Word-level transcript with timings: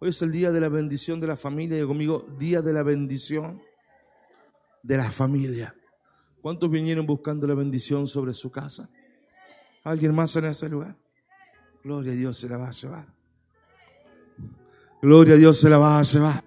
Hoy 0.00 0.10
es 0.10 0.22
el 0.22 0.32
día 0.32 0.52
de 0.52 0.60
la 0.60 0.68
bendición 0.68 1.20
de 1.20 1.26
la 1.26 1.36
familia. 1.36 1.78
Y 1.78 1.86
conmigo, 1.86 2.26
día 2.38 2.62
de 2.62 2.72
la 2.72 2.82
bendición 2.82 3.62
de 4.82 4.96
la 4.96 5.10
familia. 5.10 5.74
¿Cuántos 6.40 6.70
vinieron 6.70 7.06
buscando 7.06 7.46
la 7.46 7.54
bendición 7.54 8.06
sobre 8.06 8.34
su 8.34 8.50
casa? 8.50 8.88
¿Alguien 9.82 10.14
más 10.14 10.36
en 10.36 10.46
ese 10.46 10.68
lugar? 10.68 10.96
Gloria 11.82 12.12
a 12.12 12.16
Dios 12.16 12.38
se 12.38 12.48
la 12.48 12.56
va 12.56 12.68
a 12.68 12.72
llevar. 12.72 13.06
Gloria 15.00 15.34
a 15.34 15.36
Dios 15.36 15.58
se 15.58 15.68
la 15.68 15.78
va 15.78 15.98
a 15.98 16.02
llevar. 16.02 16.44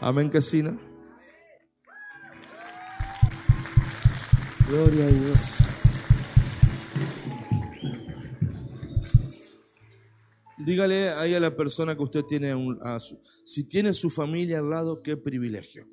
Amén 0.00 0.30
¿no? 0.62 0.78
Gloria 4.68 5.04
a 5.04 5.08
Dios. 5.08 5.65
Dígale 10.66 11.10
ahí 11.10 11.32
a 11.32 11.38
la 11.38 11.54
persona 11.54 11.96
que 11.96 12.02
usted 12.02 12.24
tiene, 12.24 12.52
a 12.80 12.98
su, 12.98 13.20
si 13.44 13.68
tiene 13.68 13.94
su 13.94 14.10
familia 14.10 14.58
al 14.58 14.68
lado, 14.68 15.00
qué 15.00 15.16
privilegio. 15.16 15.86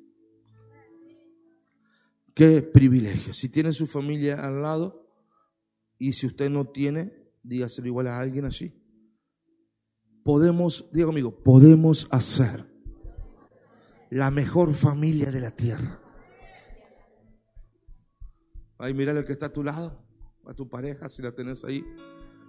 Qué 2.34 2.60
privilegio. 2.60 3.32
Si 3.32 3.48
tiene 3.48 3.72
su 3.72 3.86
familia 3.86 4.44
al 4.44 4.60
lado 4.60 5.08
y 5.96 6.14
si 6.14 6.26
usted 6.26 6.50
no 6.50 6.66
tiene, 6.66 7.12
dígaselo 7.44 7.86
igual 7.86 8.08
a 8.08 8.18
alguien 8.18 8.46
allí. 8.46 8.74
Podemos, 10.24 10.90
diga 10.92 11.06
conmigo, 11.06 11.44
podemos 11.44 12.08
hacer 12.10 12.66
la 14.10 14.32
mejor 14.32 14.74
familia 14.74 15.30
de 15.30 15.40
la 15.40 15.52
tierra. 15.52 16.00
Ay, 18.78 18.92
mira 18.92 19.12
el 19.12 19.24
que 19.24 19.34
está 19.34 19.46
a 19.46 19.52
tu 19.52 19.62
lado, 19.62 20.04
a 20.46 20.52
tu 20.52 20.68
pareja, 20.68 21.08
si 21.08 21.22
la 21.22 21.30
tenés 21.30 21.62
ahí. 21.62 21.84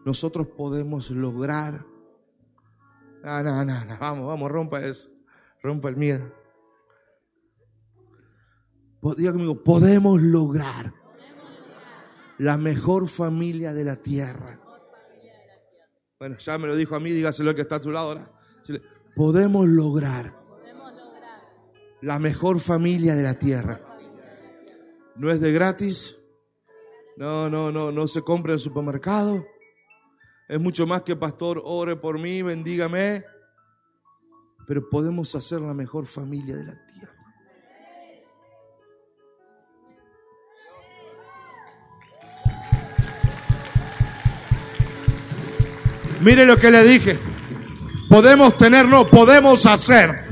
Nosotros 0.07 0.47
podemos 0.47 1.11
lograr. 1.11 1.93
No, 3.25 3.41
no, 3.41 3.97
vamos, 3.99 4.27
vamos, 4.27 4.51
rompa 4.51 4.85
eso. 4.85 5.09
Rompa 5.63 5.89
el 5.89 5.97
miedo. 5.97 6.31
Diga 9.17 9.31
conmigo, 9.31 9.63
podemos 9.63 10.21
lograr 10.21 10.93
la 12.37 12.57
mejor 12.57 13.07
familia 13.07 13.73
de 13.73 13.83
la 13.83 13.95
tierra. 13.95 14.59
Bueno, 16.19 16.37
ya 16.37 16.57
me 16.59 16.67
lo 16.67 16.75
dijo 16.75 16.95
a 16.95 16.99
mí, 16.99 17.09
dígaselo 17.09 17.49
al 17.49 17.55
que 17.55 17.63
está 17.63 17.77
a 17.77 17.81
tu 17.81 17.91
lado 17.91 18.09
ahora. 18.09 18.31
Podemos 19.15 19.67
lograr 19.67 20.35
la 22.01 22.19
mejor 22.19 22.59
familia 22.59 23.15
de 23.15 23.23
la 23.23 23.39
tierra. 23.39 23.81
No 25.15 25.31
es 25.31 25.39
de 25.39 25.51
gratis. 25.51 26.19
No, 27.17 27.49
no, 27.49 27.71
no, 27.71 27.91
no 27.91 28.07
se 28.07 28.21
compra 28.21 28.51
en 28.51 28.55
el 28.55 28.59
supermercado. 28.59 29.45
Es 30.47 30.59
mucho 30.59 30.85
más 30.85 31.01
que 31.01 31.15
pastor, 31.15 31.61
ore 31.65 31.95
por 31.95 32.19
mí, 32.19 32.41
bendígame. 32.41 33.25
Pero 34.67 34.87
podemos 34.89 35.33
hacer 35.35 35.61
la 35.61 35.73
mejor 35.73 36.05
familia 36.05 36.55
de 36.55 36.65
la 36.65 36.85
tierra. 36.87 37.15
Mire 46.21 46.45
lo 46.45 46.57
que 46.57 46.71
le 46.71 46.83
dije. 46.83 47.19
Podemos 48.09 48.57
tener, 48.57 48.87
no, 48.87 49.07
podemos 49.07 49.65
hacer. 49.65 50.25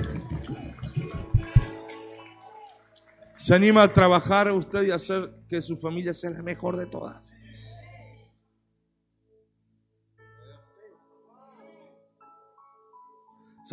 ¿Se 3.38 3.54
anima 3.54 3.84
a 3.84 3.92
trabajar 3.92 4.52
usted 4.52 4.84
y 4.84 4.92
hacer 4.92 5.34
que 5.50 5.62
su 5.62 5.76
familia 5.76 6.14
sea 6.14 6.30
la 6.30 6.42
mejor 6.42 6.78
de 6.78 6.86
todas? 6.86 7.33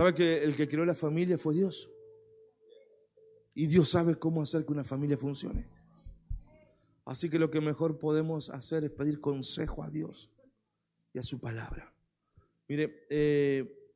¿Sabe 0.01 0.15
que 0.15 0.43
el 0.45 0.57
que 0.57 0.67
creó 0.67 0.87
la 0.87 0.95
familia 0.95 1.37
fue 1.37 1.57
Dios? 1.57 1.91
Y 3.53 3.67
Dios 3.67 3.91
sabe 3.91 4.15
cómo 4.15 4.41
hacer 4.41 4.65
que 4.65 4.73
una 4.73 4.83
familia 4.83 5.19
funcione. 5.19 5.69
Así 7.05 7.29
que 7.29 7.39
lo 7.39 7.51
que 7.51 7.61
mejor 7.61 7.99
podemos 7.99 8.49
hacer 8.49 8.83
es 8.85 8.93
pedir 8.93 9.21
consejo 9.21 9.83
a 9.83 9.91
Dios 9.91 10.33
y 11.13 11.19
a 11.19 11.23
su 11.23 11.39
palabra. 11.39 11.95
Mire, 12.67 13.05
eh, 13.11 13.93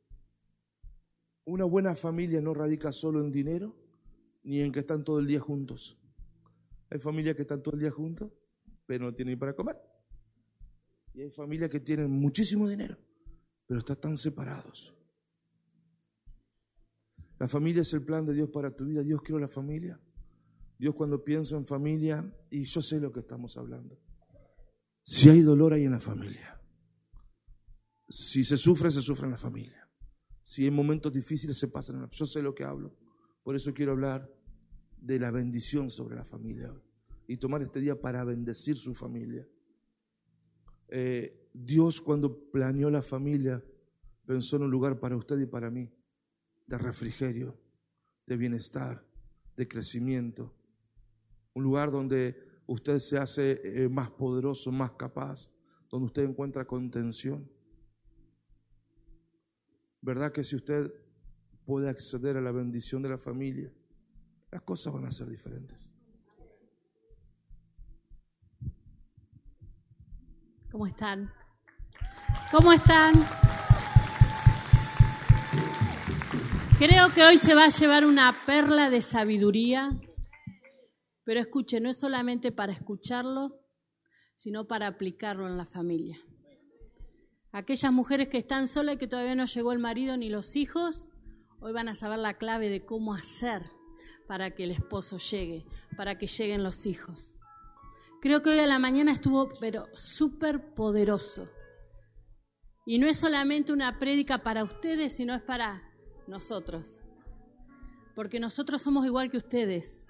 una 1.47 1.65
buena 1.65 1.97
familia 1.97 2.43
no 2.43 2.53
radica 2.53 2.93
solo 2.93 3.21
en 3.21 3.33
dinero, 3.33 3.75
ni 4.43 4.61
en 4.61 4.73
que 4.73 4.81
están 4.81 5.05
todo 5.05 5.21
el 5.21 5.27
día 5.27 5.41
juntos. 5.41 5.97
Hay 6.91 6.99
familias 6.99 7.35
que 7.35 7.43
están 7.43 7.63
todo 7.63 7.77
el 7.77 7.81
día 7.81 7.91
juntos, 7.91 8.31
pero 8.85 9.07
no 9.07 9.15
tienen 9.15 9.39
para 9.39 9.57
comer. 9.57 9.81
Y 11.15 11.23
hay 11.23 11.31
familias 11.31 11.71
que 11.71 11.81
tienen 11.81 12.11
muchísimo 12.11 12.69
dinero, 12.69 12.99
pero 13.67 13.79
están 13.79 13.99
tan 13.99 14.17
separados. 14.19 14.95
La 17.39 17.49
familia 17.49 17.83
es 17.83 17.93
el 17.93 18.05
plan 18.05 18.25
de 18.25 18.35
Dios 18.35 18.49
para 18.51 18.71
tu 18.75 18.85
vida. 18.85 19.03
Dios 19.03 19.21
creó 19.23 19.39
la 19.39 19.49
familia. 19.49 20.01
Dios 20.79 20.95
cuando 20.95 21.23
piensa 21.23 21.57
en 21.57 21.67
familia, 21.67 22.33
y 22.51 22.65
yo 22.65 22.83
sé 22.83 23.01
lo 23.01 23.13
que 23.13 23.21
estamos 23.21 23.57
hablando. 23.57 23.99
Si 25.03 25.29
hay 25.29 25.43
dolor, 25.43 25.73
hay 25.73 25.85
en 25.85 25.93
la 25.93 26.01
familia. 26.01 26.61
Si 28.09 28.45
se 28.45 28.57
sufre, 28.57 28.91
se 28.91 29.03
sufre 29.03 29.27
en 29.27 29.33
la 29.33 29.39
familia. 29.39 29.89
Si 30.43 30.65
hay 30.65 30.71
momentos 30.71 31.13
difíciles, 31.13 31.59
se 31.59 31.69
pasan 31.69 31.97
en 31.97 32.03
la 32.03 32.09
familia. 32.09 32.19
Yo 32.19 32.27
sé 32.27 32.43
lo 32.43 32.55
que 32.55 32.65
hablo. 32.65 32.97
Por 33.43 33.57
eso 33.57 33.73
quiero 33.73 33.93
hablar 33.93 34.31
de 34.97 35.19
la 35.19 35.31
bendición 35.31 35.91
sobre 35.91 36.17
la 36.17 36.25
familia 36.25 36.73
y 37.27 37.37
tomar 37.37 37.63
este 37.63 37.81
día 37.81 38.01
para 38.01 38.25
bendecir 38.25 38.77
su 38.77 38.95
familia. 38.95 39.47
Eh, 40.89 41.51
Dios 41.53 42.01
cuando 42.01 42.51
planeó 42.51 42.91
la 42.91 43.03
familia 43.03 43.63
pensó 44.27 44.57
en 44.57 44.63
un 44.63 44.71
lugar 44.71 44.99
para 45.01 45.17
usted 45.17 45.39
y 45.39 45.47
para 45.47 45.71
mí, 45.71 45.91
de 46.67 46.79
refrigerio, 46.79 47.59
de 48.27 48.37
bienestar, 48.37 49.07
de 49.57 49.69
crecimiento, 49.69 50.55
un 51.55 51.63
lugar 51.63 51.91
donde 51.91 52.37
usted 52.67 52.99
se 52.99 53.19
hace 53.19 53.61
eh, 53.65 53.89
más 53.89 54.11
poderoso, 54.11 54.73
más 54.73 54.93
capaz, 54.93 55.51
donde 55.91 56.07
usted 56.07 56.25
encuentra 56.25 56.67
contención. 56.67 57.49
¿Verdad 60.01 60.33
que 60.33 60.45
si 60.45 60.57
usted 60.57 60.93
puede 61.65 61.89
acceder 61.89 62.37
a 62.37 62.41
la 62.41 62.53
bendición 62.53 63.03
de 63.03 63.09
la 63.09 63.19
familia, 63.19 63.73
las 64.51 64.63
cosas 64.63 64.93
van 64.93 65.07
a 65.07 65.13
ser 65.13 65.29
diferentes. 65.29 65.91
¿Cómo 70.71 70.87
están? 70.87 71.31
¿Cómo 72.51 72.73
están? 72.73 73.15
Creo 76.79 77.13
que 77.15 77.23
hoy 77.23 77.39
se 77.39 77.55
va 77.55 77.65
a 77.65 77.69
llevar 77.69 78.05
una 78.05 78.35
perla 78.47 78.91
de 78.91 79.01
sabiduría, 79.01 79.91
pero 81.25 81.41
escuche, 81.41 81.81
no 81.81 81.89
es 81.89 81.99
solamente 81.99 82.53
para 82.53 82.73
escucharlo, 82.73 83.61
sino 84.35 84.67
para 84.67 84.87
aplicarlo 84.87 85.47
en 85.47 85.57
la 85.57 85.67
familia. 85.67 86.19
Aquellas 87.53 87.93
mujeres 87.93 88.29
que 88.29 88.39
están 88.39 88.67
solas 88.67 88.97
y 88.97 88.99
que 88.99 89.07
todavía 89.07 89.35
no 89.35 89.47
llegó 89.47 89.73
el 89.73 89.79
marido 89.79 90.17
ni 90.17 90.29
los 90.29 90.57
hijos, 90.57 91.07
Hoy 91.65 91.73
van 91.73 91.89
a 91.89 91.95
saber 91.95 92.19
la 92.19 92.35
clave 92.35 92.69
de 92.69 92.85
cómo 92.85 93.15
hacer 93.15 93.63
para 94.29 94.51
que 94.51 94.65
el 94.65 94.71
esposo 94.71 95.17
llegue, 95.17 95.65
para 95.97 96.19
que 96.19 96.27
lleguen 96.27 96.63
los 96.63 96.85
hijos. 96.85 97.35
Creo 98.21 98.43
que 98.43 98.51
hoy 98.51 98.59
a 98.59 98.67
la 98.67 98.79
mañana 98.79 99.13
estuvo, 99.13 99.49
pero 99.61 99.87
súper 99.95 100.75
poderoso. 100.75 101.49
Y 102.85 102.99
no 102.99 103.07
es 103.07 103.19
solamente 103.19 103.73
una 103.73 103.99
prédica 103.99 104.43
para 104.43 104.63
ustedes, 104.63 105.17
sino 105.17 105.35
es 105.35 105.41
para 105.41 105.83
nosotros. 106.27 106.99
Porque 108.15 108.41
nosotros 108.41 108.83
somos 108.83 109.07
igual 109.07 109.31
que 109.31 109.39
ustedes, 109.39 110.07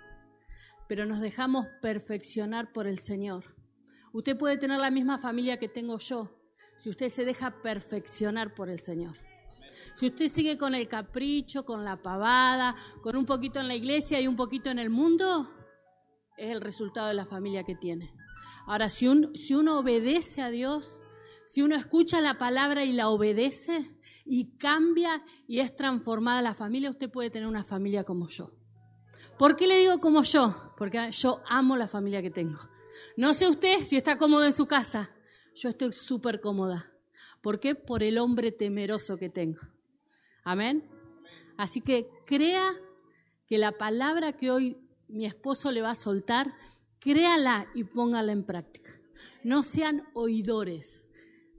pero 0.88 1.06
nos 1.06 1.20
dejamos 1.20 1.66
perfeccionar 1.80 2.72
por 2.72 2.86
el 2.86 2.98
Señor. 2.98 3.54
Usted 4.12 4.36
puede 4.36 4.58
tener 4.58 4.78
la 4.78 4.90
misma 4.90 5.18
familia 5.18 5.58
que 5.58 5.68
tengo 5.68 5.98
yo, 5.98 6.38
si 6.78 6.90
usted 6.90 7.08
se 7.08 7.24
deja 7.24 7.62
perfeccionar 7.62 8.54
por 8.54 8.68
el 8.68 8.78
Señor. 8.78 9.16
Si 9.94 10.06
usted 10.06 10.28
sigue 10.28 10.58
con 10.58 10.74
el 10.74 10.88
capricho, 10.88 11.64
con 11.64 11.84
la 11.84 12.02
pavada, 12.02 12.74
con 13.02 13.16
un 13.16 13.26
poquito 13.26 13.60
en 13.60 13.68
la 13.68 13.74
iglesia 13.74 14.20
y 14.20 14.26
un 14.26 14.36
poquito 14.36 14.70
en 14.70 14.78
el 14.78 14.90
mundo, 14.90 15.50
es 16.36 16.50
el 16.50 16.60
resultado 16.60 17.08
de 17.08 17.14
la 17.14 17.26
familia 17.26 17.64
que 17.64 17.74
tiene. 17.74 18.12
Ahora, 18.66 18.88
si, 18.88 19.08
si 19.34 19.54
uno 19.54 19.78
obedece 19.78 20.42
a 20.42 20.50
Dios, 20.50 21.00
si 21.46 21.62
uno 21.62 21.76
escucha 21.76 22.20
la 22.20 22.38
palabra 22.38 22.84
y 22.84 22.92
la 22.92 23.08
obedece 23.08 23.93
y 24.24 24.56
cambia 24.56 25.22
y 25.46 25.60
es 25.60 25.74
transformada 25.76 26.42
la 26.42 26.54
familia, 26.54 26.90
usted 26.90 27.10
puede 27.10 27.30
tener 27.30 27.48
una 27.48 27.64
familia 27.64 28.04
como 28.04 28.28
yo. 28.28 28.50
¿Por 29.38 29.56
qué 29.56 29.66
le 29.66 29.78
digo 29.78 30.00
como 30.00 30.22
yo? 30.22 30.72
Porque 30.76 31.10
yo 31.12 31.42
amo 31.48 31.76
la 31.76 31.88
familia 31.88 32.22
que 32.22 32.30
tengo. 32.30 32.58
No 33.16 33.34
sé 33.34 33.48
usted 33.48 33.80
si 33.84 33.96
está 33.96 34.16
cómodo 34.16 34.44
en 34.44 34.52
su 34.52 34.66
casa. 34.66 35.10
Yo 35.54 35.68
estoy 35.68 35.92
súper 35.92 36.40
cómoda. 36.40 36.92
¿Por 37.42 37.60
qué? 37.60 37.74
Por 37.74 38.02
el 38.02 38.18
hombre 38.18 38.52
temeroso 38.52 39.16
que 39.16 39.28
tengo. 39.28 39.60
Amén. 40.44 40.88
Así 41.56 41.80
que 41.80 42.08
crea 42.26 42.72
que 43.46 43.58
la 43.58 43.72
palabra 43.72 44.32
que 44.32 44.50
hoy 44.50 44.78
mi 45.08 45.26
esposo 45.26 45.70
le 45.70 45.82
va 45.82 45.90
a 45.90 45.96
soltar, 45.96 46.54
créala 47.00 47.66
y 47.74 47.84
póngala 47.84 48.32
en 48.32 48.44
práctica. 48.44 48.90
No 49.42 49.62
sean 49.62 50.08
oidores. 50.14 51.06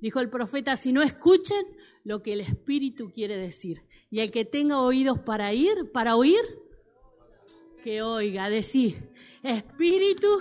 Dijo 0.02 0.20
el 0.20 0.30
profeta, 0.30 0.76
si 0.78 0.92
no 0.92 1.02
escuchen, 1.02 1.66
lo 2.06 2.22
que 2.22 2.34
el 2.34 2.42
Espíritu 2.42 3.12
quiere 3.12 3.36
decir. 3.36 3.84
Y 4.10 4.22
el 4.22 4.32
que 4.32 4.46
tenga 4.46 4.80
oídos 4.80 5.20
para 5.20 5.54
ir, 5.54 5.92
para 5.92 6.16
oír, 6.16 6.40
que 7.84 8.02
oiga, 8.02 8.50
decir, 8.50 9.12
Espíritu, 9.44 10.40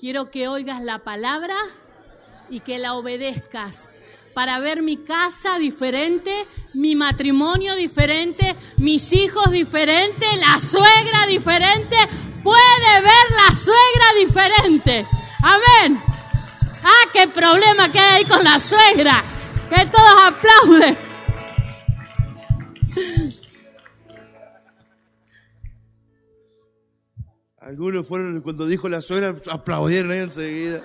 quiero 0.00 0.30
que 0.30 0.48
oigas 0.48 0.82
la 0.82 1.04
palabra 1.04 1.56
y 2.48 2.60
que 2.60 2.78
la 2.78 2.94
obedezcas 2.94 3.96
para 4.34 4.58
ver 4.60 4.82
mi 4.82 4.96
casa 4.96 5.58
diferente, 5.58 6.46
mi 6.72 6.96
matrimonio 6.96 7.76
diferente, 7.76 8.56
mis 8.78 9.12
hijos 9.12 9.50
diferentes, 9.50 10.28
la 10.38 10.58
suegra 10.58 11.26
diferente. 11.28 11.96
Puede 12.42 13.00
ver 13.02 13.46
la 13.46 13.54
suegra 13.54 14.14
diferente. 14.18 15.06
Amén. 15.42 16.00
Ah, 16.82 17.08
qué 17.12 17.28
problema 17.28 17.92
que 17.92 17.98
hay 17.98 18.24
con 18.24 18.42
la 18.42 18.58
suegra. 18.58 19.22
Que 19.70 19.86
todos 19.86 20.14
aplauden. 20.24 20.96
Algunos 27.58 28.06
fueron, 28.06 28.40
cuando 28.40 28.66
dijo 28.66 28.88
la 28.88 29.00
suegra, 29.00 29.36
aplaudieron 29.48 30.10
ahí 30.10 30.18
enseguida. 30.18 30.82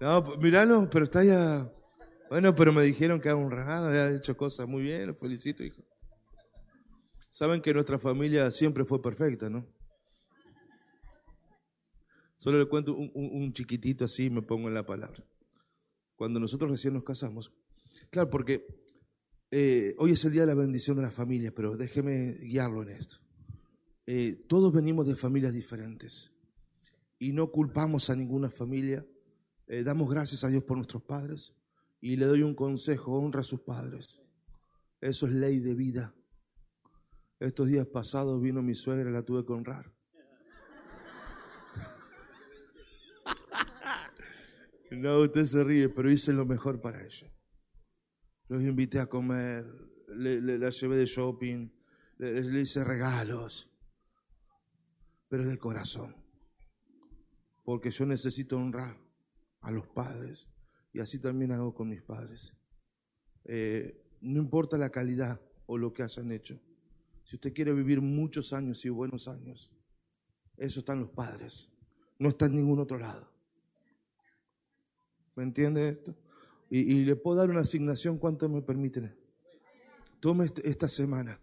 No, 0.00 0.22
miralo, 0.38 0.88
pero 0.90 1.04
está 1.04 1.24
ya. 1.24 1.68
Bueno, 2.28 2.54
pero 2.54 2.72
me 2.72 2.82
dijeron 2.82 3.20
que 3.20 3.28
ha 3.28 3.34
honrado, 3.36 3.88
ha 3.88 4.10
hecho 4.10 4.36
cosas 4.36 4.68
muy 4.68 4.82
bien, 4.82 5.06
lo 5.06 5.14
felicito, 5.14 5.64
hijo. 5.64 5.82
Saben 7.30 7.60
que 7.60 7.74
nuestra 7.74 7.98
familia 7.98 8.50
siempre 8.50 8.84
fue 8.84 9.02
perfecta, 9.02 9.48
¿no? 9.48 9.66
Solo 12.36 12.58
le 12.58 12.66
cuento 12.66 12.94
un, 12.94 13.52
chiquitito 13.52 14.04
así 14.04 14.28
me 14.28 14.42
pongo 14.42 14.68
en 14.68 14.74
la 14.74 14.84
palabra. 14.84 15.24
Cuando 16.16 16.38
nosotros 16.38 16.70
recién 16.70 16.94
nos 16.94 17.04
casamos, 17.04 17.52
claro, 18.10 18.30
porque 18.30 18.66
eh, 19.50 19.94
hoy 19.98 20.12
es 20.12 20.24
el 20.24 20.32
día 20.32 20.42
de 20.42 20.48
la 20.48 20.54
bendición 20.54 20.96
de 20.96 21.02
la 21.02 21.10
familia, 21.10 21.52
pero 21.54 21.76
déjeme 21.76 22.32
guiarlo 22.34 22.82
en 22.82 22.90
esto. 22.90 23.16
Eh, 24.06 24.44
todos 24.48 24.72
venimos 24.72 25.06
de 25.06 25.16
familias 25.16 25.52
diferentes 25.52 26.32
y 27.18 27.32
no 27.32 27.50
culpamos 27.50 28.10
a 28.10 28.16
ninguna 28.16 28.50
familia. 28.50 29.06
Eh, 29.66 29.82
damos 29.82 30.10
gracias 30.10 30.44
a 30.44 30.48
Dios 30.48 30.62
por 30.62 30.76
nuestros 30.76 31.02
padres 31.02 31.54
y 32.00 32.16
le 32.16 32.26
doy 32.26 32.42
un 32.42 32.54
consejo, 32.54 33.18
honra 33.18 33.40
a 33.40 33.44
sus 33.44 33.60
padres. 33.60 34.20
Eso 35.00 35.26
es 35.26 35.32
ley 35.32 35.60
de 35.60 35.74
vida. 35.74 36.14
Estos 37.40 37.68
días 37.68 37.86
pasados 37.86 38.40
vino 38.40 38.62
mi 38.62 38.74
suegra, 38.74 39.10
la 39.10 39.22
tuve 39.22 39.44
que 39.44 39.52
honrar. 39.52 39.95
No, 44.90 45.20
usted 45.20 45.44
se 45.44 45.64
ríe, 45.64 45.88
pero 45.88 46.10
hice 46.10 46.32
lo 46.32 46.46
mejor 46.46 46.80
para 46.80 47.04
ella. 47.04 47.32
Los 48.48 48.62
invité 48.62 49.00
a 49.00 49.06
comer, 49.06 49.66
le, 50.08 50.40
la 50.58 50.70
llevé 50.70 50.96
de 50.96 51.06
shopping, 51.06 51.68
le 52.18 52.60
hice 52.60 52.84
regalos, 52.84 53.70
pero 55.28 55.46
de 55.46 55.58
corazón 55.58 56.26
porque 57.66 57.90
yo 57.90 58.06
necesito 58.06 58.56
honrar 58.56 58.96
a 59.60 59.72
los 59.72 59.88
padres 59.88 60.48
y 60.92 61.00
así 61.00 61.18
también 61.18 61.50
hago 61.50 61.74
con 61.74 61.88
mis 61.88 62.00
padres. 62.00 62.56
Eh, 63.44 64.06
no 64.20 64.40
importa 64.40 64.78
la 64.78 64.90
calidad 64.90 65.40
o 65.66 65.76
lo 65.76 65.92
que 65.92 66.04
hayan 66.04 66.30
hecho. 66.30 66.60
Si 67.24 67.34
usted 67.34 67.52
quiere 67.52 67.72
vivir 67.72 68.00
muchos 68.00 68.52
años 68.52 68.84
y 68.84 68.88
buenos 68.88 69.26
años, 69.26 69.74
eso 70.56 70.78
están 70.78 71.00
los 71.00 71.10
padres, 71.10 71.68
no 72.20 72.28
está 72.28 72.46
en 72.46 72.52
ningún 72.52 72.78
otro 72.78 72.98
lado. 73.00 73.35
¿Me 75.36 75.42
entiende 75.42 75.88
esto? 75.90 76.16
Y, 76.68 77.04
le 77.04 77.14
puedo 77.14 77.36
dar 77.36 77.50
una 77.50 77.60
asignación, 77.60 78.18
¿cuánto 78.18 78.48
me 78.48 78.60
permiten? 78.60 79.14
Tome 80.18 80.46
este, 80.46 80.68
esta 80.68 80.88
semana, 80.88 81.38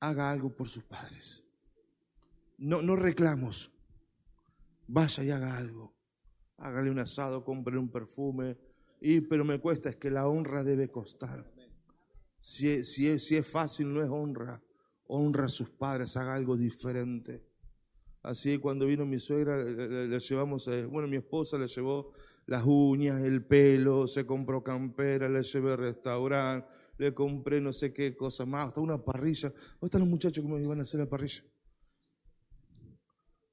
haga 0.00 0.30
algo 0.30 0.50
por 0.50 0.68
sus 0.68 0.82
padres. 0.82 1.44
No, 2.58 2.82
no 2.82 2.96
reclamos, 2.96 3.70
vaya 4.88 5.22
y 5.22 5.30
haga 5.30 5.56
algo. 5.56 5.94
Hágale 6.56 6.90
un 6.90 6.98
asado, 6.98 7.44
compre 7.44 7.78
un 7.78 7.88
perfume. 7.88 8.58
Y, 9.00 9.20
pero 9.20 9.44
me 9.44 9.60
cuesta, 9.60 9.90
es 9.90 9.96
que 9.96 10.10
la 10.10 10.26
honra 10.26 10.64
debe 10.64 10.90
costar. 10.90 11.48
Si, 12.40 12.84
si, 12.84 13.06
es, 13.06 13.24
si 13.24 13.36
es 13.36 13.46
fácil, 13.46 13.92
no 13.92 14.02
es 14.02 14.08
honra. 14.08 14.60
Honra 15.06 15.46
a 15.46 15.50
sus 15.50 15.70
padres, 15.70 16.16
haga 16.16 16.34
algo 16.34 16.56
diferente. 16.56 17.44
Así 18.22 18.58
cuando 18.58 18.86
vino 18.86 19.04
mi 19.04 19.18
suegra, 19.18 19.62
le, 19.62 20.18
llevamos, 20.18 20.68
bueno, 20.90 21.06
mi 21.06 21.18
esposa 21.18 21.58
le 21.58 21.68
llevó 21.68 22.12
las 22.46 22.64
uñas, 22.66 23.22
el 23.22 23.44
pelo, 23.44 24.06
se 24.06 24.26
compró 24.26 24.62
campera, 24.62 25.28
le 25.28 25.42
llevé 25.42 25.72
al 25.72 25.78
restaurante, 25.78 26.68
le 26.98 27.14
compré 27.14 27.60
no 27.60 27.72
sé 27.72 27.92
qué 27.92 28.14
cosa 28.16 28.44
más, 28.44 28.68
hasta 28.68 28.80
una 28.80 29.02
parrilla. 29.02 29.50
¿Dónde 29.50 29.86
están 29.86 30.00
los 30.02 30.10
muchachos 30.10 30.44
que 30.44 30.50
me 30.50 30.60
iban 30.60 30.78
a 30.78 30.82
hacer 30.82 31.00
la 31.00 31.08
parrilla? 31.08 31.42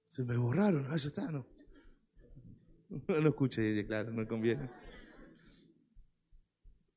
Se 0.03 0.23
me 0.23 0.35
borraron, 0.35 0.85
ahí 0.89 0.97
está, 0.97 1.31
¿no? 1.31 1.45
No 3.07 3.29
escuché, 3.29 3.85
claro, 3.85 4.11
no 4.11 4.27
conviene. 4.27 4.69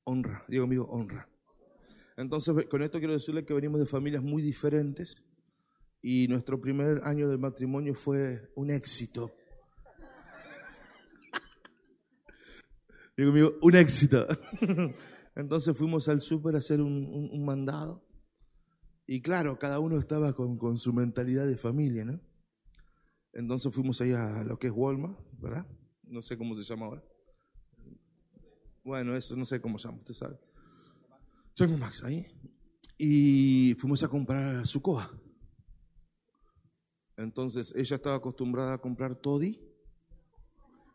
Honra, 0.05 0.45
digo 0.49 0.65
amigo, 0.65 0.85
honra. 0.91 1.29
Entonces, 2.17 2.67
con 2.67 2.83
esto 2.83 2.99
quiero 2.99 3.15
decirle 3.15 3.45
que 3.45 3.55
venimos 3.55 3.81
de 3.81 3.87
familias 3.87 4.23
muy 4.23 4.43
diferentes 4.43 5.17
y 6.03 6.29
nuestro 6.29 6.61
primer 6.61 7.01
año 7.05 7.29
de 7.29 7.39
matrimonio 7.39 7.95
fue 7.95 8.53
un 8.55 8.71
éxito. 8.71 9.35
Digo 13.17 13.31
amigo, 13.31 13.53
un 13.63 13.77
éxito. 13.77 14.27
Entonces 15.37 15.77
fuimos 15.77 16.09
al 16.09 16.21
súper 16.21 16.55
a 16.55 16.59
hacer 16.59 16.81
un, 16.81 17.45
mandado 17.45 18.05
y 19.07 19.21
claro, 19.21 19.59
cada 19.59 19.81
uno 19.81 19.99
estaba 19.99 20.33
con, 20.33 20.57
con 20.57 20.77
su 20.77 20.93
mentalidad 20.93 21.47
de 21.47 21.59
familia, 21.59 22.05
¿no? 22.05 22.21
Entonces 23.33 23.73
fuimos 23.75 24.01
ahí 24.01 24.13
a 24.13 24.45
lo 24.45 24.59
que 24.59 24.69
es 24.69 24.73
Walmart, 24.75 25.19
¿verdad? 25.39 25.67
No 26.05 26.23
sé 26.23 26.39
cómo 26.39 26.55
se 26.55 26.63
llama 26.63 26.87
ahora. 26.87 27.05
Bueno, 28.85 29.17
eso 29.17 29.35
no 29.35 29.45
sé 29.45 29.61
cómo 29.61 29.79
se 29.79 29.89
llama, 29.89 29.99
usted 29.99 30.15
sabe. 30.15 30.39
Tengo 31.55 31.77
Max 31.77 32.05
ahí. 32.05 32.27
Y 32.97 33.75
fuimos 33.79 34.03
a 34.05 34.09
comprar 34.09 34.67
su 34.67 34.81
coa. 34.81 35.11
Entonces 37.17 37.73
ella 37.77 37.97
estaba 37.97 38.17
acostumbrada 38.17 38.75
a 38.75 38.79
comprar 38.79 39.17
Toddy. 39.17 39.61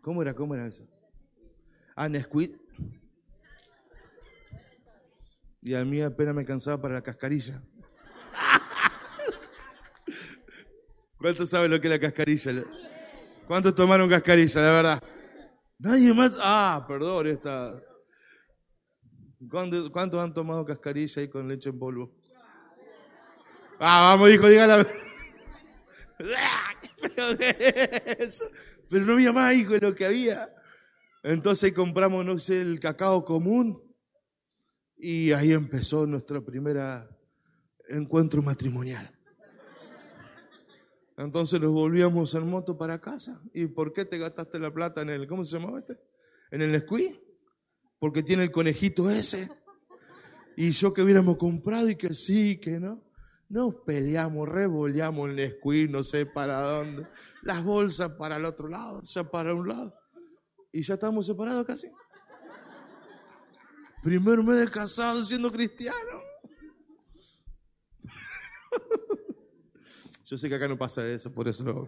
¿Cómo 0.01 0.21
era? 0.21 0.33
¿Cómo 0.33 0.55
era 0.55 0.67
eso? 0.67 0.87
Ah, 2.01 2.07
Nesquik. 2.07 2.57
Y 5.61 5.75
a 5.75 5.83
mí 5.83 6.01
apenas 6.01 6.33
me 6.33 6.45
cansaba 6.45 6.81
para 6.81 6.93
la 6.93 7.01
cascarilla. 7.01 7.61
¿Cuántos 11.17 11.49
saben 11.49 11.71
lo 11.71 11.81
que 11.81 11.87
es 11.87 11.91
la 11.91 11.99
cascarilla? 11.99 12.63
¿Cuántos 13.45 13.75
tomaron 13.75 14.09
cascarilla, 14.09 14.61
la 14.61 14.71
verdad? 14.71 15.03
Nadie 15.77 16.13
más. 16.13 16.37
Ah, 16.39 16.85
perdón, 16.87 17.27
esta. 17.27 17.77
¿Cuántos, 19.49 19.91
han 19.93 20.33
tomado 20.33 20.63
cascarilla 20.63 21.21
ahí 21.21 21.27
con 21.27 21.49
leche 21.49 21.69
en 21.69 21.79
polvo? 21.79 22.15
Ah, 23.77 24.11
vamos, 24.11 24.29
hijo, 24.29 24.47
dígala. 24.47 24.87
Pero 28.89 29.05
no 29.05 29.15
había 29.15 29.33
más, 29.33 29.53
hijo, 29.53 29.73
de 29.73 29.81
lo 29.81 29.93
que 29.93 30.05
había. 30.05 30.49
Entonces 31.23 31.73
compramos, 31.73 32.25
no 32.25 32.37
sé, 32.39 32.61
el 32.61 32.79
cacao 32.79 33.25
común. 33.25 33.83
Y 34.97 35.31
ahí 35.31 35.53
empezó 35.53 36.05
nuestro 36.05 36.43
primer 36.43 36.77
encuentro 37.87 38.41
matrimonial. 38.41 39.15
Entonces 41.17 41.59
nos 41.59 41.71
volvíamos 41.71 42.33
en 42.33 42.47
moto 42.47 42.77
para 42.77 42.99
casa. 42.99 43.41
¿Y 43.53 43.67
por 43.67 43.91
qué 43.91 44.05
te 44.05 44.17
gastaste 44.17 44.57
la 44.57 44.73
plata 44.73 45.01
en 45.01 45.09
el, 45.09 45.27
¿cómo 45.27 45.43
se 45.43 45.57
llamaba 45.57 45.79
este? 45.79 45.99
En 46.51 46.61
el 46.61 46.71
Nesquí. 46.71 47.19
Porque 47.99 48.23
tiene 48.23 48.43
el 48.43 48.51
conejito 48.51 49.09
ese. 49.09 49.49
Y 50.55 50.71
yo 50.71 50.93
que 50.93 51.01
hubiéramos 51.01 51.35
comprado 51.35 51.89
y 51.89 51.95
que 51.97 52.13
sí, 52.13 52.57
que 52.57 52.79
no. 52.79 53.03
Nos 53.49 53.75
peleamos, 53.85 54.47
revoleamos 54.47 55.29
el 55.29 55.35
Nesquí, 55.35 55.89
no 55.89 56.03
sé 56.03 56.25
para 56.25 56.61
dónde. 56.61 57.05
Las 57.41 57.65
bolsas 57.65 58.13
para 58.13 58.37
el 58.37 58.45
otro 58.45 58.69
lado, 58.69 59.01
ya 59.01 59.29
para 59.29 59.53
un 59.53 59.67
lado. 59.67 59.98
Y 60.71 60.81
ya 60.81 60.93
estamos 60.95 61.25
separados 61.25 61.65
casi. 61.65 61.89
Primer 64.03 64.43
mes 64.43 64.57
de 64.57 64.69
casado 64.69 65.25
siendo 65.25 65.51
cristiano. 65.51 66.21
Yo 70.25 70.37
sé 70.37 70.47
que 70.47 70.55
acá 70.55 70.67
no 70.67 70.77
pasa 70.77 71.07
eso, 71.09 71.33
por 71.33 71.47
eso 71.47 71.87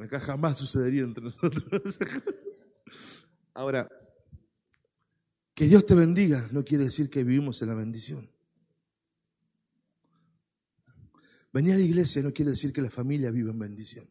acá 0.00 0.20
jamás 0.20 0.58
sucedería 0.58 1.02
entre 1.02 1.22
nosotros. 1.22 1.98
Ahora, 3.54 3.88
que 5.54 5.66
Dios 5.66 5.84
te 5.84 5.94
bendiga 5.94 6.48
no 6.52 6.64
quiere 6.64 6.84
decir 6.84 7.10
que 7.10 7.24
vivimos 7.24 7.60
en 7.60 7.68
la 7.68 7.74
bendición. 7.74 8.30
Venir 11.52 11.74
a 11.74 11.76
la 11.76 11.82
iglesia 11.82 12.22
no 12.22 12.32
quiere 12.32 12.52
decir 12.52 12.72
que 12.72 12.80
la 12.80 12.88
familia 12.90 13.30
vive 13.30 13.50
en 13.50 13.58
bendición. 13.58 14.08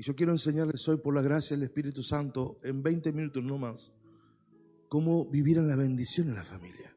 Y 0.00 0.02
yo 0.02 0.16
quiero 0.16 0.32
enseñarles 0.32 0.88
hoy, 0.88 0.96
por 0.96 1.14
la 1.14 1.20
gracia 1.20 1.54
del 1.54 1.64
Espíritu 1.64 2.02
Santo, 2.02 2.58
en 2.62 2.82
20 2.82 3.12
minutos 3.12 3.44
no 3.44 3.58
más, 3.58 3.92
cómo 4.88 5.26
vivir 5.26 5.58
en 5.58 5.68
la 5.68 5.76
bendición 5.76 6.28
en 6.28 6.36
la 6.36 6.42
familia. 6.42 6.96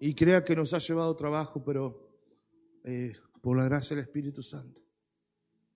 Y 0.00 0.14
crea 0.14 0.44
que 0.44 0.54
nos 0.54 0.74
ha 0.74 0.78
llevado 0.80 1.16
trabajo, 1.16 1.64
pero 1.64 2.12
eh, 2.84 3.14
por 3.40 3.56
la 3.56 3.64
gracia 3.64 3.96
del 3.96 4.04
Espíritu 4.04 4.42
Santo. 4.42 4.82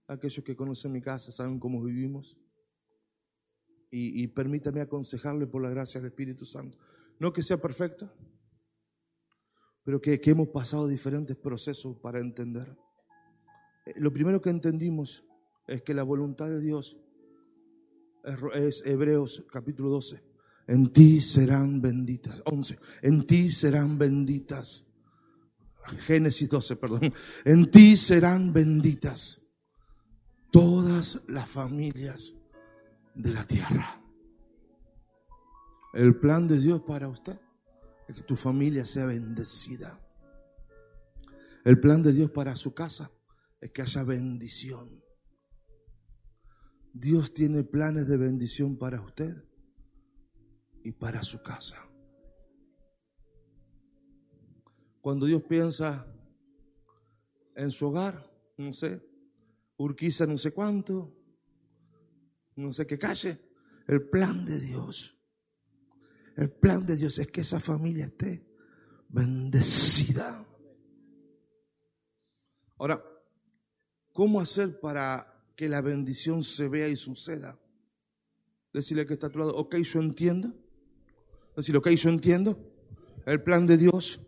Aquellos 0.07 0.45
que 0.45 0.55
conocen 0.55 0.93
mi 0.93 1.01
casa 1.01 1.33
saben 1.33 1.59
cómo 1.59 1.83
vivimos. 1.83 2.39
Y, 3.91 4.23
y 4.23 4.27
permítame 4.27 4.83
aconsejarle 4.83 5.47
por 5.47 5.63
la 5.63 5.71
gracia 5.71 5.99
del 5.99 6.11
Espíritu 6.11 6.45
Santo. 6.45 6.77
No 7.19 7.33
que 7.33 7.43
sea 7.43 7.57
perfecto, 7.57 8.13
pero 9.83 9.99
que, 9.99 10.21
que 10.21 10.31
hemos 10.33 10.49
pasado 10.49 10.87
diferentes 10.87 11.39
procesos 11.39 11.97
para 12.01 12.21
entender. 12.21 12.77
Eh, 13.87 13.95
Lo 13.97 14.13
primero 14.13 14.41
que 14.41 14.51
entendimos 14.51 15.25
es 15.67 15.83
que 15.83 15.95
la 15.95 16.03
voluntad 16.03 16.49
de 16.49 16.61
Dios 16.61 16.97
es, 18.55 18.87
Hebreos 18.87 19.45
capítulo 19.51 19.91
12. 19.91 20.23
En 20.69 20.93
ti 20.93 21.21
serán 21.21 21.81
benditas. 21.81 22.41
11. 22.45 22.79
En 23.03 23.27
ti 23.27 23.51
serán 23.51 23.99
benditas. 23.99 24.85
Génesis 26.07 26.49
12, 26.49 26.77
perdón. 26.77 27.13
En 27.45 27.71
ti 27.71 27.97
serán 27.97 28.53
benditas 28.53 29.41
todas 30.53 31.21
las 31.29 31.49
familias 31.49 32.35
de 33.15 33.33
la 33.33 33.45
tierra. 33.45 34.01
El 35.95 36.17
plan 36.19 36.47
de 36.47 36.59
Dios 36.59 36.83
para 36.83 37.09
usted 37.09 37.39
es 38.09 38.17
que 38.17 38.23
tu 38.23 38.37
familia 38.37 38.85
sea 38.85 39.07
bendecida. 39.07 40.01
El 41.65 41.79
plan 41.81 42.03
de 42.03 42.13
Dios 42.13 42.31
para 42.31 42.57
su 42.57 42.73
casa 42.73 43.11
es 43.63 43.71
que 43.71 43.81
haya 43.81 44.03
bendición. 44.03 45.01
Dios 46.93 47.33
tiene 47.33 47.63
planes 47.63 48.09
de 48.09 48.17
bendición 48.17 48.77
para 48.77 49.01
usted 49.01 49.33
y 50.83 50.91
para 50.91 51.23
su 51.23 51.41
casa. 51.43 51.89
Cuando 55.01 55.27
Dios 55.27 55.45
piensa 55.45 56.13
en 57.55 57.71
su 57.71 57.87
hogar, 57.87 58.29
no 58.59 58.73
sé, 58.73 59.01
Urquiza 59.77 60.27
no 60.27 60.37
sé 60.37 60.53
cuánto, 60.53 61.17
no 62.57 62.73
sé 62.73 62.85
qué 62.85 62.99
calle, 62.99 63.41
el 63.87 64.09
plan 64.09 64.45
de 64.45 64.59
Dios, 64.59 65.17
el 66.37 66.51
plan 66.51 66.85
de 66.85 66.97
Dios 66.97 67.17
es 67.21 67.31
que 67.31 67.43
esa 67.43 67.61
familia 67.61 68.07
esté 68.07 68.45
bendecida. 69.09 70.47
Ahora, 72.79 73.12
¿cómo 74.13 74.41
hacer 74.41 74.81
para 74.81 75.27
que 75.57 75.69
la 75.69 75.81
bendición 75.81 76.43
se 76.43 76.69
vea 76.69 76.89
y 76.89 76.97
suceda? 76.97 77.59
Decirle 78.73 79.07
que 79.07 79.15
está 79.15 79.27
a 79.27 79.31
tu 79.31 79.39
lado, 79.39 79.55
ok, 79.55 79.77
yo 79.77 80.01
entiendo. 80.01 80.55
Decirle, 81.57 81.79
ok, 81.79 81.91
yo 81.91 82.09
entiendo. 82.09 82.59
El 83.27 83.43
plan 83.43 83.67
de 83.67 83.77
Dios, 83.77 84.21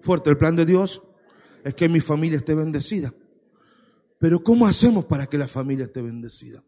fuerte, 0.00 0.30
el 0.30 0.38
plan 0.38 0.56
de 0.56 0.64
Dios 0.64 1.02
es 1.64 1.74
que 1.74 1.88
mi 1.88 2.00
familia 2.00 2.38
esté 2.38 2.54
bendecida. 2.54 3.12
Pero 4.18 4.42
¿cómo 4.42 4.66
hacemos 4.66 5.04
para 5.04 5.26
que 5.26 5.36
la 5.36 5.48
familia 5.48 5.86
esté 5.86 6.00
bendecida? 6.00 6.64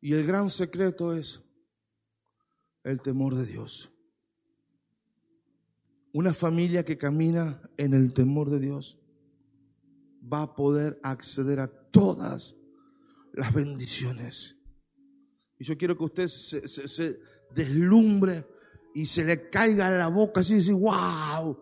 Y 0.00 0.12
el 0.12 0.26
gran 0.26 0.50
secreto 0.50 1.14
es 1.14 1.42
el 2.82 3.00
temor 3.00 3.34
de 3.34 3.46
Dios. 3.46 3.90
Una 6.12 6.34
familia 6.34 6.84
que 6.84 6.98
camina 6.98 7.62
en 7.78 7.94
el 7.94 8.12
temor 8.12 8.50
de 8.50 8.60
Dios 8.60 8.98
va 10.32 10.42
a 10.42 10.54
poder 10.54 10.98
acceder 11.02 11.60
a 11.60 11.68
todas 11.68 12.56
las 13.32 13.52
bendiciones. 13.52 14.56
Y 15.58 15.64
yo 15.64 15.76
quiero 15.76 15.96
que 15.96 16.04
usted 16.04 16.28
se, 16.28 17.20
deslumbre 17.54 18.46
y 18.94 19.06
se 19.06 19.24
le 19.24 19.48
caiga 19.48 19.90
la 19.90 20.08
boca 20.08 20.40
así 20.40 20.54
y 20.54 20.56
dice, 20.56 20.72
wow, 20.72 21.58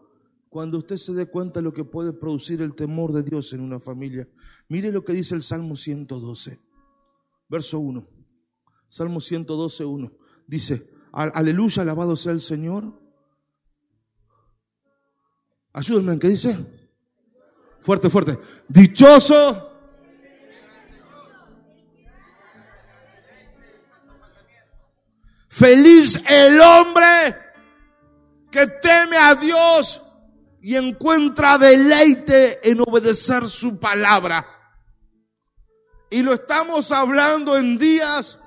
cuando 0.48 0.78
usted 0.78 0.96
se 0.96 1.12
dé 1.12 1.26
cuenta 1.26 1.60
de 1.60 1.64
lo 1.64 1.72
que 1.72 1.84
puede 1.84 2.12
producir 2.12 2.62
el 2.62 2.74
temor 2.74 3.12
de 3.12 3.22
Dios 3.22 3.52
en 3.52 3.60
una 3.60 3.80
familia. 3.80 4.28
Mire 4.68 4.92
lo 4.92 5.04
que 5.04 5.12
dice 5.12 5.34
el 5.34 5.42
Salmo 5.42 5.76
112, 5.76 6.58
verso 7.48 7.78
1. 7.78 8.06
Salmo 8.88 9.20
112, 9.20 9.84
1. 9.84 10.12
Dice, 10.46 10.90
aleluya, 11.12 11.82
alabado 11.82 12.16
sea 12.16 12.32
el 12.32 12.40
Señor. 12.40 13.00
Ayúdenme, 15.72 16.18
¿qué 16.18 16.28
dice? 16.28 16.81
Fuerte, 17.82 18.08
fuerte. 18.08 18.38
Dichoso. 18.68 19.70
Feliz 25.48 26.18
el 26.26 26.60
hombre 26.60 27.36
que 28.50 28.66
teme 28.66 29.16
a 29.18 29.34
Dios 29.34 30.00
y 30.62 30.76
encuentra 30.76 31.58
deleite 31.58 32.70
en 32.70 32.80
obedecer 32.80 33.46
su 33.48 33.78
palabra. 33.78 34.46
Y 36.08 36.22
lo 36.22 36.32
estamos 36.32 36.92
hablando 36.92 37.56
en 37.58 37.78
días 37.78 38.38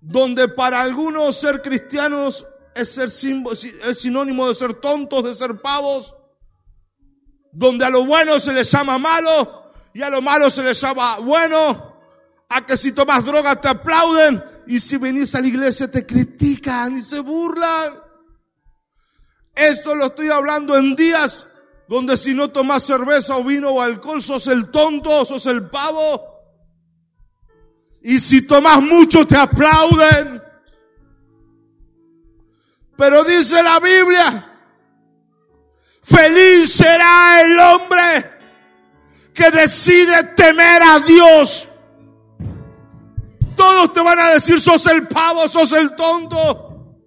donde 0.00 0.48
para 0.48 0.82
algunos 0.82 1.36
ser 1.36 1.62
cristianos 1.62 2.44
es, 2.74 2.92
ser 2.92 3.08
es 3.08 3.98
sinónimo 3.98 4.46
de 4.46 4.54
ser 4.54 4.74
tontos, 4.74 5.24
de 5.24 5.34
ser 5.34 5.60
pavos, 5.60 6.14
donde 7.54 7.84
a 7.84 7.90
lo 7.90 8.04
bueno 8.04 8.38
se 8.40 8.52
les 8.52 8.70
llama 8.70 8.98
malo 8.98 9.72
y 9.94 10.02
a 10.02 10.10
lo 10.10 10.20
malo 10.20 10.50
se 10.50 10.62
les 10.62 10.80
llama 10.80 11.18
bueno, 11.18 11.94
a 12.48 12.66
que 12.66 12.76
si 12.76 12.92
tomas 12.92 13.24
droga 13.24 13.60
te 13.60 13.68
aplauden 13.68 14.42
y 14.66 14.80
si 14.80 14.96
venís 14.96 15.34
a 15.34 15.40
la 15.40 15.46
iglesia 15.46 15.90
te 15.90 16.04
critican 16.04 16.96
y 16.96 17.02
se 17.02 17.20
burlan. 17.20 17.94
Esto 19.54 19.94
lo 19.94 20.06
estoy 20.06 20.30
hablando 20.30 20.76
en 20.76 20.96
días 20.96 21.46
donde 21.86 22.16
si 22.16 22.34
no 22.34 22.48
tomas 22.50 22.82
cerveza 22.82 23.36
o 23.36 23.44
vino 23.44 23.70
o 23.70 23.80
alcohol 23.80 24.20
sos 24.20 24.48
el 24.48 24.70
tonto, 24.70 25.24
sos 25.24 25.46
el 25.46 25.70
pavo. 25.70 26.34
Y 28.02 28.18
si 28.18 28.42
tomas 28.42 28.82
mucho 28.82 29.26
te 29.26 29.36
aplauden. 29.36 30.42
Pero 32.96 33.24
dice 33.24 33.62
la 33.62 33.78
Biblia, 33.80 34.53
feliz 36.04 36.72
será 36.72 37.42
el 37.42 37.58
hombre 37.58 38.30
que 39.32 39.50
decide 39.50 40.22
temer 40.36 40.82
a 40.82 41.00
Dios. 41.00 41.68
Todos 43.56 43.92
te 43.92 44.02
van 44.02 44.18
a 44.18 44.34
decir, 44.34 44.60
sos 44.60 44.86
el 44.86 45.08
pavo, 45.08 45.48
sos 45.48 45.72
el 45.72 45.94
tonto. 45.96 47.00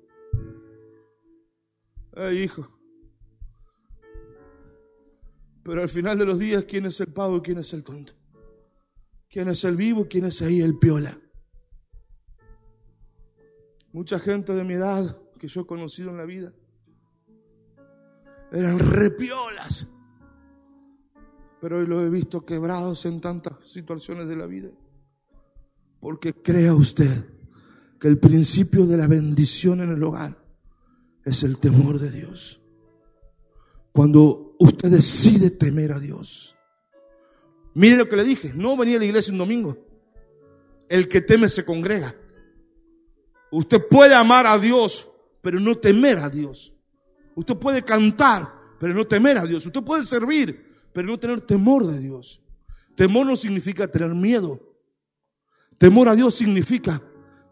Ay, 2.15 2.43
hijo. 2.43 2.67
Pero 5.63 5.81
al 5.81 5.89
final 5.89 6.17
de 6.17 6.25
los 6.25 6.39
días, 6.39 6.63
¿quién 6.63 6.85
es 6.85 6.99
el 6.99 7.13
pavo 7.13 7.37
y 7.37 7.41
quién 7.41 7.59
es 7.59 7.73
el 7.73 7.83
tonto? 7.83 8.13
¿Quién 9.29 9.49
es 9.49 9.63
el 9.65 9.75
vivo 9.75 10.05
y 10.05 10.07
quién 10.07 10.25
es 10.25 10.41
ahí 10.41 10.61
el 10.61 10.79
piola? 10.79 11.19
Mucha 13.91 14.19
gente 14.19 14.53
de 14.53 14.63
mi 14.63 14.75
edad 14.75 15.17
que 15.37 15.47
yo 15.47 15.61
he 15.61 15.65
conocido 15.65 16.09
en 16.11 16.17
la 16.17 16.25
vida 16.25 16.53
eran 18.51 18.79
repiolas. 18.79 19.87
Pero 21.61 21.79
hoy 21.79 21.87
lo 21.87 22.05
he 22.05 22.09
visto 22.09 22.45
quebrados 22.45 23.05
en 23.05 23.19
tantas 23.19 23.55
situaciones 23.67 24.27
de 24.27 24.35
la 24.35 24.45
vida. 24.45 24.69
Porque 25.99 26.33
crea 26.33 26.73
usted 26.73 27.25
que 27.99 28.07
el 28.07 28.19
principio 28.19 28.85
de 28.85 28.97
la 28.97 29.07
bendición 29.07 29.81
en 29.81 29.91
el 29.91 30.03
hogar 30.03 30.37
es 31.25 31.43
el 31.43 31.57
temor 31.57 31.99
de 31.99 32.11
Dios. 32.11 32.61
Cuando 33.91 34.55
usted 34.59 34.89
decide 34.89 35.49
temer 35.49 35.91
a 35.91 35.99
Dios. 35.99 36.55
Mire 37.73 37.97
lo 37.97 38.07
que 38.07 38.15
le 38.15 38.23
dije, 38.23 38.53
no 38.53 38.77
venía 38.77 38.97
a 38.97 38.99
la 38.99 39.05
iglesia 39.05 39.31
un 39.31 39.39
domingo. 39.39 39.77
El 40.89 41.07
que 41.07 41.21
teme 41.21 41.49
se 41.49 41.65
congrega. 41.65 42.15
Usted 43.51 43.87
puede 43.89 44.13
amar 44.13 44.45
a 44.45 44.57
Dios, 44.59 45.07
pero 45.41 45.59
no 45.59 45.75
temer 45.77 46.19
a 46.19 46.29
Dios. 46.29 46.76
Usted 47.37 47.55
puede 47.55 47.83
cantar, 47.83 48.51
pero 48.79 48.95
no 48.95 49.05
temer 49.05 49.37
a 49.37 49.45
Dios. 49.45 49.63
Usted 49.63 49.83
puede 49.83 50.03
servir, 50.03 50.73
pero 50.91 51.07
no 51.07 51.19
tener 51.19 51.39
temor 51.41 51.85
de 51.85 51.99
Dios. 51.99 52.41
Temor 52.95 53.27
no 53.27 53.35
significa 53.35 53.87
tener 53.87 54.09
miedo. 54.15 54.59
Temor 55.77 56.09
a 56.09 56.15
Dios 56.15 56.33
significa 56.33 56.99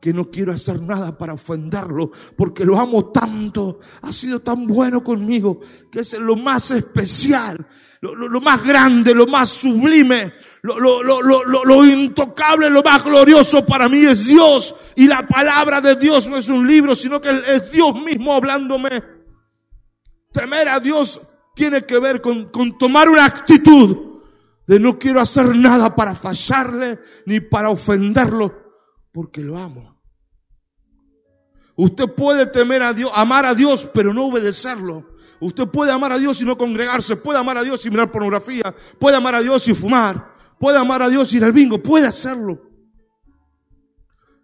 que 0.01 0.11
no 0.11 0.31
quiero 0.31 0.51
hacer 0.51 0.81
nada 0.81 1.15
para 1.15 1.33
ofenderlo, 1.33 2.11
porque 2.35 2.65
lo 2.65 2.79
amo 2.79 3.11
tanto, 3.11 3.79
ha 4.01 4.11
sido 4.11 4.39
tan 4.39 4.65
bueno 4.65 5.03
conmigo, 5.03 5.59
que 5.91 5.99
es 5.99 6.13
lo 6.13 6.35
más 6.35 6.71
especial, 6.71 7.67
lo, 8.01 8.41
más 8.41 8.63
grande, 8.63 9.13
lo 9.13 9.27
más 9.27 9.49
sublime, 9.49 10.33
lo, 10.63 11.85
intocable, 11.85 12.71
lo 12.71 12.81
más 12.81 13.03
glorioso 13.03 13.63
para 13.63 13.87
mí 13.87 14.03
es 14.03 14.25
Dios. 14.25 14.73
Y 14.95 15.07
la 15.07 15.27
palabra 15.27 15.79
de 15.79 15.95
Dios 15.95 16.27
no 16.27 16.37
es 16.37 16.49
un 16.49 16.65
libro, 16.65 16.95
sino 16.95 17.21
que 17.21 17.29
es 17.29 17.71
Dios 17.71 17.93
mismo 18.03 18.33
hablándome. 18.33 19.14
Temer 20.35 20.67
a 20.67 20.81
Dios 20.81 21.21
tiene 21.55 21.85
que 21.85 21.97
ver 21.97 22.19
con, 22.19 22.49
con 22.49 22.77
tomar 22.77 23.07
una 23.07 23.23
actitud 23.23 24.19
de 24.67 24.79
no 24.81 24.99
quiero 24.99 25.21
hacer 25.21 25.55
nada 25.55 25.95
para 25.95 26.13
fallarle 26.13 26.99
ni 27.25 27.39
para 27.39 27.69
ofenderlo, 27.69 28.53
porque 29.13 29.39
lo 29.39 29.57
amo. 29.57 29.97
Usted 31.77 32.13
puede 32.13 32.47
temer 32.47 32.83
a 32.83 32.91
Dios, 32.91 33.09
amar 33.15 33.45
a 33.45 33.55
Dios, 33.55 33.87
pero 33.93 34.13
no 34.13 34.25
obedecerlo. 34.25 35.15
Usted 35.39 35.69
puede 35.69 35.93
amar 35.93 36.11
a 36.11 36.17
Dios 36.17 36.41
y 36.41 36.45
no 36.45 36.57
congregarse, 36.57 37.15
puede 37.15 37.39
amar 37.39 37.57
a 37.57 37.63
Dios 37.63 37.85
y 37.85 37.89
mirar 37.89 38.11
pornografía, 38.11 38.75
puede 38.99 39.15
amar 39.15 39.35
a 39.35 39.41
Dios 39.41 39.65
y 39.69 39.73
fumar, 39.73 40.33
puede 40.59 40.77
amar 40.77 41.01
a 41.01 41.07
Dios 41.07 41.31
y 41.33 41.37
ir 41.37 41.45
al 41.45 41.53
bingo, 41.53 41.81
puede 41.81 42.07
hacerlo. 42.07 42.61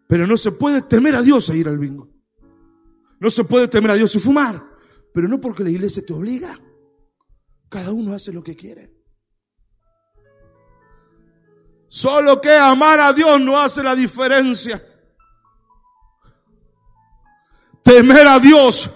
Pero 0.08 0.26
no 0.26 0.38
se 0.38 0.54
puede 0.54 0.84
temer 0.84 1.16
a 1.16 1.22
Dios 1.22 1.50
e 1.50 1.58
ir 1.58 1.68
al 1.68 1.80
bingo. 1.80 2.08
No 3.20 3.30
se 3.30 3.44
puede 3.44 3.68
temer 3.68 3.92
a 3.92 3.96
Dios 3.96 4.16
y 4.16 4.20
fumar, 4.20 4.71
pero 5.14 5.28
no 5.28 5.40
porque 5.40 5.64
la 5.64 5.70
iglesia 5.70 6.04
te 6.06 6.14
obliga. 6.14 6.58
Cada 7.70 7.92
uno 7.92 8.14
hace 8.14 8.32
lo 8.32 8.44
que 8.44 8.56
quiere. 8.56 8.92
Solo 11.88 12.40
que 12.40 12.54
amar 12.56 13.00
a 13.00 13.12
Dios 13.12 13.40
no 13.42 13.60
hace 13.60 13.84
la 13.84 13.96
diferencia. 13.96 14.82
Temer 17.84 18.28
a 18.28 18.40
Dios 18.40 18.90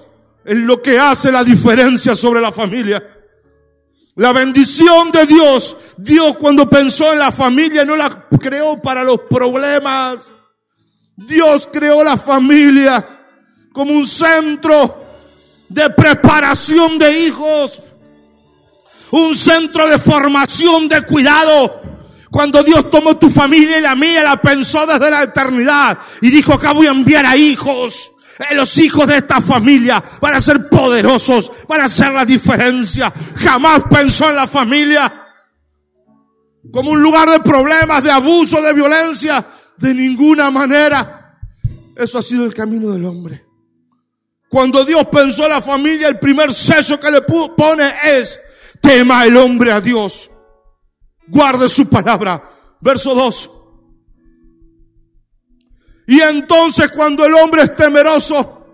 es 0.46 0.58
lo 0.58 0.82
que 0.82 0.98
hace 0.98 1.32
la 1.32 1.44
diferencia 1.44 2.16
sobre 2.16 2.40
la 2.40 2.52
familia. 2.52 3.04
La 4.16 4.32
bendición 4.32 5.12
de 5.12 5.26
Dios, 5.26 5.76
Dios 5.98 6.38
cuando 6.38 6.70
pensó 6.70 7.12
en 7.12 7.20
la 7.20 7.34
familia 7.34 7.84
no 7.84 7.98
la 7.98 8.28
creó 8.40 8.82
para 8.82 9.04
los 9.04 9.22
problemas. 9.22 10.34
Dios 11.18 11.68
creó 11.72 12.02
la 12.02 12.16
familia 12.16 13.06
como 13.74 13.92
un 13.92 14.08
centro 14.08 15.05
de 15.70 15.90
preparación 15.90 16.98
de 16.98 17.26
hijos, 17.26 17.82
un 19.12 19.36
centro 19.36 19.88
de 19.88 19.98
formación, 19.98 20.88
de 20.88 21.02
cuidado. 21.04 21.82
Cuando 22.32 22.64
Dios 22.64 22.90
tomó 22.92 23.16
tu 23.16 23.30
familia 23.30 23.78
y 23.78 23.82
la 23.82 23.96
mía, 23.96 24.24
la 24.24 24.42
pensó 24.42 24.86
desde 24.86 25.10
la 25.10 25.24
eternidad 25.24 25.98
y 26.22 26.30
dijo, 26.30 26.54
acá 26.54 26.74
voy 26.74 26.88
a 26.88 26.92
enviar 26.92 27.26
a 27.26 27.38
hijos 27.38 28.12
los 28.54 28.78
hijos 28.78 29.08
de 29.08 29.18
esta 29.18 29.40
familia 29.40 30.04
van 30.20 30.36
a 30.36 30.42
ser 30.42 30.68
poderosos, 30.70 31.52
van 31.68 31.82
a 31.82 31.86
hacer 31.86 32.12
la 32.12 32.26
diferencia. 32.26 33.14
Jamás 33.36 33.84
pensó 33.90 34.30
en 34.30 34.36
la 34.36 34.48
familia 34.48 35.26
como 36.72 36.92
un 36.92 37.02
lugar 37.02 37.30
de 37.30 37.40
problemas, 37.40 38.04
de 38.04 38.12
abuso, 38.12 38.62
de 38.62 38.74
violencia. 38.74 39.46
De 39.78 39.94
ninguna 39.94 40.50
manera. 40.52 41.38
Eso 41.98 42.18
ha 42.18 42.22
sido 42.22 42.46
el 42.46 42.54
camino 42.54 42.92
del 42.92 43.06
hombre. 43.06 43.45
Cuando 44.56 44.86
Dios 44.86 45.04
pensó 45.08 45.44
en 45.44 45.50
la 45.50 45.60
familia, 45.60 46.08
el 46.08 46.18
primer 46.18 46.54
sello 46.54 46.98
que 46.98 47.12
le 47.12 47.24
pone 47.24 47.94
es, 48.06 48.40
tema 48.80 49.26
el 49.26 49.36
hombre 49.36 49.70
a 49.70 49.82
Dios. 49.82 50.32
Guarde 51.28 51.68
su 51.68 51.90
palabra. 51.90 52.42
Verso 52.80 53.14
2. 53.14 53.50
Y 56.08 56.22
entonces 56.22 56.90
cuando 56.92 57.26
el 57.26 57.34
hombre 57.34 57.64
es 57.64 57.76
temeroso 57.76 58.72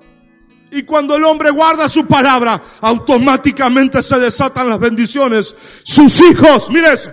y 0.69 0.83
cuando 0.83 1.15
el 1.15 1.23
hombre 1.23 1.49
guarda 1.49 1.89
su 1.89 2.05
palabra, 2.05 2.61
automáticamente 2.79 4.03
se 4.03 4.19
desatan 4.19 4.69
las 4.69 4.79
bendiciones. 4.79 5.55
Sus 5.81 6.21
hijos, 6.21 6.69
mire 6.69 6.93
eso. 6.93 7.11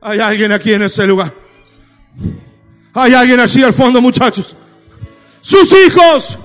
Hay 0.00 0.20
alguien 0.20 0.52
aquí 0.52 0.72
en 0.72 0.82
ese 0.82 1.04
lugar. 1.04 1.34
Hay 2.94 3.12
alguien 3.12 3.40
allí 3.40 3.64
al 3.64 3.74
fondo, 3.74 4.00
muchachos. 4.00 4.54
Sus 5.48 5.72
hijos. 5.72 6.38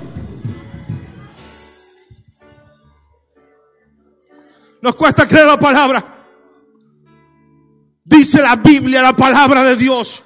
Nos 4.82 4.96
cuesta 4.96 5.28
creer 5.28 5.46
la 5.46 5.60
palabra. 5.60 6.02
Dice 8.06 8.42
la 8.42 8.56
Biblia, 8.56 9.02
la 9.02 9.14
palabra 9.14 9.66
de 9.66 9.76
Dios 9.76 10.24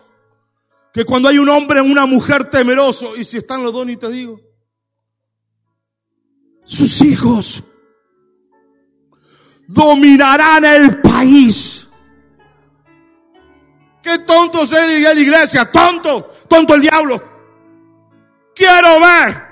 que 0.93 1.05
cuando 1.05 1.27
hay 1.27 1.39
un 1.39 1.49
hombre 1.49 1.79
en 1.79 1.89
una 1.89 2.05
mujer 2.05 2.51
temeroso, 2.51 3.17
y 3.17 3.23
si 3.23 3.37
están 3.37 3.63
los 3.63 3.73
dos 3.73 3.83
ni 3.83 3.97
te 3.97 4.11
digo, 4.11 4.39
sus 6.63 7.01
hijos 7.01 7.63
dominarán 9.67 10.65
el 10.65 11.01
país. 11.01 11.87
Qué 14.03 14.19
tonto 14.19 14.61
es 14.61 14.71
la 14.71 15.13
iglesia, 15.13 15.71
tonto, 15.71 16.31
tonto 16.47 16.75
el 16.75 16.81
diablo. 16.81 17.36
Quiero 18.57 18.99
ver. 18.99 19.47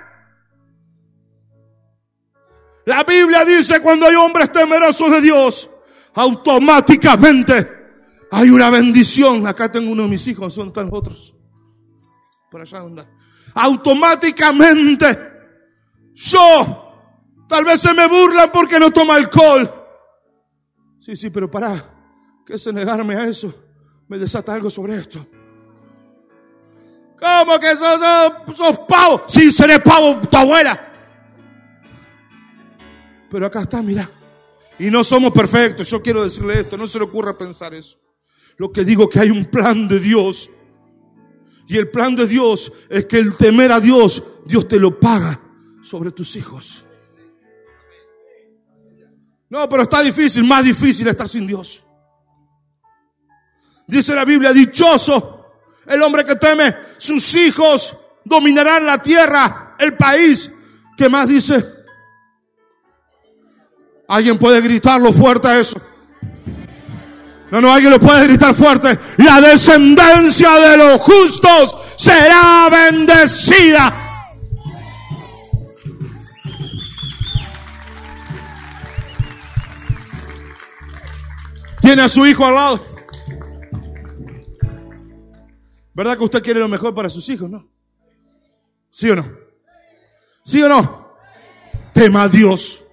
La 2.85 3.03
Biblia 3.03 3.45
dice 3.45 3.79
cuando 3.79 4.07
hay 4.07 4.15
hombres 4.15 4.51
temerosos 4.51 5.11
de 5.11 5.21
Dios, 5.21 5.69
automáticamente 6.13 7.67
hay 8.31 8.49
una 8.49 8.69
bendición. 8.69 9.45
Acá 9.47 9.71
tengo 9.71 9.91
uno 9.91 10.03
de 10.03 10.09
mis 10.09 10.25
hijos, 10.27 10.53
son 10.53 10.67
están 10.67 10.85
los 10.89 10.99
otros? 10.99 11.35
Por 12.49 12.61
allá 12.61 12.79
anda. 12.79 13.07
Automáticamente, 13.53 15.17
yo, 16.13 17.45
tal 17.47 17.65
vez 17.65 17.81
se 17.81 17.93
me 17.93 18.07
burlan 18.07 18.51
porque 18.51 18.79
no 18.79 18.91
toma 18.91 19.15
alcohol. 19.15 19.71
Sí, 20.99 21.15
sí, 21.15 21.29
pero 21.29 21.49
para, 21.49 21.83
que 22.45 22.57
se 22.57 22.73
negarme 22.73 23.15
a 23.15 23.25
eso, 23.25 23.53
me 24.07 24.17
desata 24.17 24.53
algo 24.53 24.69
sobre 24.69 24.95
esto. 24.95 25.25
¿Cómo 27.19 27.59
que 27.59 27.75
sos, 27.75 27.99
sos, 27.99 28.57
sos 28.57 28.79
pavo? 28.87 29.23
Sí, 29.27 29.51
seré 29.51 29.79
pavo, 29.79 30.19
tu 30.29 30.37
abuela. 30.37 30.79
Pero 33.29 33.45
acá 33.45 33.61
está, 33.61 33.81
mira. 33.81 34.09
Y 34.77 34.89
no 34.89 35.03
somos 35.03 35.31
perfectos. 35.31 35.89
Yo 35.89 36.01
quiero 36.01 36.23
decirle 36.23 36.59
esto, 36.59 36.77
no 36.77 36.87
se 36.87 36.99
le 36.99 37.05
ocurra 37.05 37.37
pensar 37.37 37.73
eso. 37.73 37.97
Lo 38.57 38.71
que 38.71 38.83
digo 38.83 39.09
que 39.09 39.19
hay 39.19 39.29
un 39.29 39.45
plan 39.45 39.87
de 39.87 39.99
Dios. 39.99 40.49
Y 41.67 41.77
el 41.77 41.89
plan 41.89 42.15
de 42.15 42.27
Dios 42.27 42.71
es 42.89 43.05
que 43.05 43.17
el 43.17 43.35
temer 43.35 43.71
a 43.71 43.79
Dios, 43.79 44.23
Dios 44.45 44.67
te 44.67 44.79
lo 44.79 44.99
paga 44.99 45.39
sobre 45.81 46.11
tus 46.11 46.35
hijos. 46.35 46.83
No, 49.49 49.67
pero 49.69 49.83
está 49.83 50.01
difícil, 50.01 50.43
más 50.43 50.63
difícil 50.63 51.07
estar 51.07 51.27
sin 51.27 51.47
Dios. 51.47 51.83
Dice 53.87 54.13
la 54.15 54.25
Biblia, 54.25 54.51
dichoso 54.51 55.34
el 55.87 56.01
hombre 56.01 56.25
que 56.25 56.35
teme, 56.35 56.75
sus 56.97 57.33
hijos 57.35 57.97
dominarán 58.23 58.85
la 58.85 59.01
tierra, 59.01 59.75
el 59.77 59.95
país. 59.95 60.51
¿Qué 60.97 61.09
más 61.09 61.27
dice? 61.27 61.63
¿Alguien 64.07 64.37
puede 64.37 64.61
gritarlo 64.61 65.11
fuerte 65.11 65.59
eso? 65.59 65.81
No, 67.51 67.61
no, 67.61 67.73
alguien 67.73 67.91
lo 67.91 67.99
puede 67.99 68.27
gritar 68.27 68.53
fuerte. 68.53 68.97
La 69.17 69.39
descendencia 69.39 70.51
de 70.55 70.77
los 70.77 71.01
justos 71.01 71.77
será 71.95 72.67
bendecida. 72.69 73.93
Tiene 81.81 82.01
a 82.01 82.09
su 82.09 82.25
hijo 82.25 82.45
al 82.45 82.55
lado. 82.55 82.94
¿Verdad 85.95 86.17
que 86.17 86.25
usted 86.25 86.43
quiere 86.43 86.59
lo 86.59 86.67
mejor 86.67 86.93
para 86.93 87.07
sus 87.07 87.27
hijos, 87.29 87.49
no? 87.49 87.67
¿Sí 88.91 89.09
o 89.09 89.15
no? 89.15 89.25
¿Sí 90.43 90.61
o 90.61 90.67
no? 90.67 91.15
Tema 91.93 92.23
a 92.23 92.29
Dios. 92.29 92.83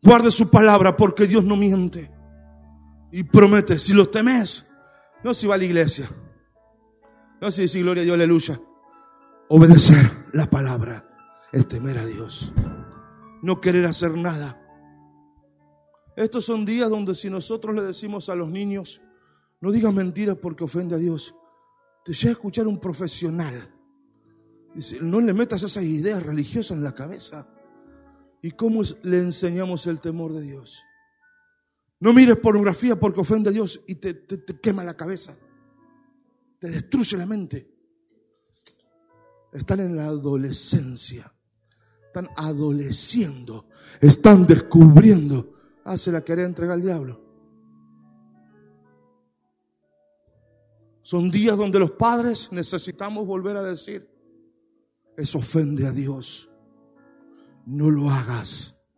Guarde 0.00 0.30
su 0.30 0.48
palabra 0.48 0.96
porque 0.96 1.26
Dios 1.26 1.44
no 1.44 1.56
miente. 1.56 2.10
Y 3.10 3.24
promete, 3.24 3.80
si 3.80 3.92
los 3.92 4.12
temes, 4.12 4.68
no 5.24 5.34
si 5.34 5.48
va 5.48 5.56
a 5.56 5.58
la 5.58 5.64
iglesia, 5.64 6.08
no 7.40 7.50
si 7.50 7.62
decir 7.62 7.82
gloria 7.82 8.02
a 8.02 8.04
Dios, 8.04 8.14
aleluya. 8.14 8.60
Obedecer 9.48 10.08
la 10.32 10.48
palabra, 10.48 11.04
el 11.50 11.66
temer 11.66 11.98
a 11.98 12.06
Dios, 12.06 12.52
no 13.42 13.60
querer 13.60 13.84
hacer 13.86 14.16
nada. 14.16 14.62
Estos 16.16 16.44
son 16.44 16.64
días 16.64 16.88
donde 16.88 17.16
si 17.16 17.28
nosotros 17.28 17.74
le 17.74 17.82
decimos 17.82 18.28
a 18.28 18.36
los 18.36 18.48
niños, 18.48 19.02
no 19.60 19.72
digas 19.72 19.92
mentiras 19.92 20.36
porque 20.36 20.62
ofende 20.62 20.94
a 20.94 20.98
Dios, 20.98 21.34
te 22.04 22.12
llega 22.12 22.30
a 22.30 22.32
escuchar 22.32 22.66
un 22.66 22.78
profesional. 22.78 23.68
Dice, 24.74 24.98
no 25.00 25.20
le 25.20 25.32
metas 25.32 25.62
esas 25.62 25.82
ideas 25.84 26.22
religiosas 26.22 26.76
en 26.76 26.84
la 26.84 26.94
cabeza. 26.94 27.48
¿Y 28.42 28.52
cómo 28.52 28.82
le 29.02 29.18
enseñamos 29.18 29.86
el 29.86 30.00
temor 30.00 30.32
de 30.32 30.42
Dios? 30.42 30.82
No 32.00 32.14
mires 32.14 32.38
pornografía 32.38 32.98
porque 32.98 33.20
ofende 33.20 33.50
a 33.50 33.52
Dios 33.52 33.82
y 33.86 33.96
te, 33.96 34.26
quema 34.62 34.82
la 34.82 34.94
cabeza. 34.94 35.36
Te 36.58 36.70
destruye 36.70 37.16
la 37.16 37.26
mente. 37.26 37.70
Están 39.52 39.80
en 39.80 39.96
la 39.96 40.06
adolescencia. 40.06 41.30
Están 42.06 42.28
adoleciendo. 42.36 43.68
Están 44.00 44.46
descubriendo. 44.46 45.52
Ah, 45.84 45.98
se 45.98 46.10
la 46.10 46.22
quería 46.22 46.46
entregar 46.46 46.74
al 46.74 46.82
diablo. 46.82 47.29
Son 51.10 51.28
días 51.28 51.56
donde 51.56 51.80
los 51.80 51.90
padres 51.90 52.52
necesitamos 52.52 53.26
volver 53.26 53.56
a 53.56 53.64
decir, 53.64 54.08
eso 55.16 55.38
ofende 55.38 55.84
a 55.84 55.90
Dios. 55.90 56.48
No 57.66 57.90
lo 57.90 58.08
hagas. 58.08 58.88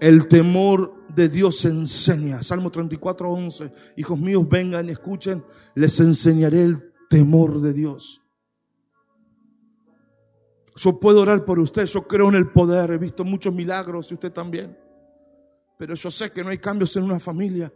El 0.00 0.26
temor 0.26 1.06
de 1.14 1.28
Dios 1.28 1.64
enseña. 1.66 2.42
Salmo 2.42 2.68
34, 2.68 3.30
11. 3.30 3.72
Hijos 3.96 4.18
míos, 4.18 4.44
vengan 4.48 4.88
y 4.88 4.90
escuchen. 4.90 5.44
Les 5.76 6.00
enseñaré 6.00 6.64
el 6.64 6.92
temor 7.08 7.60
de 7.60 7.72
Dios. 7.72 8.20
Yo 10.74 10.98
puedo 10.98 11.20
orar 11.20 11.44
por 11.44 11.60
usted, 11.60 11.86
yo 11.86 12.08
creo 12.08 12.28
en 12.28 12.34
el 12.34 12.50
poder, 12.50 12.90
he 12.90 12.98
visto 12.98 13.24
muchos 13.24 13.54
milagros 13.54 14.10
y 14.10 14.14
usted 14.14 14.32
también. 14.32 14.76
Pero 15.78 15.94
yo 15.94 16.10
sé 16.10 16.32
que 16.32 16.42
no 16.42 16.50
hay 16.50 16.58
cambios 16.58 16.96
en 16.96 17.04
una 17.04 17.20
familia 17.20 17.72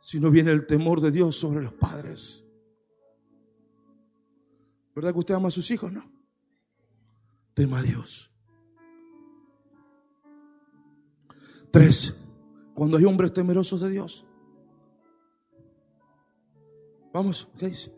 si 0.00 0.18
no 0.18 0.30
viene 0.30 0.50
el 0.50 0.66
temor 0.66 1.00
de 1.00 1.10
Dios 1.10 1.36
sobre 1.36 1.62
los 1.62 1.72
padres. 1.74 2.44
¿Verdad 4.94 5.12
que 5.12 5.18
usted 5.18 5.34
ama 5.34 5.48
a 5.48 5.52
sus 5.52 5.70
hijos? 5.70 5.92
No. 5.92 6.10
Tema 7.54 7.78
a 7.78 7.82
Dios. 7.82 8.30
Tres, 11.70 12.24
cuando 12.74 12.96
hay 12.96 13.04
hombres 13.04 13.32
temerosos 13.32 13.80
de 13.80 13.90
Dios. 13.90 14.26
Vamos, 17.12 17.48
¿qué 17.58 17.68
dice? 17.68 17.92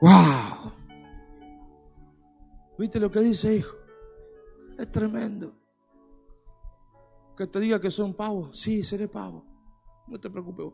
¡Wow! 0.00 0.43
¿Viste 2.78 2.98
lo 2.98 3.10
que 3.10 3.20
dice, 3.20 3.54
hijo? 3.54 3.76
Es 4.78 4.90
tremendo. 4.90 5.52
Que 7.36 7.46
te 7.46 7.60
diga 7.60 7.80
que 7.80 7.90
son 7.90 8.14
pavos. 8.14 8.58
Sí, 8.58 8.82
seré 8.82 9.08
pavo. 9.08 9.44
No 10.08 10.18
te 10.18 10.30
preocupes. 10.30 10.66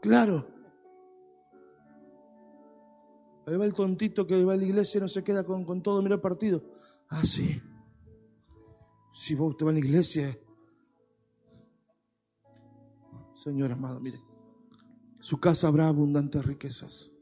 Claro. 0.00 0.46
Ahí 3.46 3.56
va 3.56 3.64
el 3.64 3.74
tontito 3.74 4.26
que 4.26 4.44
va 4.44 4.54
a 4.54 4.56
la 4.56 4.64
iglesia 4.64 4.98
y 4.98 5.00
no 5.00 5.08
se 5.08 5.22
queda 5.22 5.44
con, 5.44 5.64
con 5.64 5.82
todo, 5.82 6.02
mira 6.02 6.16
el 6.16 6.20
partido. 6.20 6.62
Ah, 7.08 7.24
sí. 7.24 7.60
Si 9.12 9.34
vos 9.34 9.56
te 9.56 9.64
vas 9.64 9.72
a 9.72 9.74
la 9.74 9.80
iglesia. 9.80 10.36
Señor 13.32 13.72
amado, 13.72 14.00
mire 14.00 14.26
su 15.26 15.40
casa 15.40 15.66
habrá 15.66 15.88
abundantes 15.88 16.46
riquezas. 16.46 17.12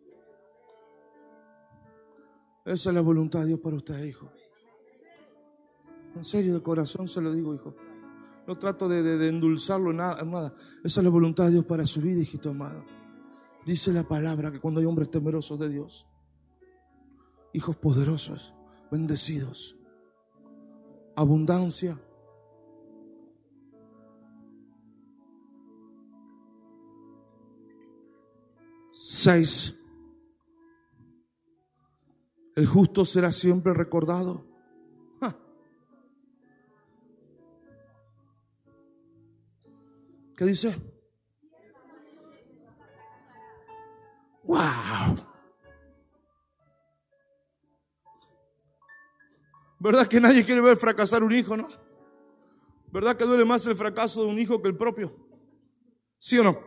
Esa 2.65 2.91
es 2.91 2.95
la 2.95 3.03
voluntad 3.03 3.41
de 3.41 3.47
Dios 3.47 3.61
para 3.61 3.77
usted, 3.77 4.03
hijo. 4.05 4.31
En 6.15 6.25
serio, 6.25 6.55
de 6.55 6.63
corazón 6.63 7.09
se 7.09 7.21
lo 7.21 7.33
digo, 7.33 7.55
hijo. 7.55 7.75
No 8.47 8.57
trato 8.57 8.89
de, 8.89 9.29
endulzarlo 9.29 9.91
en 9.91 9.99
nada, 9.99 10.23
nada. 10.25 10.53
Esa 10.83 11.01
es 11.01 11.05
la 11.05 11.11
voluntad 11.11 11.45
de 11.45 11.53
Dios 11.53 11.65
para 11.65 11.87
su 11.87 12.01
vida, 12.01 12.21
hijito 12.21 12.51
amado. 12.51 12.85
Dice 13.65 13.93
la 13.93 14.07
palabra 14.07 14.51
que 14.51 14.61
cuando 14.61 14.81
hay 14.81 14.87
hombres 14.87 15.11
temerosos 15.11 15.59
de 15.59 15.69
Dios, 15.69 16.07
hijos 17.53 17.77
poderosos, 17.77 18.55
bendecidos, 18.91 19.77
abundancia, 21.17 21.99
Seis. 28.97 29.84
El 32.57 32.67
justo 32.67 33.05
será 33.05 33.33
siempre 33.33 33.73
recordado. 33.75 34.55
¿Qué 40.37 40.45
dice? 40.45 40.75
¡Wow! 44.43 44.59
¿Verdad 49.79 50.07
que 50.09 50.21
nadie 50.21 50.45
quiere 50.45 50.61
ver 50.61 50.77
fracasar 50.77 51.23
un 51.23 51.33
hijo, 51.33 51.57
no? 51.57 51.69
¿Verdad 52.91 53.17
que 53.17 53.25
duele 53.25 53.45
más 53.45 53.67
el 53.67 53.77
fracaso 53.77 54.23
de 54.23 54.29
un 54.29 54.39
hijo 54.39 54.61
que 54.61 54.69
el 54.69 54.77
propio? 54.77 55.15
¿Sí 56.19 56.39
o 56.39 56.45
no? 56.45 56.59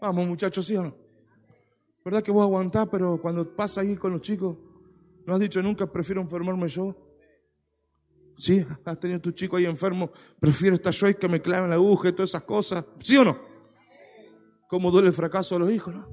Vamos, 0.00 0.26
muchachos, 0.26 0.64
¿sí 0.66 0.76
o 0.76 0.82
no? 0.82 0.96
¿Verdad 2.04 2.22
que 2.22 2.30
vos 2.30 2.42
aguantás, 2.42 2.88
pero 2.90 3.20
cuando 3.20 3.54
pasa 3.54 3.80
ahí 3.80 3.96
con 3.96 4.12
los 4.12 4.20
chicos, 4.20 4.56
no 5.26 5.34
has 5.34 5.40
dicho 5.40 5.62
nunca, 5.62 5.90
prefiero 5.90 6.20
enfermarme 6.20 6.68
yo? 6.68 6.96
Sí, 8.36 8.64
has 8.84 8.98
tenido 8.98 9.20
tu 9.20 9.32
chico 9.32 9.56
ahí 9.56 9.66
enfermo, 9.66 10.10
prefiero 10.38 10.74
estar 10.74 10.94
yo 10.94 11.08
y 11.08 11.14
que 11.14 11.28
me 11.28 11.42
claven 11.42 11.68
la 11.68 11.76
aguja 11.76 12.08
y 12.08 12.12
todas 12.12 12.30
esas 12.30 12.42
cosas. 12.42 12.84
¿Sí 13.02 13.16
o 13.16 13.24
no? 13.24 13.38
¿Cómo 14.68 14.90
duele 14.90 15.08
el 15.08 15.12
fracaso 15.12 15.56
de 15.56 15.58
los 15.60 15.72
hijos, 15.72 15.94
no? 15.94 16.08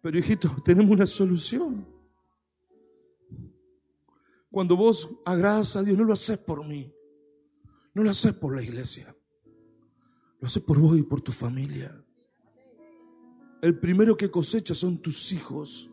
Pero 0.00 0.18
hijito, 0.18 0.54
tenemos 0.64 0.92
una 0.92 1.06
solución. 1.06 1.88
Cuando 4.50 4.76
vos 4.76 5.08
agradas 5.24 5.74
a 5.76 5.82
Dios, 5.82 5.98
no 5.98 6.04
lo 6.04 6.12
haces 6.12 6.38
por 6.38 6.64
mí, 6.64 6.94
no 7.92 8.02
lo 8.02 8.10
haces 8.10 8.32
por 8.34 8.54
la 8.54 8.62
iglesia, 8.62 9.14
lo 10.40 10.46
haces 10.46 10.62
por 10.62 10.78
vos 10.78 10.96
y 10.96 11.02
por 11.02 11.20
tu 11.20 11.32
familia. 11.32 12.00
El 13.60 13.78
primero 13.80 14.16
que 14.16 14.30
cosecha 14.30 14.74
son 14.74 14.98
tus 14.98 15.32
hijos. 15.32 15.90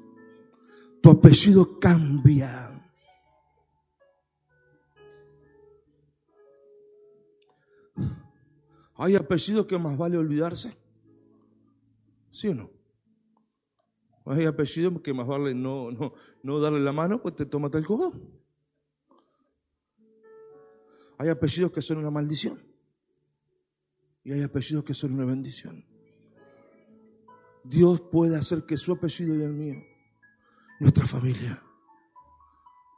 Tu 1.04 1.10
apellido 1.10 1.82
cambia. 1.82 2.82
¿Hay 8.96 9.18
apellidos 9.18 9.66
que 9.66 9.78
más 9.78 9.98
vale 9.98 10.18
olvidarse? 10.18 10.78
¿Sí 12.32 12.48
o 12.48 12.56
no? 12.56 12.72
Hay 14.24 14.46
apellidos 14.46 15.02
que 15.02 15.14
más 15.14 15.28
vale 15.28 15.54
no, 15.54 15.92
no, 15.92 16.14
no 16.42 16.60
darle 16.62 16.80
la 16.80 16.94
mano, 16.94 17.22
pues 17.22 17.36
te 17.36 17.46
tómate 17.46 17.80
el 17.80 17.86
cojo. 17.86 18.14
Hay 21.18 21.28
apellidos 21.28 21.74
que 21.74 21.82
son 21.82 21.98
una 21.98 22.12
maldición. 22.12 22.64
Y 24.24 24.32
hay 24.32 24.42
apellidos 24.42 24.86
que 24.86 24.94
son 24.94 25.16
una 25.16 25.26
bendición. 25.26 25.86
Dios 27.66 28.00
puede 28.00 28.38
hacer 28.38 28.64
que 28.66 28.78
su 28.78 28.94
apellido 28.94 29.36
y 29.36 29.42
el 29.42 29.52
mío, 29.52 29.84
nuestra 30.80 31.06
familia, 31.06 31.62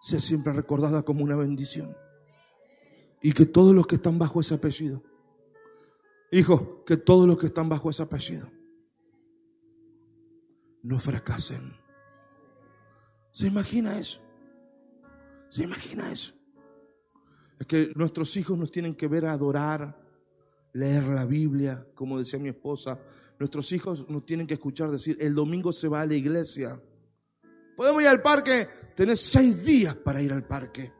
sea 0.01 0.19
siempre 0.19 0.53
recordada 0.53 1.03
como 1.03 1.23
una 1.23 1.35
bendición. 1.35 1.95
Y 3.21 3.33
que 3.33 3.45
todos 3.45 3.73
los 3.73 3.87
que 3.87 3.95
están 3.95 4.19
bajo 4.19 4.39
ese 4.39 4.53
apellido, 4.53 5.03
hijo, 6.31 6.83
que 6.85 6.97
todos 6.97 7.27
los 7.27 7.37
que 7.37 7.47
están 7.47 7.69
bajo 7.69 7.89
ese 7.89 8.03
apellido, 8.03 8.49
no 10.83 10.99
fracasen. 10.99 11.73
¿Se 13.31 13.47
imagina 13.47 13.97
eso? 13.97 14.21
¿Se 15.49 15.63
imagina 15.63 16.11
eso? 16.11 16.33
Es 17.59 17.67
que 17.67 17.91
nuestros 17.95 18.35
hijos 18.37 18.57
nos 18.57 18.71
tienen 18.71 18.93
que 18.93 19.07
ver 19.07 19.25
adorar, 19.25 19.97
leer 20.73 21.03
la 21.05 21.25
Biblia, 21.25 21.87
como 21.95 22.17
decía 22.17 22.37
mi 22.37 22.49
esposa. 22.49 22.99
Nuestros 23.39 23.71
hijos 23.71 24.07
nos 24.09 24.25
tienen 24.25 24.45
que 24.45 24.55
escuchar 24.55 24.91
decir, 24.91 25.17
el 25.19 25.33
domingo 25.33 25.71
se 25.71 25.87
va 25.87 26.01
a 26.01 26.05
la 26.05 26.15
iglesia. 26.15 26.79
Podemos 27.75 28.01
ir 28.01 28.07
al 28.07 28.21
parque, 28.21 28.67
tenés 28.95 29.19
seis 29.21 29.63
días 29.63 29.95
para 29.95 30.21
ir 30.21 30.31
al 30.31 30.45
parque. 30.45 30.93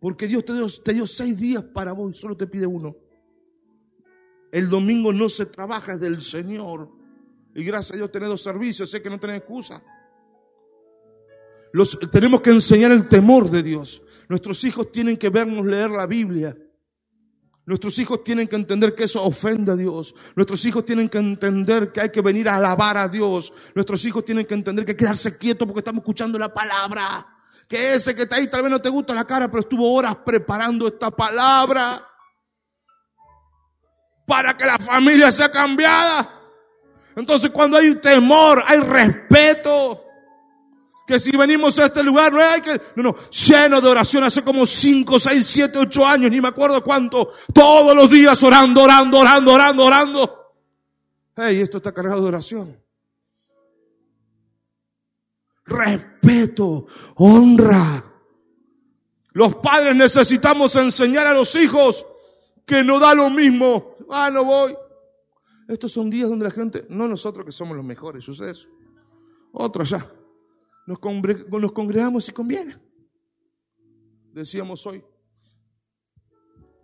Porque 0.00 0.26
Dios 0.26 0.44
te 0.44 0.52
dio, 0.52 0.66
te 0.68 0.92
dio 0.92 1.06
seis 1.06 1.36
días 1.38 1.62
para 1.62 1.92
vos 1.92 2.10
y 2.12 2.14
solo 2.14 2.36
te 2.36 2.46
pide 2.46 2.66
uno. 2.66 2.96
El 4.50 4.68
domingo 4.68 5.12
no 5.12 5.28
se 5.28 5.46
trabaja, 5.46 5.94
es 5.94 6.00
del 6.00 6.20
Señor. 6.20 6.90
Y 7.54 7.64
gracias 7.64 7.92
a 7.92 7.96
Dios 7.96 8.12
tenés 8.12 8.28
dos 8.28 8.42
servicios, 8.42 8.90
sé 8.90 9.00
que 9.00 9.10
no 9.10 9.18
tenés 9.18 9.38
excusa. 9.38 9.82
Los, 11.72 11.98
tenemos 12.10 12.42
que 12.42 12.50
enseñar 12.50 12.92
el 12.92 13.08
temor 13.08 13.50
de 13.50 13.62
Dios. 13.62 14.02
Nuestros 14.28 14.62
hijos 14.64 14.92
tienen 14.92 15.16
que 15.16 15.30
vernos 15.30 15.64
leer 15.64 15.90
la 15.90 16.06
Biblia. 16.06 16.56
Nuestros 17.72 17.98
hijos 18.00 18.22
tienen 18.22 18.48
que 18.48 18.56
entender 18.56 18.94
que 18.94 19.04
eso 19.04 19.24
ofende 19.24 19.72
a 19.72 19.76
Dios. 19.76 20.14
Nuestros 20.36 20.62
hijos 20.66 20.84
tienen 20.84 21.08
que 21.08 21.16
entender 21.16 21.90
que 21.90 22.02
hay 22.02 22.10
que 22.10 22.20
venir 22.20 22.46
a 22.46 22.56
alabar 22.56 22.98
a 22.98 23.08
Dios. 23.08 23.50
Nuestros 23.74 24.04
hijos 24.04 24.26
tienen 24.26 24.44
que 24.44 24.52
entender 24.52 24.84
que 24.84 24.90
hay 24.90 24.94
que 24.94 25.04
quedarse 25.04 25.38
quietos 25.38 25.66
porque 25.66 25.78
estamos 25.78 26.02
escuchando 26.02 26.38
la 26.38 26.52
palabra. 26.52 27.26
Que 27.66 27.94
ese 27.94 28.14
que 28.14 28.24
está 28.24 28.36
ahí 28.36 28.48
tal 28.48 28.60
vez 28.60 28.70
no 28.70 28.78
te 28.78 28.90
gusta 28.90 29.14
la 29.14 29.24
cara, 29.24 29.48
pero 29.48 29.62
estuvo 29.62 29.90
horas 29.90 30.16
preparando 30.16 30.86
esta 30.86 31.10
palabra 31.10 32.06
para 34.26 34.54
que 34.54 34.66
la 34.66 34.78
familia 34.78 35.32
sea 35.32 35.50
cambiada. 35.50 36.30
Entonces 37.16 37.50
cuando 37.50 37.78
hay 37.78 37.94
temor, 37.94 38.62
hay 38.66 38.80
respeto 38.80 40.01
que 41.06 41.18
si 41.18 41.36
venimos 41.36 41.78
a 41.78 41.86
este 41.86 42.02
lugar 42.02 42.32
no 42.32 42.40
hay 42.40 42.60
que, 42.60 42.80
no, 42.96 43.02
no, 43.02 43.16
lleno 43.30 43.80
de 43.80 43.88
oración 43.88 44.24
hace 44.24 44.42
como 44.42 44.64
5, 44.66 45.18
6, 45.18 45.46
7, 45.46 45.78
8 45.78 46.06
años, 46.06 46.30
ni 46.30 46.40
me 46.40 46.48
acuerdo 46.48 46.82
cuánto, 46.82 47.32
todos 47.52 47.94
los 47.94 48.10
días 48.10 48.42
orando, 48.42 48.82
orando, 48.82 49.18
orando, 49.18 49.52
orando, 49.52 49.84
orando. 49.84 50.52
Hey, 51.36 51.60
esto 51.60 51.78
está 51.78 51.92
cargado 51.92 52.22
de 52.22 52.28
oración. 52.28 52.82
Respeto, 55.64 56.86
honra. 57.16 58.04
Los 59.32 59.56
padres 59.56 59.94
necesitamos 59.94 60.76
enseñar 60.76 61.26
a 61.26 61.32
los 61.32 61.54
hijos 61.56 62.04
que 62.66 62.84
no 62.84 62.98
da 62.98 63.14
lo 63.14 63.30
mismo. 63.30 63.96
Ah, 64.10 64.30
no 64.30 64.44
voy. 64.44 64.76
Estos 65.68 65.92
son 65.92 66.10
días 66.10 66.28
donde 66.28 66.44
la 66.44 66.50
gente, 66.50 66.84
no 66.90 67.08
nosotros 67.08 67.46
que 67.46 67.52
somos 67.52 67.76
los 67.76 67.84
mejores, 67.84 68.24
yo 68.26 68.34
sé 68.34 68.50
eso, 68.50 68.68
otros 69.52 69.88
ya, 69.88 70.06
nos, 70.86 70.98
nos 71.48 71.72
congregamos 71.72 72.24
si 72.24 72.32
conviene. 72.32 72.78
Decíamos 74.32 74.86
hoy, 74.86 75.04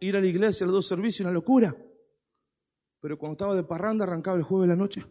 ir 0.01 0.17
a 0.17 0.21
la 0.21 0.27
iglesia 0.27 0.65
a 0.65 0.67
los 0.69 0.75
dos 0.75 0.87
servicios, 0.87 1.21
una 1.21 1.33
locura. 1.33 1.77
Pero 3.01 3.19
cuando 3.19 3.33
estaba 3.33 3.55
de 3.55 3.63
parranda 3.63 4.05
arrancaba 4.05 4.37
el 4.37 4.43
jueves 4.43 4.69
de 4.69 4.75
la 4.75 4.81
noche. 4.81 5.05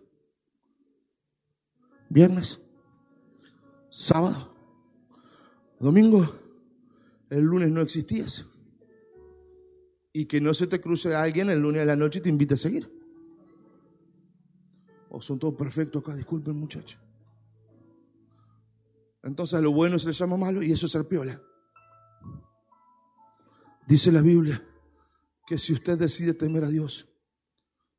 Viernes, 2.10 2.62
sábado, 3.90 4.56
domingo, 5.80 6.26
el 7.30 7.44
lunes 7.44 7.70
no 7.72 7.82
existías. 7.82 8.46
Y 10.14 10.26
que 10.26 10.42
no 10.42 10.54
se 10.54 10.68
te 10.68 10.80
cruce 10.82 11.14
alguien 11.14 11.50
el 11.50 11.60
lunes 11.60 11.82
de 11.82 11.86
la 11.86 11.96
noche 11.96 12.20
y 12.20 12.22
te 12.22 12.30
invite 12.30 12.56
a 12.56 12.58
seguir. 12.58 12.92
O 15.10 15.22
son 15.22 15.40
todos 15.40 15.56
perfectos 15.56 16.02
acá, 16.02 16.16
disculpen 16.16 16.56
muchachos. 16.56 17.00
Entonces 19.24 19.58
a 19.58 19.62
lo 19.62 19.72
bueno 19.72 20.00
se 20.00 20.08
le 20.08 20.14
llama 20.14 20.38
malo 20.38 20.62
y 20.62 20.72
eso 20.72 20.86
es 20.86 20.92
ser 20.92 21.08
piola. 21.08 21.42
Dice 23.88 24.12
la 24.12 24.22
Biblia 24.22 24.62
que 25.46 25.58
si 25.58 25.74
usted 25.74 25.98
decide 25.98 26.34
temer 26.34 26.64
a 26.66 26.70
Dios, 26.70 27.08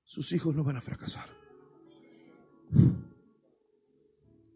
sus 0.04 0.32
hijos 0.32 0.54
no 0.54 0.64
van 0.64 0.76
a 0.76 0.80
fracasar. 0.80 1.28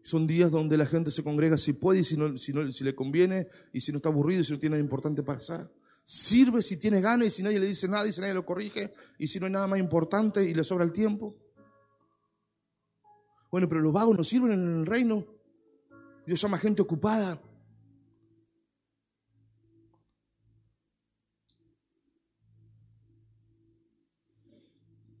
Son 0.03 0.27
días 0.27 0.51
donde 0.51 0.77
la 0.77 0.85
gente 0.85 1.09
se 1.09 1.23
congrega 1.23 1.57
si 1.57 1.73
puede 1.73 2.01
y 2.01 2.03
si, 2.03 2.17
no, 2.17 2.37
si, 2.37 2.53
no, 2.53 2.71
si 2.71 2.83
le 2.83 2.93
conviene 2.93 3.47
y 3.71 3.81
si 3.81 3.91
no 3.91 3.97
está 3.97 4.09
aburrido 4.09 4.41
y 4.41 4.43
si 4.43 4.51
no 4.51 4.59
tiene 4.59 4.75
nada 4.75 4.83
importante 4.83 5.23
para 5.23 5.39
hacer. 5.39 5.71
Sirve 6.03 6.61
si 6.61 6.77
tiene 6.77 6.99
ganas 6.99 7.27
y 7.27 7.31
si 7.31 7.43
nadie 7.43 7.59
le 7.59 7.67
dice 7.67 7.87
nada 7.87 8.05
y 8.07 8.11
si 8.11 8.19
nadie 8.19 8.33
lo 8.33 8.45
corrige 8.45 8.93
y 9.17 9.27
si 9.27 9.39
no 9.39 9.45
hay 9.45 9.53
nada 9.53 9.67
más 9.67 9.79
importante 9.79 10.43
y 10.43 10.53
le 10.53 10.63
sobra 10.63 10.83
el 10.83 10.91
tiempo. 10.91 11.35
Bueno, 13.49 13.69
pero 13.69 13.81
los 13.81 13.93
vagos 13.93 14.17
no 14.17 14.23
sirven 14.23 14.51
en 14.51 14.79
el 14.79 14.85
reino. 14.85 15.25
Dios 16.25 16.41
llama 16.41 16.57
gente 16.57 16.81
ocupada. 16.81 17.41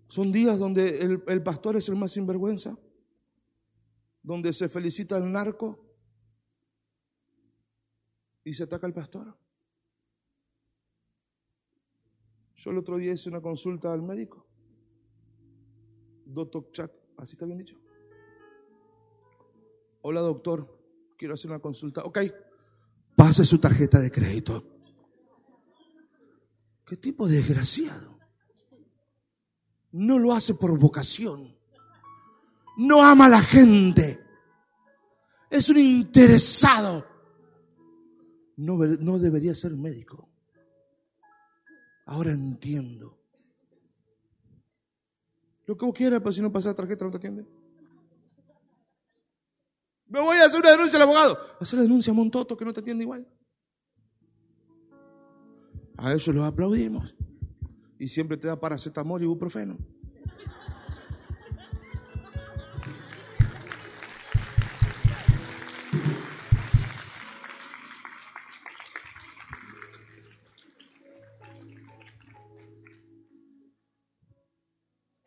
Son 0.07 0.31
días 0.31 0.59
donde 0.59 0.99
el, 0.99 1.43
pastor 1.43 1.75
es 1.75 1.89
el 1.89 1.95
más 1.95 2.11
sinvergüenza 2.11 2.77
donde 4.21 4.53
se 4.53 4.69
felicita 4.69 5.17
al 5.17 5.31
narco 5.31 5.83
y 8.43 8.53
se 8.53 8.63
ataca 8.63 8.85
al 8.85 8.93
pastor. 8.93 9.35
Yo 12.55 12.69
el 12.69 12.77
otro 12.77 12.97
día 12.97 13.11
hice 13.11 13.27
una 13.27 13.41
consulta 13.41 13.91
al 13.91 14.03
médico. 14.03 14.47
Doctor 16.25 16.71
Chat, 16.71 16.91
¿así 17.17 17.33
está 17.33 17.45
bien 17.45 17.57
dicho? 17.57 17.77
Hola 20.03 20.21
doctor, 20.21 20.82
quiero 21.23 21.35
hacer 21.35 21.51
una 21.51 21.59
consulta. 21.59 22.03
Ok, 22.03 22.19
pase 23.15 23.45
su 23.45 23.57
tarjeta 23.57 23.99
de 23.99 24.11
crédito. 24.11 24.67
¿Qué 26.85 26.97
tipo 26.97 27.27
de 27.27 27.37
desgraciado? 27.37 28.19
No 29.93 30.19
lo 30.19 30.33
hace 30.33 30.53
por 30.55 30.77
vocación 30.77 31.53
no 32.77 33.03
ama 33.03 33.25
a 33.25 33.29
la 33.29 33.41
gente. 33.41 34.19
Es 35.49 35.69
un 35.69 35.77
interesado. 35.77 37.05
No, 38.57 38.77
no 38.77 39.19
debería 39.19 39.53
ser 39.53 39.73
médico. 39.75 40.29
Ahora 42.05 42.31
entiendo. 42.31 43.19
Lo 45.65 45.77
que 45.77 45.85
vos 45.85 45.95
quieras, 45.95 46.19
pero 46.19 46.33
si 46.33 46.41
no 46.41 46.51
pasa 46.51 46.69
la 46.69 46.75
tarjeta 46.75 47.05
no 47.05 47.11
te 47.11 47.17
atiende. 47.17 47.45
Me 50.13 50.21
voy 50.21 50.37
a 50.37 50.45
hacer 50.45 50.59
una 50.59 50.69
denuncia 50.69 50.97
al 50.97 51.03
abogado. 51.03 51.35
Hacer 51.59 51.79
la 51.79 51.83
denuncia 51.83 52.11
a 52.11 52.15
Montoto 52.15 52.55
que 52.55 52.63
no 52.63 52.71
te 52.71 52.81
atiende 52.81 53.03
igual. 53.03 53.27
A 55.97 56.13
eso 56.13 56.31
lo 56.31 56.45
aplaudimos. 56.45 57.15
Y 57.97 58.07
siempre 58.09 58.37
te 58.37 58.45
da 58.45 58.59
paracetamol 58.59 59.21
y 59.21 59.23
ibuprofeno. 59.23 59.75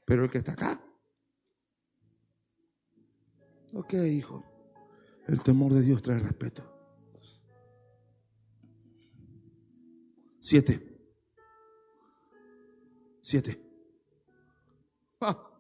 Pero 0.05 0.23
el 0.23 0.31
que 0.31 0.39
está 0.39 0.53
acá. 0.53 0.81
Ok, 3.73 3.95
hijo. 3.95 4.56
El 5.27 5.43
temor 5.43 5.73
de 5.73 5.83
Dios 5.83 6.03
trae 6.03 6.19
respeto. 6.19 6.63
Siete. 10.41 10.81
Siete. 13.21 13.61
Ah. 15.21 15.51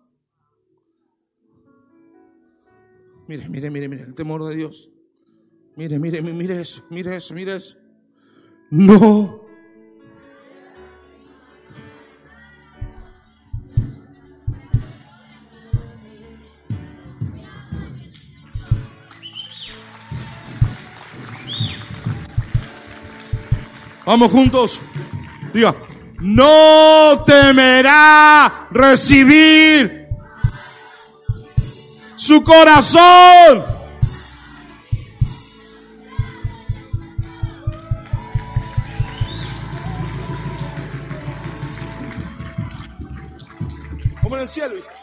Mire, 3.26 3.48
mire, 3.48 3.70
mire, 3.70 3.88
mire, 3.88 4.04
el 4.04 4.14
temor 4.14 4.44
de 4.44 4.54
Dios. 4.54 4.90
Mire, 5.74 5.98
mire, 5.98 6.22
mire 6.22 6.60
eso, 6.60 6.84
mire 6.90 7.16
eso, 7.16 7.34
mire 7.34 7.56
eso. 7.56 7.76
No 8.70 9.45
Vamos 24.06 24.30
juntos. 24.30 24.80
Diga, 25.52 25.74
no 26.20 27.24
temerá 27.26 28.68
recibir 28.70 30.06
su 32.14 32.44
corazón. 32.44 33.64
Como 44.22 44.36
en 44.36 44.42
el 44.42 44.48
cielo. 44.48 44.95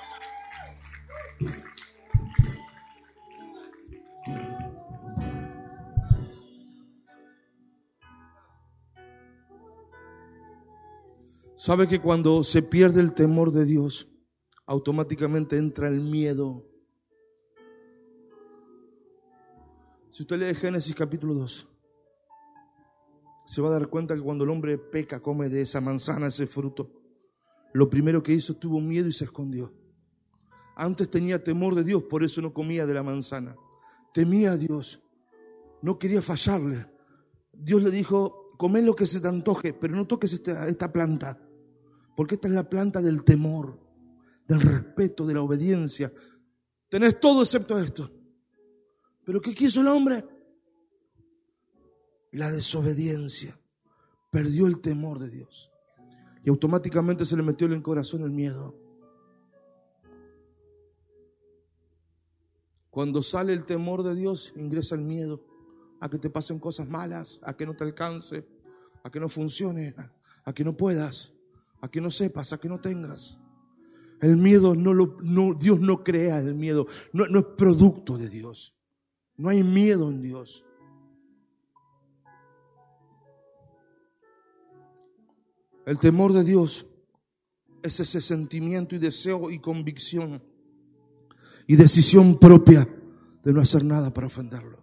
¿Sabe 11.65 11.87
que 11.87 12.01
cuando 12.01 12.43
se 12.43 12.61
pierde 12.61 12.99
el 12.99 13.13
temor 13.13 13.53
de 13.53 13.63
Dios, 13.63 14.09
automáticamente 14.65 15.55
entra 15.55 15.87
el 15.87 16.01
miedo? 16.01 16.69
Si 20.09 20.23
usted 20.23 20.39
lee 20.39 20.55
Génesis 20.55 20.93
capítulo 20.93 21.33
2, 21.35 21.69
se 23.45 23.61
va 23.61 23.69
a 23.69 23.79
dar 23.79 23.87
cuenta 23.87 24.13
que 24.13 24.19
cuando 24.19 24.43
el 24.43 24.49
hombre 24.49 24.77
peca, 24.77 25.21
come 25.21 25.47
de 25.47 25.61
esa 25.61 25.79
manzana, 25.79 26.27
ese 26.27 26.47
fruto, 26.47 26.91
lo 27.71 27.89
primero 27.89 28.21
que 28.21 28.33
hizo 28.33 28.55
tuvo 28.55 28.81
miedo 28.81 29.07
y 29.07 29.13
se 29.13 29.23
escondió. 29.23 29.73
Antes 30.75 31.09
tenía 31.09 31.41
temor 31.41 31.75
de 31.75 31.85
Dios, 31.85 32.03
por 32.03 32.25
eso 32.25 32.41
no 32.41 32.53
comía 32.53 32.85
de 32.85 32.93
la 32.93 33.03
manzana. 33.03 33.55
Temía 34.13 34.51
a 34.51 34.57
Dios, 34.57 35.01
no 35.81 35.97
quería 35.97 36.21
fallarle. 36.21 36.87
Dios 37.53 37.81
le 37.81 37.89
dijo, 37.89 38.47
come 38.57 38.81
lo 38.81 38.97
que 38.97 39.05
se 39.05 39.21
te 39.21 39.29
antoje, 39.29 39.71
pero 39.71 39.95
no 39.95 40.05
toques 40.05 40.33
esta, 40.33 40.67
esta 40.67 40.91
planta. 40.91 41.39
Porque 42.15 42.35
esta 42.35 42.47
es 42.47 42.53
la 42.53 42.69
planta 42.69 43.01
del 43.01 43.23
temor, 43.23 43.79
del 44.47 44.61
respeto, 44.61 45.25
de 45.25 45.33
la 45.33 45.41
obediencia. 45.41 46.11
Tenés 46.89 47.19
todo 47.19 47.41
excepto 47.41 47.77
esto. 47.79 48.09
Pero 49.25 49.41
¿qué 49.41 49.53
quiso 49.55 49.81
el 49.81 49.87
hombre? 49.87 50.23
La 52.31 52.51
desobediencia. 52.51 53.57
Perdió 54.29 54.67
el 54.67 54.79
temor 54.79 55.19
de 55.19 55.29
Dios. 55.29 55.71
Y 56.43 56.49
automáticamente 56.49 57.25
se 57.25 57.37
le 57.37 57.43
metió 57.43 57.67
en 57.67 57.73
el 57.73 57.81
corazón 57.81 58.23
el 58.23 58.31
miedo. 58.31 58.75
Cuando 62.89 63.23
sale 63.23 63.53
el 63.53 63.65
temor 63.65 64.03
de 64.03 64.13
Dios, 64.13 64.53
ingresa 64.55 64.93
el 64.93 65.01
miedo 65.01 65.43
a 65.99 66.09
que 66.09 66.19
te 66.19 66.29
pasen 66.29 66.59
cosas 66.59 66.87
malas, 66.87 67.39
a 67.43 67.55
que 67.55 67.65
no 67.65 67.75
te 67.75 67.85
alcance, 67.85 68.45
a 69.03 69.09
que 69.09 69.19
no 69.19 69.29
funcione, 69.29 69.95
a 70.43 70.53
que 70.53 70.63
no 70.63 70.77
puedas 70.77 71.33
a 71.83 71.89
que 71.89 71.99
no 71.99 72.09
sepas, 72.09 72.53
a 72.53 72.57
que 72.57 72.69
no 72.69 72.79
tengas. 72.79 73.41
El 74.21 74.37
miedo 74.37 74.73
no 74.73 74.93
lo, 74.93 75.17
no, 75.21 75.53
Dios 75.53 75.81
no 75.81 76.01
crea 76.01 76.39
el 76.39 76.55
miedo, 76.55 76.87
no, 77.11 77.27
no 77.27 77.39
es 77.39 77.45
producto 77.57 78.17
de 78.17 78.29
Dios. 78.29 78.73
No 79.35 79.49
hay 79.49 79.63
miedo 79.63 80.09
en 80.09 80.21
Dios. 80.21 80.65
El 85.85 85.99
temor 85.99 86.31
de 86.31 86.45
Dios 86.45 86.85
es 87.81 87.99
ese 87.99 88.21
sentimiento 88.21 88.95
y 88.95 88.99
deseo 88.99 89.51
y 89.51 89.59
convicción 89.59 90.41
y 91.67 91.75
decisión 91.75 92.39
propia 92.39 92.87
de 93.43 93.51
no 93.51 93.59
hacer 93.59 93.83
nada 93.83 94.13
para 94.13 94.27
ofenderlo. 94.27 94.81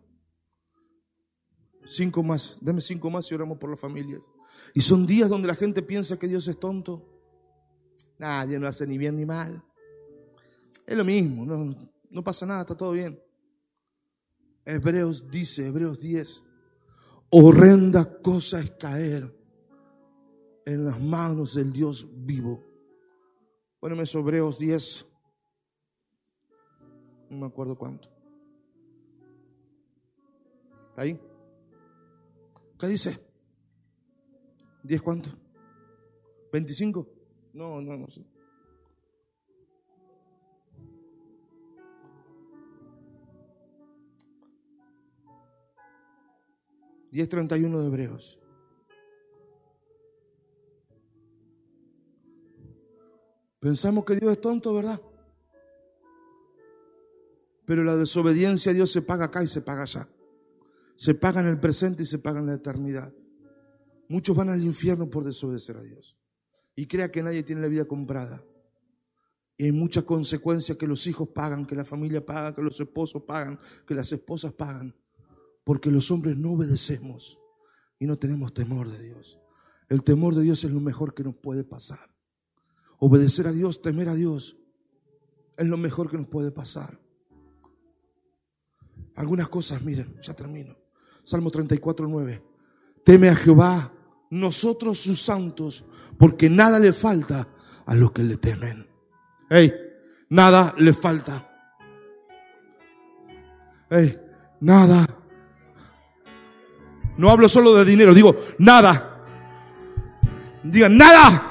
Cinco 1.87 2.23
más, 2.23 2.59
deme 2.61 2.83
cinco 2.83 3.09
más 3.09 3.31
y 3.31 3.35
oramos 3.35 3.57
por 3.57 3.71
las 3.71 3.81
familias. 3.81 4.21
Y 4.75 4.81
son 4.81 5.07
días 5.07 5.29
donde 5.29 5.49
la 5.49 5.55
gente 5.55 5.83
piensa 5.83 6.19
que 6.19 6.29
Dios 6.29 6.47
es 6.49 6.59
tonto. 6.59 7.07
Nadie 8.19 8.59
no 8.59 8.67
hace 8.67 8.87
ni 8.87 8.99
bien 8.99 9.17
ni 9.17 9.25
mal. 9.25 9.63
Es 10.87 10.97
lo 10.97 11.05
mismo, 11.05 11.47
no, 12.11 12.25
pasa 12.25 12.45
nada, 12.45 12.63
está 12.63 12.77
todo 12.77 12.93
bien. 12.93 13.23
Hebreos 14.65 15.31
dice, 15.31 15.69
Hebreos 15.69 15.99
10, 16.01 16.45
horrenda 17.31 18.21
cosa 18.21 18.61
es 18.61 18.73
caer 18.73 19.33
en 20.67 20.85
las 20.85 21.01
manos 21.01 21.55
del 21.55 21.73
Dios 21.73 22.07
vivo. 22.13 22.63
Póneme 23.79 24.03
eso, 24.03 24.19
Hebreos 24.19 24.59
10, 24.59 25.07
no 27.31 27.39
me 27.39 27.47
acuerdo 27.47 27.79
cuánto. 27.79 28.09
¿Ahí? 30.97 31.19
¿Qué 32.79 32.87
dice? 32.89 33.30
¿10 34.85 35.01
cuánto? 35.01 35.31
¿25? 36.53 37.07
No, 37.53 37.81
no, 37.81 37.97
no 37.97 38.09
sé. 38.09 38.25
10.31 47.13 47.81
de 47.81 47.87
Hebreos. 47.87 48.39
Pensamos 53.59 54.05
que 54.05 54.17
Dios 54.17 54.33
es 54.33 54.41
tonto, 54.41 54.73
¿verdad? 54.73 55.01
Pero 57.67 57.85
la 57.85 57.97
desobediencia 57.97 58.71
a 58.71 58.75
Dios 58.75 58.91
se 58.91 59.03
paga 59.03 59.27
acá 59.27 59.43
y 59.43 59.49
se 59.49 59.61
paga 59.61 59.83
allá. 59.83 60.09
Se 60.97 61.15
paga 61.15 61.41
en 61.41 61.49
el 61.49 61.61
presente 61.61 62.05
y 62.05 62.07
se 62.07 62.19
paga 62.19 62.41
en 62.41 62.47
la 62.47 62.55
eternidad. 62.55 63.13
Muchos 64.11 64.37
van 64.37 64.51
al 64.51 64.63
infierno 64.63 65.09
por 65.09 65.25
desobedecer 65.25 65.79
a 65.79 65.83
Dios. 65.83 66.19
Y 66.77 66.87
crea 66.87 67.11
que 67.11 67.23
nadie 67.23 67.43
tiene 67.43 67.63
la 67.63 67.69
vida 67.69 67.87
comprada. 67.87 68.45
Y 69.57 69.65
hay 69.65 69.73
muchas 69.73 70.05
consecuencias 70.05 70.77
que 70.77 70.87
los 70.87 71.07
hijos 71.07 71.29
pagan, 71.29 71.65
que 71.65 71.75
la 71.75 71.85
familia 71.85 72.25
paga, 72.25 72.55
que 72.55 72.63
los 72.63 72.79
esposos 72.79 73.23
pagan, 73.23 73.59
que 73.87 73.95
las 73.95 74.13
esposas 74.13 74.53
pagan 74.53 74.95
porque 75.65 75.91
los 75.93 76.11
hombres 76.11 76.37
no 76.37 76.53
obedecemos 76.53 77.39
y 77.99 78.07
no 78.07 78.19
tenemos 78.19 78.53
temor 78.53 78.89
de 78.89 79.03
Dios. 79.05 79.39
El 79.89 80.03
temor 80.03 80.35
de 80.35 80.43
Dios 80.43 80.65
es 80.65 80.71
lo 80.73 80.81
mejor 80.81 81.15
que 81.15 81.23
nos 81.23 81.37
puede 81.37 81.63
pasar. 81.63 82.13
Obedecer 82.99 83.47
a 83.47 83.53
Dios, 83.53 83.81
temer 83.81 84.09
a 84.09 84.17
Dios, 84.17 84.57
es 85.57 85.67
lo 85.67 85.77
mejor 85.77 86.11
que 86.11 86.19
nos 86.19 86.27
puede 86.27 86.51
pasar. 86.51 87.01
Algunas 89.15 89.49
cosas, 89.49 89.83
miren, 89.83 90.19
ya 90.23 90.35
termino. 90.35 90.77
Salmo 91.23 91.51
34, 91.53 92.09
9. 92.09 92.43
Teme 93.05 93.29
a 93.29 93.37
Jehová, 93.37 93.93
nosotros 94.31 94.99
sus 94.99 95.21
santos, 95.21 95.85
porque 96.17 96.49
nada 96.49 96.79
le 96.79 96.93
falta 96.93 97.47
a 97.87 97.95
los 97.95 98.13
que 98.13 98.23
le 98.23 98.37
temen. 98.37 98.89
Hey, 99.49 99.73
nada 100.29 100.75
le 100.79 100.93
falta. 100.93 101.47
Hey, 103.91 104.19
nada 104.61 105.07
no 107.21 107.31
hablo 107.31 107.51
solo 107.51 107.75
de 107.75 107.85
dinero, 107.85 108.15
digo 108.15 108.35
nada. 108.59 109.19
Digan, 110.63 110.97
nada, 110.97 111.43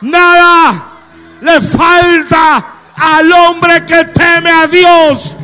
nada 0.00 0.84
le 1.40 1.60
falta 1.60 2.74
al 2.96 3.30
hombre 3.30 3.86
que 3.86 4.04
teme 4.06 4.50
a 4.50 4.66
Dios. 4.66 5.36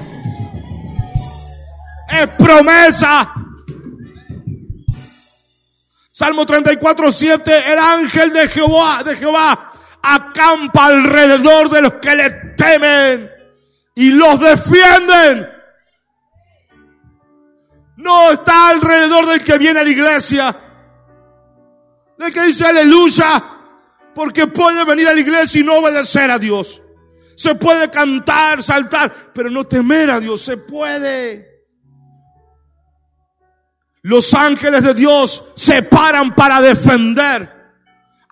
Es 2.11 2.27
promesa. 2.31 3.33
Salmo 6.23 6.47
34, 6.47 7.11
7, 7.11 7.73
el 7.73 7.79
ángel 7.81 8.33
de 8.33 8.47
Jehová, 8.47 9.03
de 9.05 9.17
Jehová 9.17 9.73
acampa 10.01 10.87
alrededor 10.87 11.69
de 11.69 11.83
los 11.83 11.95
que 11.95 12.15
le 12.15 12.31
temen 12.57 13.29
y 13.97 14.13
los 14.13 14.39
defienden. 14.39 15.51
No 17.97 18.31
está 18.31 18.69
alrededor 18.69 19.27
del 19.27 19.43
que 19.43 19.59
viene 19.59 19.81
a 19.81 19.83
la 19.83 19.91
iglesia. 19.91 20.57
Del 22.17 22.33
que 22.33 22.43
dice 22.43 22.67
aleluya. 22.67 23.43
Porque 24.15 24.47
puede 24.47 24.85
venir 24.85 25.09
a 25.09 25.15
la 25.15 25.21
iglesia 25.21 25.61
y 25.61 25.65
no 25.65 25.75
obedecer 25.75 26.31
a 26.31 26.39
Dios. 26.39 26.81
Se 27.35 27.57
puede 27.57 27.91
cantar, 27.91 28.63
saltar, 28.63 29.13
pero 29.35 29.51
no 29.51 29.65
temer 29.65 30.09
a 30.09 30.21
Dios. 30.21 30.41
Se 30.41 30.57
puede. 30.57 31.52
Los 34.03 34.35
ángeles 34.35 34.83
de 34.83 34.95
Dios 34.95 35.53
se 35.55 35.83
paran 35.83 36.35
para 36.35 36.61
defender 36.61 37.49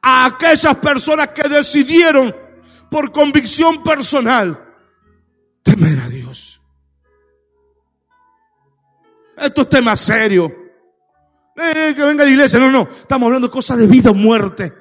a 0.03 0.27
aquellas 0.27 0.77
personas 0.77 1.29
que 1.29 1.49
decidieron 1.49 2.35
por 2.91 3.13
convicción 3.13 3.83
personal 3.83 4.67
temer 5.63 6.01
a 6.01 6.09
Dios. 6.09 6.61
Esto 9.37 9.63
es 9.63 9.69
tema 9.69 9.95
serio. 9.97 10.55
Eh, 11.57 11.93
que 11.95 12.05
venga 12.05 12.25
la 12.25 12.31
iglesia. 12.31 12.59
No, 12.59 12.71
no. 12.71 12.83
Estamos 12.83 13.27
hablando 13.27 13.49
de 13.49 13.53
cosas 13.53 13.79
de 13.79 13.87
vida 13.87 14.11
o 14.11 14.15
muerte. 14.15 14.73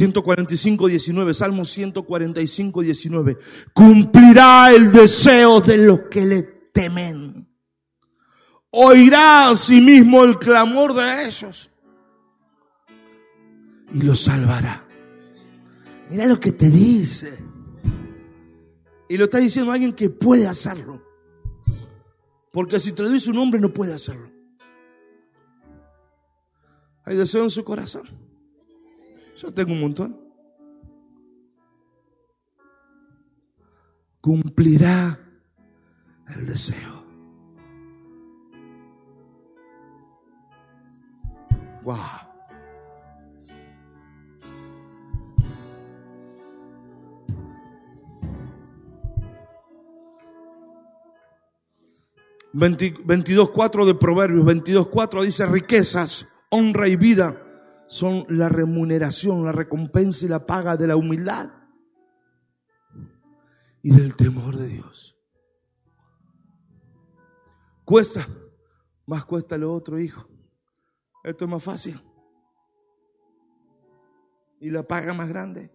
...145, 0.00 0.88
19... 0.88 1.34
...Salmo 1.34 1.64
145, 1.64 2.82
19... 2.82 3.38
...cumplirá 3.74 4.72
el 4.72 4.90
deseo 4.90 5.60
de 5.60 5.76
los 5.76 6.00
que 6.10 6.24
le 6.24 6.42
temen 6.72 7.50
oirá 8.70 9.50
a 9.50 9.56
sí 9.56 9.80
mismo 9.80 10.24
el 10.24 10.38
clamor 10.38 10.94
de 10.94 11.26
ellos 11.26 11.70
y 13.92 14.02
los 14.02 14.20
salvará. 14.20 14.86
Mira 16.08 16.26
lo 16.26 16.38
que 16.38 16.52
te 16.52 16.70
dice. 16.70 17.38
Y 19.08 19.16
lo 19.16 19.24
está 19.24 19.38
diciendo 19.38 19.72
alguien 19.72 19.92
que 19.92 20.08
puede 20.08 20.46
hacerlo. 20.46 21.02
Porque 22.52 22.78
si 22.78 22.92
te 22.92 23.02
lo 23.02 23.10
dice 23.10 23.30
un 23.30 23.38
hombre 23.38 23.60
no 23.60 23.74
puede 23.74 23.92
hacerlo. 23.92 24.30
Hay 27.04 27.16
deseo 27.16 27.42
en 27.42 27.50
su 27.50 27.64
corazón. 27.64 28.29
Yo 29.40 29.50
tengo 29.54 29.72
un 29.72 29.80
montón. 29.80 30.20
Cumplirá 34.20 35.18
el 36.28 36.46
deseo. 36.46 37.00
Wow. 41.82 41.96
cuatro 53.54 53.86
de 53.86 53.94
Proverbios, 53.94 54.44
22.4 54.44 55.22
dice 55.22 55.46
riquezas, 55.46 56.26
honra 56.50 56.88
y 56.88 56.96
vida 56.96 57.46
son 57.90 58.24
la 58.28 58.48
remuneración, 58.48 59.44
la 59.44 59.50
recompensa 59.50 60.24
y 60.24 60.28
la 60.28 60.46
paga 60.46 60.76
de 60.76 60.86
la 60.86 60.94
humildad 60.94 61.50
y 63.82 63.90
del 63.90 64.16
temor 64.16 64.54
de 64.56 64.68
Dios. 64.68 65.18
Cuesta, 67.84 68.28
más 69.06 69.24
cuesta 69.24 69.58
lo 69.58 69.72
otro, 69.72 69.98
hijo. 69.98 70.24
Esto 71.24 71.46
es 71.46 71.50
más 71.50 71.64
fácil. 71.64 72.00
Y 74.60 74.70
la 74.70 74.84
paga 74.84 75.12
más 75.12 75.28
grande. 75.28 75.72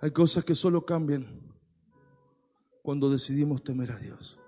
Hay 0.00 0.10
cosas 0.10 0.44
que 0.44 0.56
solo 0.56 0.84
cambian 0.84 1.42
cuando 2.82 3.08
decidimos 3.08 3.62
temer 3.62 3.92
a 3.92 3.98
Dios. 3.98 4.41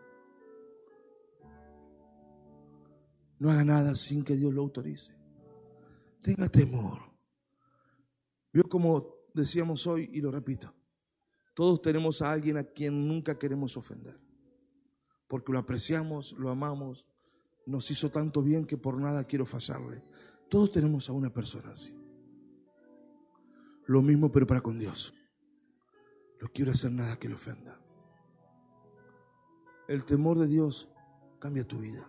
No 3.44 3.50
haga 3.50 3.62
nada 3.62 3.94
sin 3.94 4.24
que 4.24 4.36
Dios 4.36 4.54
lo 4.54 4.62
autorice. 4.62 5.14
Tenga 6.22 6.48
temor. 6.48 6.98
Vio 8.50 8.66
como 8.70 9.16
decíamos 9.34 9.86
hoy 9.86 10.08
y 10.14 10.22
lo 10.22 10.30
repito. 10.30 10.74
Todos 11.52 11.82
tenemos 11.82 12.22
a 12.22 12.32
alguien 12.32 12.56
a 12.56 12.64
quien 12.64 13.06
nunca 13.06 13.38
queremos 13.38 13.76
ofender, 13.76 14.18
porque 15.28 15.52
lo 15.52 15.58
apreciamos, 15.58 16.32
lo 16.38 16.48
amamos, 16.48 17.06
nos 17.66 17.90
hizo 17.90 18.10
tanto 18.10 18.40
bien 18.40 18.64
que 18.64 18.78
por 18.78 18.98
nada 18.98 19.24
quiero 19.24 19.44
fallarle. 19.44 20.02
Todos 20.48 20.70
tenemos 20.70 21.10
a 21.10 21.12
una 21.12 21.30
persona 21.30 21.72
así. 21.72 21.94
Lo 23.84 24.00
mismo 24.00 24.32
pero 24.32 24.46
para 24.46 24.62
con 24.62 24.78
Dios. 24.78 25.12
No 26.40 26.48
quiero 26.48 26.72
hacer 26.72 26.92
nada 26.92 27.18
que 27.18 27.28
le 27.28 27.34
ofenda. 27.34 27.78
El 29.86 30.06
temor 30.06 30.38
de 30.38 30.46
Dios 30.46 30.88
cambia 31.38 31.68
tu 31.68 31.80
vida. 31.80 32.08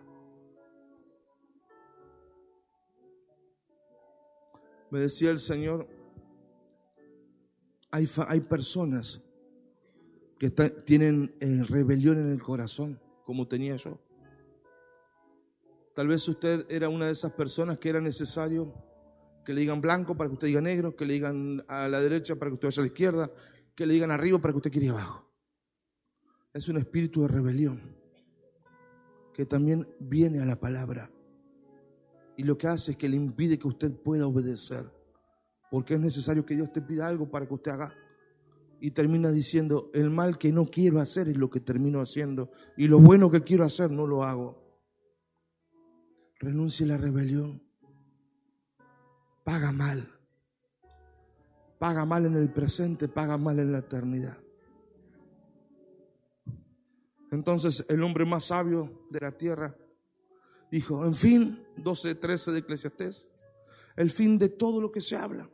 Me 4.90 5.00
decía 5.00 5.30
el 5.30 5.38
Señor, 5.38 5.88
hay, 7.90 8.08
hay 8.28 8.40
personas 8.40 9.22
que 10.38 10.50
tienen 10.50 11.32
eh, 11.40 11.62
rebelión 11.68 12.18
en 12.18 12.30
el 12.30 12.42
corazón, 12.42 13.00
como 13.24 13.48
tenía 13.48 13.76
yo. 13.76 13.98
Tal 15.94 16.08
vez 16.08 16.28
usted 16.28 16.66
era 16.70 16.88
una 16.88 17.06
de 17.06 17.12
esas 17.12 17.32
personas 17.32 17.78
que 17.78 17.88
era 17.88 18.00
necesario 18.00 18.74
que 19.44 19.54
le 19.54 19.62
digan 19.62 19.80
blanco 19.80 20.16
para 20.16 20.28
que 20.28 20.34
usted 20.34 20.48
diga 20.48 20.60
negro, 20.60 20.94
que 20.94 21.06
le 21.06 21.14
digan 21.14 21.64
a 21.68 21.88
la 21.88 22.00
derecha 22.00 22.36
para 22.36 22.50
que 22.50 22.54
usted 22.54 22.68
vaya 22.68 22.82
a 22.82 22.84
la 22.84 22.86
izquierda, 22.88 23.32
que 23.74 23.86
le 23.86 23.94
digan 23.94 24.10
arriba 24.10 24.38
para 24.38 24.52
que 24.52 24.58
usted 24.58 24.72
quiera 24.72 24.90
abajo. 24.90 25.32
Es 26.52 26.68
un 26.68 26.76
espíritu 26.78 27.22
de 27.22 27.28
rebelión 27.28 27.96
que 29.32 29.46
también 29.46 29.88
viene 30.00 30.40
a 30.40 30.44
la 30.44 30.58
palabra 30.58 31.10
y 32.36 32.44
lo 32.44 32.58
que 32.58 32.66
hace 32.66 32.92
es 32.92 32.96
que 32.96 33.08
le 33.08 33.16
impide 33.16 33.58
que 33.58 33.68
usted 33.68 33.94
pueda 34.02 34.26
obedecer, 34.26 34.90
porque 35.70 35.94
es 35.94 36.00
necesario 36.00 36.44
que 36.44 36.54
Dios 36.54 36.72
te 36.72 36.82
pida 36.82 37.08
algo 37.08 37.30
para 37.30 37.46
que 37.46 37.54
usted 37.54 37.72
haga. 37.72 37.94
Y 38.78 38.90
termina 38.90 39.30
diciendo, 39.30 39.90
el 39.94 40.10
mal 40.10 40.36
que 40.36 40.52
no 40.52 40.66
quiero 40.66 41.00
hacer 41.00 41.28
es 41.28 41.36
lo 41.38 41.48
que 41.48 41.60
termino 41.60 42.00
haciendo, 42.00 42.50
y 42.76 42.88
lo 42.88 42.98
bueno 43.00 43.30
que 43.30 43.42
quiero 43.42 43.64
hacer 43.64 43.90
no 43.90 44.06
lo 44.06 44.22
hago. 44.22 44.62
Renuncie 46.38 46.84
a 46.84 46.90
la 46.90 46.98
rebelión. 46.98 47.62
Paga 49.44 49.72
mal. 49.72 50.12
Paga 51.78 52.04
mal 52.04 52.26
en 52.26 52.34
el 52.34 52.52
presente, 52.52 53.08
paga 53.08 53.38
mal 53.38 53.58
en 53.58 53.72
la 53.72 53.78
eternidad. 53.78 54.36
Entonces 57.30 57.84
el 57.88 58.02
hombre 58.02 58.24
más 58.24 58.44
sabio 58.44 59.06
de 59.10 59.20
la 59.20 59.32
tierra 59.32 59.76
dijo, 60.70 61.04
en 61.04 61.14
fin, 61.14 61.65
12, 61.76 62.14
13 62.14 62.52
de 62.52 62.58
Eclesiastés, 62.58 63.30
el 63.96 64.10
fin 64.10 64.38
de 64.38 64.48
todo 64.48 64.80
lo 64.80 64.92
que 64.92 65.00
se 65.00 65.16
habla, 65.16 65.50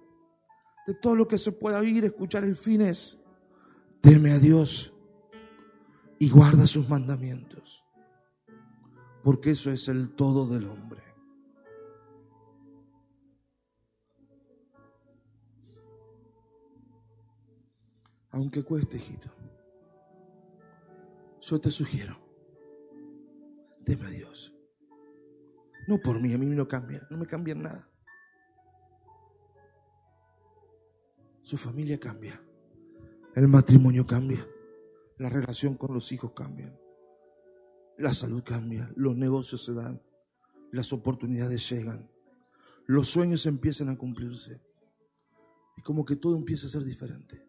de 0.86 0.94
todo 0.94 1.16
lo 1.16 1.28
que 1.28 1.38
se 1.38 1.52
pueda 1.52 1.78
oír, 1.78 2.04
escuchar, 2.04 2.44
el 2.44 2.56
fin 2.56 2.82
es, 2.82 3.18
teme 4.00 4.32
a 4.32 4.38
Dios 4.38 4.92
y 6.18 6.28
guarda 6.28 6.66
sus 6.66 6.88
mandamientos 6.88 7.82
porque 9.22 9.50
eso 9.50 9.70
es 9.70 9.88
el 9.88 10.10
todo 10.10 10.46
del 10.46 10.68
hombre. 10.68 11.02
Aunque 18.30 18.64
cueste, 18.64 18.96
hijito, 18.96 19.28
yo 21.40 21.60
te 21.60 21.70
sugiero, 21.70 22.16
teme 23.84 24.06
a 24.06 24.10
Dios. 24.10 24.51
No 25.86 25.98
por 25.98 26.20
mí, 26.20 26.32
a 26.32 26.38
mí 26.38 26.46
no 26.46 26.68
cambia, 26.68 27.06
no 27.10 27.16
me 27.16 27.26
cambia 27.26 27.54
nada. 27.54 27.88
Su 31.42 31.56
familia 31.56 31.98
cambia, 31.98 32.40
el 33.34 33.48
matrimonio 33.48 34.06
cambia, 34.06 34.46
la 35.18 35.28
relación 35.28 35.76
con 35.76 35.92
los 35.92 36.12
hijos 36.12 36.32
cambia. 36.32 36.72
La 37.98 38.14
salud 38.14 38.42
cambia, 38.44 38.90
los 38.96 39.16
negocios 39.16 39.64
se 39.64 39.74
dan, 39.74 40.00
las 40.70 40.92
oportunidades 40.92 41.68
llegan, 41.68 42.10
los 42.86 43.08
sueños 43.08 43.46
empiezan 43.46 43.88
a 43.88 43.96
cumplirse. 43.98 44.60
Y 45.76 45.82
como 45.82 46.04
que 46.04 46.16
todo 46.16 46.36
empieza 46.36 46.66
a 46.66 46.70
ser 46.70 46.84
diferente. 46.84 47.44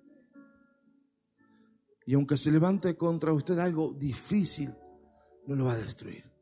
Y 2.06 2.16
aunque 2.16 2.38
se 2.38 2.52
levante 2.52 2.96
contra 2.96 3.34
usted 3.34 3.58
algo 3.60 3.94
difícil, 3.94 4.74
no 5.46 5.56
lo 5.56 5.66
va 5.66 5.74
a 5.74 5.78
destruir. 5.78 6.33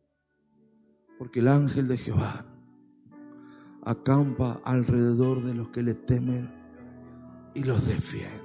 Porque 1.21 1.39
el 1.39 1.49
ángel 1.49 1.87
de 1.87 1.99
Jehová 1.99 2.47
acampa 3.83 4.59
alrededor 4.63 5.43
de 5.43 5.53
los 5.53 5.69
que 5.69 5.83
le 5.83 5.93
temen 5.93 6.51
y 7.53 7.63
los 7.63 7.85
defiende. 7.85 8.41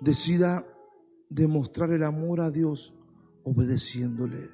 Decida 0.00 0.66
demostrar 1.30 1.92
el 1.92 2.02
amor 2.02 2.40
a 2.40 2.50
Dios 2.50 2.94
obedeciéndole. 3.44 4.50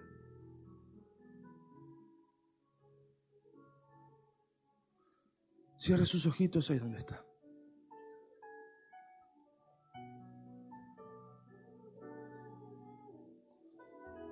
Cierra 5.78 6.05
sus 6.05 6.26
ojitos 6.26 6.70
ahí 6.70 6.78
donde 6.78 6.98
está. 6.98 7.24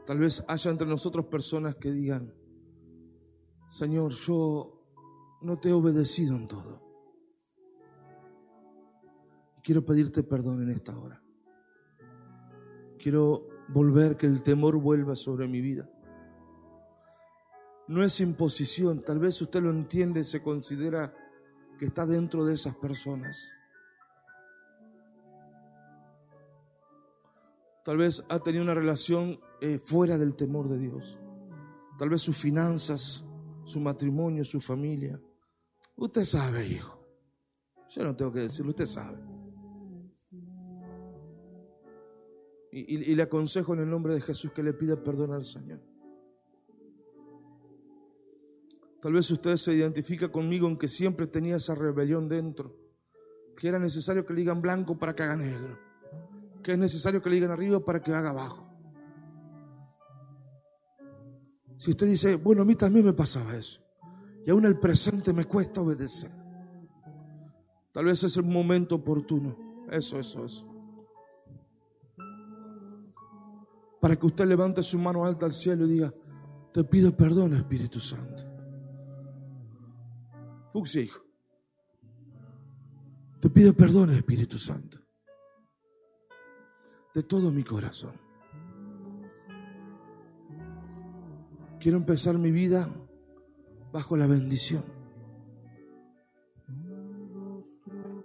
Tal 0.09 0.19
vez 0.19 0.43
haya 0.49 0.71
entre 0.71 0.89
nosotros 0.89 1.27
personas 1.27 1.77
que 1.77 1.93
digan, 1.93 2.33
Señor, 3.69 4.13
yo 4.13 4.81
no 5.43 5.59
te 5.59 5.69
he 5.69 5.73
obedecido 5.75 6.35
en 6.35 6.49
todo. 6.49 6.83
Quiero 9.63 9.85
pedirte 9.85 10.23
perdón 10.23 10.63
en 10.63 10.71
esta 10.71 10.99
hora. 10.99 11.23
Quiero 12.99 13.49
volver, 13.69 14.17
que 14.17 14.27
el 14.27 14.43
temor 14.43 14.79
vuelva 14.79 15.15
sobre 15.15 15.47
mi 15.47 15.61
vida. 15.61 15.91
No 17.87 18.03
es 18.03 18.19
imposición, 18.23 19.05
tal 19.05 19.19
vez 19.19 19.43
usted 19.43 19.61
lo 19.61 19.69
entiende, 19.69 20.25
se 20.25 20.43
considera 20.43 21.15
que 21.79 21.85
está 21.85 22.07
dentro 22.07 22.47
de 22.47 22.55
esas 22.55 22.75
personas. 22.77 23.53
Tal 27.85 27.99
vez 27.99 28.25
ha 28.31 28.39
tenido 28.39 28.65
una 28.65 28.75
relación 28.75 29.39
eh, 29.61 29.79
fuera 29.79 30.17
del 30.17 30.35
temor 30.35 30.69
de 30.69 30.79
Dios. 30.79 31.19
Tal 31.99 32.09
vez 32.11 32.23
sus 32.23 32.37
finanzas, 32.37 33.25
su 33.65 33.81
matrimonio, 33.81 34.45
su 34.45 34.61
familia. 34.61 35.21
Usted 35.97 36.25
sabe, 36.25 36.67
hijo. 36.67 36.99
Yo 37.89 38.05
no 38.05 38.15
tengo 38.15 38.33
que 38.33 38.41
decirlo, 38.41 38.71
usted 38.71 38.87
sabe. 38.87 39.19
Y, 42.71 43.15
le 43.15 43.23
aconsejo 43.23 43.75
en 43.75 43.81
el 43.81 43.91
nombre 43.91 44.15
de 44.15 44.21
Jesús 44.21 44.53
que 44.53 44.63
le 44.63 44.75
pida 44.75 45.03
perdón 45.03 45.33
al 45.33 45.45
Señor. 45.45 45.81
Tal 49.01 49.13
vez 49.13 49.31
usted 49.31 49.57
se 49.57 49.75
identifica 49.75 50.31
conmigo 50.31 50.69
en 50.69 50.77
que 50.77 50.87
siempre 50.87 51.27
tenía 51.27 51.57
esa 51.57 51.75
rebelión 51.75 52.29
dentro, 52.29 52.77
que 53.57 53.69
era 53.69 53.79
necesario 53.79 54.27
que 54.27 54.35
le 54.35 54.41
digan 54.41 54.61
blanco 54.61 54.99
para 54.99 55.15
que 55.15 55.23
haga 55.23 55.37
negro, 55.37 55.79
que 56.63 56.73
es 56.73 56.79
necesario 56.79 57.23
que 57.23 57.31
le 57.31 57.37
digan 57.37 57.53
arriba 57.53 57.85
para 57.85 58.01
que 58.01 58.13
haga 58.13 58.31
abajo. 58.31 58.68
Si 61.79 61.93
usted 61.93 62.07
dice, 62.07 62.37
bueno, 62.37 62.61
a 62.61 62.64
mí 62.66 62.74
también 62.74 63.07
me 63.07 63.14
pasaba 63.14 63.57
eso, 63.57 63.81
y 64.45 64.51
aún 64.51 64.66
el 64.66 64.79
presente 64.79 65.33
me 65.33 65.47
cuesta 65.47 65.81
obedecer, 65.81 66.31
tal 67.93 68.05
vez 68.05 68.22
es 68.22 68.37
el 68.37 68.45
momento 68.45 68.97
oportuno, 68.97 69.87
eso, 69.91 70.20
eso, 70.20 70.45
eso 70.45 70.79
para 74.01 74.16
que 74.16 74.26
usted 74.26 74.47
levante 74.47 74.83
su 74.83 74.99
mano 74.99 75.24
alta 75.24 75.47
al 75.47 75.53
cielo 75.53 75.87
y 75.87 75.91
diga, 75.91 76.12
te 76.72 76.85
pido 76.85 77.16
perdón, 77.16 77.55
Espíritu 77.55 78.01
Santo. 78.01 78.45
Fuxia, 80.72 81.03
hijo. 81.03 81.24
Te 83.41 83.51
pido 83.51 83.72
perdón, 83.74 84.11
Espíritu 84.11 84.59
Santo. 84.59 84.99
De 87.14 87.22
todo 87.22 87.51
mi 87.51 87.64
corazón. 87.64 88.28
Quiero 91.81 91.97
empezar 91.97 92.37
mi 92.39 92.51
vida 92.51 92.89
bajo 93.93 94.16
la 94.16 94.26
bendición. 94.26 94.85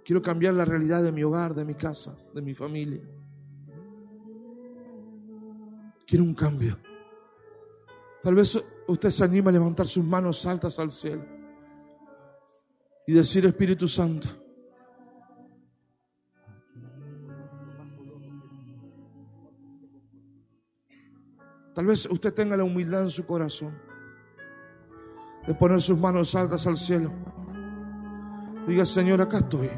Quiero 0.04 0.20
cambiar 0.20 0.54
la 0.54 0.64
realidad 0.64 1.02
de 1.02 1.12
mi 1.12 1.22
hogar, 1.22 1.54
de 1.54 1.64
mi 1.64 1.74
casa, 1.74 2.16
de 2.34 2.42
mi 2.42 2.52
familia. 2.52 3.02
Quiero 6.06 6.24
un 6.24 6.34
cambio. 6.34 6.78
Tal 8.20 8.34
vez 8.34 8.62
usted 8.86 9.10
se 9.10 9.24
anima 9.24 9.50
a 9.50 9.52
levantar 9.52 9.86
sus 9.86 10.04
manos 10.04 10.44
altas 10.46 10.78
al 10.78 10.90
cielo 10.90 11.24
y 13.06 13.12
decir, 13.12 13.44
Espíritu 13.46 13.86
Santo, 13.86 14.28
Tal 21.74 21.86
vez 21.86 22.06
usted 22.06 22.32
tenga 22.32 22.56
la 22.56 22.64
humildad 22.64 23.02
en 23.02 23.10
su 23.10 23.26
corazón 23.26 23.76
de 25.46 25.54
poner 25.54 25.82
sus 25.82 25.98
manos 25.98 26.34
altas 26.34 26.66
al 26.66 26.76
cielo. 26.76 27.12
Diga, 28.66 28.86
Señor, 28.86 29.20
acá 29.20 29.38
estoy. 29.38 29.70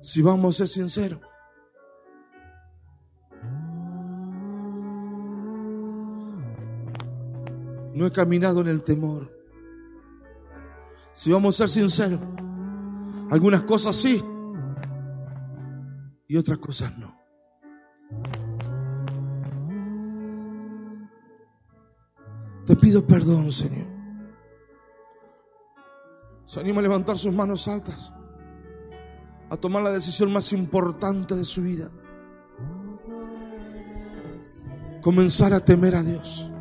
Si 0.00 0.22
vamos 0.22 0.54
a 0.54 0.58
ser 0.58 0.68
sinceros. 0.68 1.20
no 7.98 8.06
he 8.06 8.12
caminado 8.12 8.60
en 8.60 8.68
el 8.68 8.82
temor. 8.84 9.28
Si 11.12 11.32
vamos 11.32 11.56
a 11.56 11.66
ser 11.66 11.82
sinceros, 11.82 12.20
algunas 13.28 13.62
cosas 13.62 13.96
sí 13.96 14.22
y 16.28 16.36
otras 16.36 16.58
cosas 16.58 16.96
no. 16.96 17.18
Te 22.68 22.76
pido 22.76 23.02
perdón, 23.06 23.50
Señor. 23.50 23.86
Se 26.44 26.60
anima 26.60 26.80
a 26.80 26.82
levantar 26.82 27.16
sus 27.16 27.32
manos 27.32 27.66
altas, 27.66 28.12
a 29.48 29.56
tomar 29.56 29.82
la 29.82 29.90
decisión 29.90 30.30
más 30.30 30.52
importante 30.52 31.34
de 31.34 31.46
su 31.46 31.62
vida. 31.62 31.90
Comenzar 35.00 35.54
a 35.54 35.64
temer 35.64 35.94
a 35.94 36.02
Dios. 36.02 36.52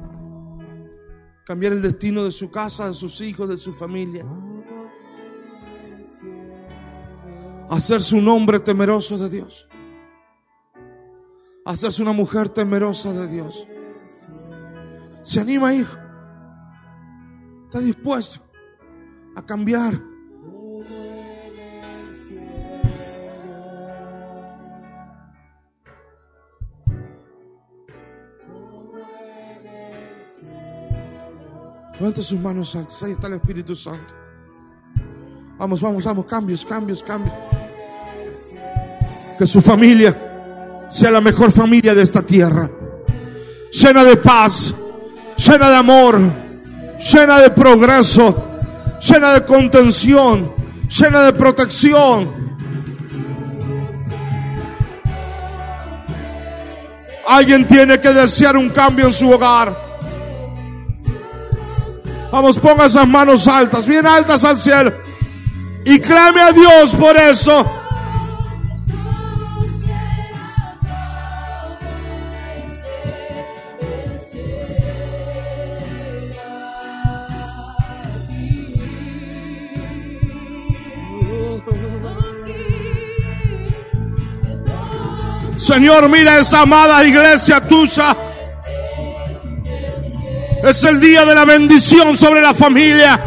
Cambiar 1.46 1.74
el 1.74 1.82
destino 1.82 2.24
de 2.24 2.32
su 2.32 2.50
casa, 2.50 2.88
de 2.88 2.94
sus 2.94 3.20
hijos, 3.20 3.50
de 3.50 3.58
su 3.58 3.74
familia. 3.74 4.26
Hacerse 7.70 8.16
un 8.16 8.30
hombre 8.30 8.62
temeroso 8.62 9.18
de 9.18 9.30
Dios. 9.30 9.68
Hacerse 11.66 12.02
una 12.02 12.14
mujer 12.14 12.48
temerosa 12.48 13.12
de 13.12 13.28
Dios. 13.28 13.68
Se 15.28 15.42
anima, 15.42 15.74
hijo. 15.74 15.94
Está 17.66 17.80
dispuesto 17.80 18.40
a 19.36 19.46
cambiar. 19.46 19.94
Levanta 32.00 32.24
sus 32.24 32.40
manos 32.40 32.74
altas. 32.78 33.04
Ahí 33.04 33.12
está 33.12 33.28
el 33.28 33.34
Espíritu 33.34 33.76
Santo. 33.76 34.14
Vamos, 35.58 35.82
vamos, 35.82 36.06
vamos. 36.06 36.26
Cambios, 36.26 36.66
cambios, 36.66 37.04
cambios. 37.04 37.36
Que 39.38 39.46
su 39.46 39.60
familia 39.60 40.86
sea 40.88 41.12
la 41.12 41.20
mejor 41.20 41.52
familia 41.52 41.94
de 41.94 42.04
esta 42.04 42.22
tierra. 42.22 42.72
Llena 43.74 44.06
de 44.06 44.16
paz, 44.16 44.74
llena 45.38 45.70
de 45.70 45.76
amor, 45.76 46.20
llena 47.14 47.40
de 47.40 47.50
progreso, 47.52 48.60
llena 49.00 49.34
de 49.34 49.46
contención, 49.46 50.52
llena 50.90 51.22
de 51.22 51.34
protección. 51.34 52.48
Alguien 57.28 57.68
tiene 57.68 58.00
que 58.00 58.14
desear 58.14 58.56
un 58.56 58.70
cambio 58.70 59.06
en 59.06 59.14
su 59.14 59.30
hogar. 59.30 59.88
Vamos, 62.32 62.58
ponga 62.60 62.86
esas 62.86 63.08
manos 63.08 63.48
altas, 63.48 63.86
bien 63.86 64.06
altas 64.06 64.44
al 64.44 64.58
cielo. 64.58 64.94
Y 65.86 66.00
clame 66.00 66.42
a 66.42 66.52
Dios 66.52 66.94
por 66.96 67.16
eso. 67.18 67.66
Señor, 85.68 86.08
mira 86.08 86.38
esa 86.38 86.62
amada 86.62 87.04
iglesia 87.04 87.60
tuya. 87.60 88.16
Es 90.64 90.82
el 90.86 91.02
día 91.02 91.26
de 91.26 91.36
la 91.36 91.44
bendición 91.44 92.16
sobre 92.16 92.40
la 92.40 92.54
familia. 92.54 93.20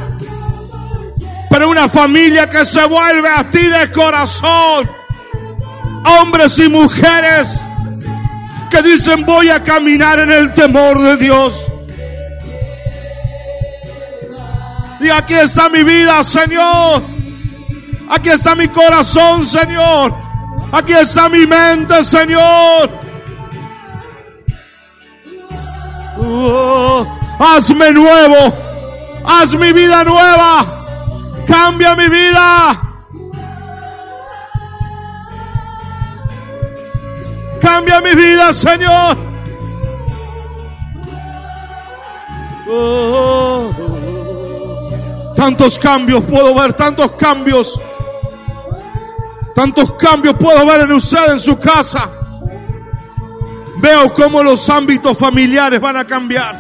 Pero 1.51 1.69
una 1.69 1.87
familia 1.87 2.49
que 2.49 2.65
se 2.65 2.83
vuelve 2.87 3.29
a 3.29 3.51
ti 3.51 3.59
de 3.59 3.91
corazón. 3.91 4.91
Hombres 6.19 6.59
y 6.61 6.71
mujeres 6.71 7.63
que 8.71 8.81
dicen 8.81 9.27
voy 9.27 9.51
a 9.51 9.63
caminar 9.63 10.21
en 10.21 10.33
el 10.33 10.55
temor 10.55 10.99
de 10.99 11.19
Dios. 11.19 11.67
Y 14.99 15.11
aquí 15.11 15.35
está 15.35 15.69
mi 15.69 15.83
vida, 15.83 16.25
Señor. 16.25 17.03
Aquí 18.09 18.31
está 18.31 18.55
mi 18.55 18.69
corazón, 18.69 19.45
Señor. 19.45 20.30
Aquí 20.73 20.93
está 20.93 21.29
mi 21.29 21.47
mente, 21.47 22.05
Señor. 22.05 22.91
Oh, 26.19 27.07
hazme 27.39 27.93
nuevo. 27.93 28.55
Haz 29.25 29.55
mi 29.55 29.73
vida 29.73 30.05
nueva. 30.05 30.65
Cambia 31.47 31.97
mi 31.97 32.09
vida. 32.09 32.81
Cambia 37.61 38.01
mi 38.01 38.15
vida, 38.15 38.53
Señor. 38.53 39.17
Oh, 42.73 43.73
tantos 45.35 45.79
cambios 45.79 46.25
puedo 46.25 46.55
ver, 46.55 46.73
tantos 46.73 47.11
cambios. 47.13 47.81
Tantos 49.55 49.95
cambios 49.95 50.35
puedo 50.35 50.65
ver 50.67 50.83
en 50.83 50.93
usted, 50.93 51.33
en 51.33 51.41
su 51.41 51.59
casa. 51.59 52.09
Veo 53.77 54.13
cómo 54.15 54.43
los 54.43 54.69
ámbitos 54.69 55.17
familiares 55.17 55.81
van 55.81 55.97
a 55.97 56.07
cambiar. 56.07 56.55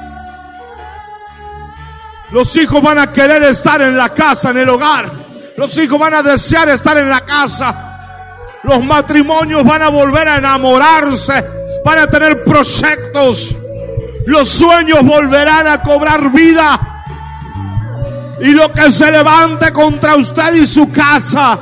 Los 2.30 2.56
hijos 2.56 2.82
van 2.82 2.98
a 2.98 3.12
querer 3.12 3.42
estar 3.44 3.80
en 3.82 3.96
la 3.96 4.10
casa, 4.10 4.50
en 4.50 4.58
el 4.58 4.68
hogar. 4.68 5.10
Los 5.56 5.76
hijos 5.78 5.98
van 5.98 6.14
a 6.14 6.22
desear 6.22 6.68
estar 6.68 6.96
en 6.96 7.08
la 7.08 7.20
casa. 7.20 7.86
Los 8.62 8.84
matrimonios 8.84 9.64
van 9.64 9.82
a 9.82 9.88
volver 9.88 10.28
a 10.28 10.38
enamorarse. 10.38 11.44
Van 11.84 11.98
a 11.98 12.06
tener 12.06 12.44
proyectos. 12.44 13.54
Los 14.26 14.48
sueños 14.48 15.02
volverán 15.04 15.66
a 15.66 15.82
cobrar 15.82 16.30
vida. 16.30 16.78
Y 18.40 18.52
lo 18.52 18.72
que 18.72 18.90
se 18.90 19.10
levante 19.10 19.72
contra 19.72 20.16
usted 20.16 20.54
y 20.54 20.66
su 20.66 20.90
casa, 20.90 21.58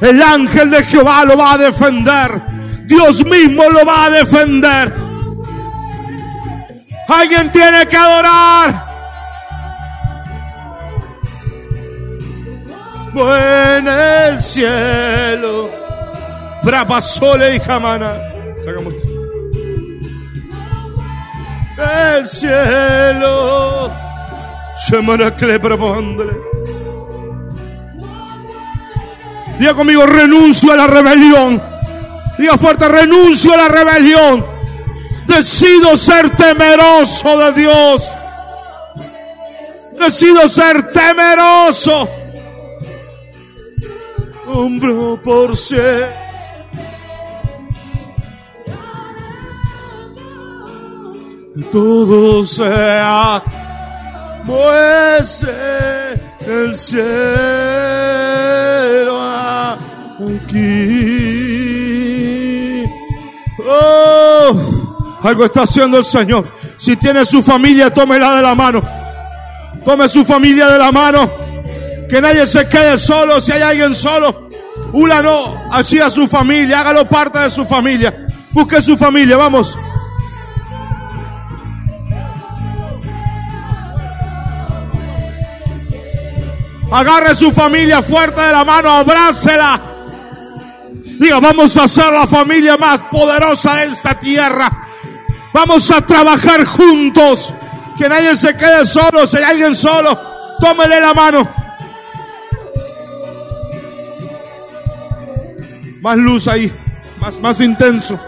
el 0.00 0.22
ángel 0.22 0.70
de 0.70 0.84
Jehová 0.84 1.24
lo 1.24 1.36
va 1.36 1.54
a 1.54 1.58
defender. 1.58 2.42
Dios 2.84 3.24
mismo 3.24 3.68
lo 3.68 3.84
va 3.84 4.06
a 4.06 4.10
defender. 4.10 4.94
Alguien 7.08 7.50
tiene 7.50 7.86
que 7.86 7.96
adorar. 7.96 8.90
en 13.12 13.88
el 13.88 14.40
cielo. 14.40 15.70
Brava 16.62 17.00
sole 17.00 17.56
y 17.56 17.60
jamana. 17.60 18.14
Sacamos 18.64 18.94
eso. 18.94 19.08
El 22.16 22.26
cielo. 22.26 23.90
Shemana 24.86 25.30
clepropóndole. 25.32 26.49
Diga 29.60 29.74
conmigo, 29.74 30.06
renuncio 30.06 30.72
a 30.72 30.76
la 30.76 30.86
rebelión. 30.86 31.62
Diga 32.38 32.56
fuerte, 32.56 32.88
renuncio 32.88 33.52
a 33.52 33.58
la 33.58 33.68
rebelión. 33.68 34.42
Decido 35.26 35.98
ser 35.98 36.34
temeroso 36.34 37.36
de 37.36 37.52
Dios. 37.52 38.10
Decido 39.98 40.48
ser 40.48 40.90
temeroso. 40.92 42.08
Hombro 44.46 45.20
por 45.22 45.54
cien. 45.54 46.08
Todo 51.70 52.42
sea 52.44 53.42
muese 54.44 56.29
el 56.46 56.76
cielo 56.76 57.00
aquí. 60.38 61.40
Oh, 63.66 65.20
algo 65.22 65.44
está 65.44 65.62
haciendo 65.62 65.98
el 65.98 66.04
Señor. 66.04 66.48
Si 66.76 66.96
tiene 66.96 67.24
su 67.24 67.42
familia, 67.42 67.92
tómela 67.92 68.36
de 68.36 68.42
la 68.42 68.54
mano. 68.54 68.82
Tome 69.84 70.08
su 70.08 70.24
familia 70.24 70.68
de 70.68 70.78
la 70.78 70.92
mano. 70.92 71.30
Que 72.08 72.20
nadie 72.20 72.46
se 72.46 72.68
quede 72.68 72.98
solo. 72.98 73.40
Si 73.40 73.52
hay 73.52 73.62
alguien 73.62 73.94
solo, 73.94 74.50
una 74.92 75.22
no, 75.22 75.62
allí 75.70 75.98
a 76.00 76.10
su 76.10 76.26
familia. 76.26 76.80
Hágalo 76.80 77.06
parte 77.06 77.38
de 77.38 77.50
su 77.50 77.64
familia. 77.64 78.26
Busque 78.52 78.82
su 78.82 78.96
familia, 78.96 79.36
vamos. 79.36 79.76
Agarre 86.90 87.34
su 87.34 87.52
familia 87.52 88.02
fuerte 88.02 88.40
de 88.40 88.52
la 88.52 88.64
mano, 88.64 88.90
abrácela. 88.90 89.80
Diga, 91.20 91.38
vamos 91.38 91.76
a 91.76 91.86
ser 91.86 92.12
la 92.12 92.26
familia 92.26 92.76
más 92.76 93.00
poderosa 93.02 93.76
de 93.76 93.84
esta 93.86 94.18
tierra. 94.18 94.70
Vamos 95.52 95.90
a 95.90 96.00
trabajar 96.00 96.64
juntos. 96.64 97.54
Que 97.96 98.08
nadie 98.08 98.34
se 98.36 98.56
quede 98.56 98.84
solo. 98.86 99.26
Si 99.26 99.36
hay 99.36 99.44
alguien 99.44 99.74
solo, 99.74 100.18
tómele 100.58 101.00
la 101.00 101.14
mano. 101.14 101.48
Más 106.00 106.16
luz 106.16 106.48
ahí, 106.48 106.72
más, 107.18 107.38
más 107.38 107.60
intenso. 107.60 108.18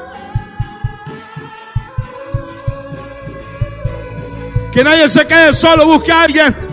Que 4.72 4.84
nadie 4.84 5.08
se 5.08 5.26
quede 5.26 5.54
solo, 5.54 5.86
busque 5.86 6.12
a 6.12 6.22
alguien. 6.22 6.71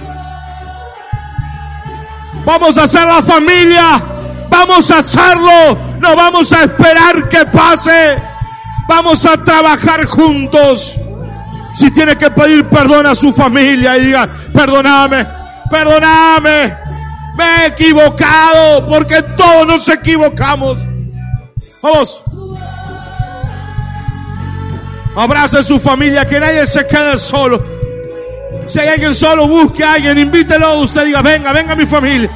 Vamos 2.50 2.80
a 2.80 2.86
hacer 2.86 3.06
la 3.06 3.22
familia. 3.22 4.02
Vamos 4.50 4.90
a 4.90 4.98
hacerlo. 4.98 5.78
No 6.00 6.16
vamos 6.16 6.52
a 6.52 6.64
esperar 6.64 7.30
que 7.30 7.46
pase. 7.46 8.18
Vamos 8.88 9.24
a 9.28 9.38
trabajar 9.38 10.04
juntos. 10.06 10.98
Si 11.76 11.92
tiene 11.92 12.16
que 12.16 12.32
pedir 12.32 12.66
perdón 12.66 13.06
a 13.06 13.14
su 13.14 13.32
familia 13.32 13.96
y 13.98 14.06
diga, 14.06 14.28
perdóname, 14.52 15.28
perdóname, 15.70 16.76
me 17.38 17.46
he 17.46 17.68
equivocado, 17.68 18.84
porque 18.88 19.22
todos 19.38 19.68
nos 19.68 19.88
equivocamos. 19.88 20.80
Vamos. 21.84 22.24
Abrace 25.16 25.60
a 25.60 25.64
su 25.64 25.80
familia, 25.80 26.28
que 26.28 26.40
nadie 26.40 26.66
se 26.66 26.88
quede 26.88 27.20
solo. 27.20 27.64
Si 28.66 28.80
hay 28.80 28.90
alguien 28.90 29.14
solo, 29.14 29.48
busque 29.48 29.84
a 29.84 29.94
alguien, 29.94 30.18
invítelo. 30.18 30.80
Usted 30.80 31.06
diga, 31.06 31.22
venga, 31.22 31.54
venga 31.54 31.76
mi 31.76 31.86
familia. 31.86 32.30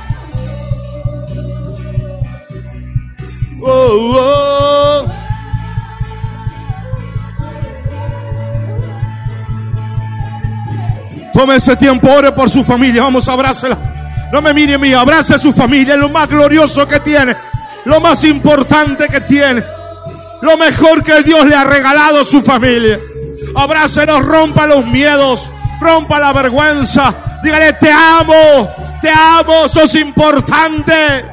Oh, 3.66 4.18
oh. 4.20 4.44
Ese 11.56 11.76
tiempo, 11.76 12.10
ore 12.10 12.32
por 12.32 12.50
su 12.50 12.64
familia. 12.64 13.04
Vamos, 13.04 13.28
abrácela. 13.28 13.78
No 14.32 14.42
me 14.42 14.54
mire 14.54 14.76
a 14.76 14.80
mí, 14.80 14.92
abrace 14.94 15.36
a 15.36 15.38
su 15.38 15.54
familia. 15.54 15.94
Es 15.94 16.00
lo 16.00 16.10
más 16.10 16.28
glorioso 16.28 16.88
que 16.88 17.00
tiene. 17.00 17.36
Lo 17.86 18.00
más 18.00 18.24
importante 18.24 19.08
que 19.08 19.22
tiene. 19.22 19.64
Lo 20.42 20.58
mejor 20.58 21.04
que 21.04 21.22
Dios 21.22 21.46
le 21.46 21.56
ha 21.56 21.64
regalado 21.64 22.22
a 22.22 22.24
su 22.24 22.42
familia. 22.42 22.98
Abrácenos, 23.56 24.26
rompa 24.26 24.66
los 24.66 24.86
miedos. 24.86 25.48
Rompa 25.80 26.20
la 26.20 26.34
vergüenza. 26.34 27.14
Dígale, 27.44 27.74
te 27.74 27.92
amo. 27.92 28.72
Te 29.00 29.10
amo. 29.10 29.70
Sos 29.70 29.94
importante. 29.96 31.33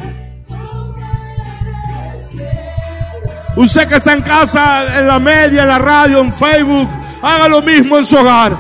Usted 3.60 3.86
que 3.86 3.96
está 3.96 4.14
en 4.14 4.22
casa, 4.22 4.98
en 4.98 5.06
la 5.06 5.18
media, 5.18 5.62
en 5.64 5.68
la 5.68 5.78
radio, 5.78 6.20
en 6.20 6.32
Facebook, 6.32 6.88
haga 7.20 7.46
lo 7.46 7.60
mismo 7.60 7.98
en 7.98 8.06
su 8.06 8.16
hogar. 8.16 8.56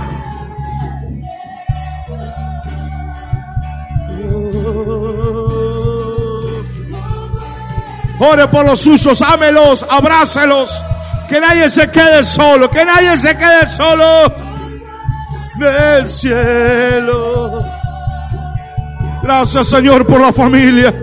Ore 8.18 8.46
por 8.48 8.66
los 8.66 8.78
suyos, 8.78 9.22
ámelos, 9.22 9.86
abrácelos. 9.88 10.84
Que 11.30 11.40
nadie 11.40 11.70
se 11.70 11.90
quede 11.90 12.22
solo, 12.22 12.68
que 12.68 12.84
nadie 12.84 13.16
se 13.16 13.34
quede 13.38 13.66
solo. 13.66 14.30
Del 15.54 16.06
cielo. 16.06 17.64
Gracias 19.22 19.66
Señor 19.66 20.06
por 20.06 20.20
la 20.20 20.30
familia. 20.30 20.94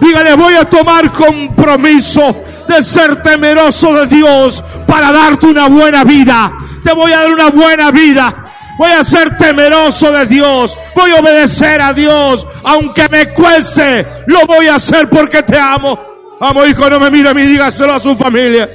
Dígale, 0.00 0.34
voy 0.34 0.54
a 0.54 0.64
tomar 0.64 1.12
compromiso 1.12 2.46
de 2.66 2.82
ser 2.82 3.22
temeroso 3.22 3.92
de 3.94 4.06
Dios 4.06 4.62
para 4.86 5.12
darte 5.12 5.46
una 5.46 5.68
buena 5.68 6.04
vida. 6.04 6.52
Te 6.82 6.92
voy 6.92 7.12
a 7.12 7.20
dar 7.20 7.30
una 7.30 7.50
buena 7.50 7.90
vida. 7.90 8.34
Voy 8.78 8.92
a 8.92 9.02
ser 9.02 9.36
temeroso 9.36 10.12
de 10.12 10.26
Dios. 10.26 10.78
Voy 10.94 11.10
a 11.12 11.20
obedecer 11.20 11.80
a 11.80 11.92
Dios. 11.92 12.46
Aunque 12.64 13.08
me 13.08 13.32
cueste, 13.32 14.06
lo 14.26 14.46
voy 14.46 14.68
a 14.68 14.74
hacer 14.74 15.08
porque 15.08 15.42
te 15.42 15.58
amo. 15.58 15.98
Amo, 16.40 16.66
hijo, 16.66 16.90
no 16.90 17.00
me 17.00 17.10
mire 17.10 17.30
a 17.30 17.34
mí, 17.34 17.42
dígaselo 17.42 17.92
a 17.92 18.00
su 18.00 18.14
familia. 18.16 18.68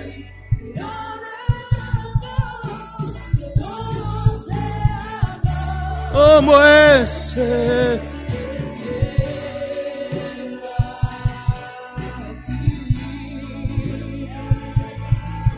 Como 6.11 6.61
ese. 6.61 8.10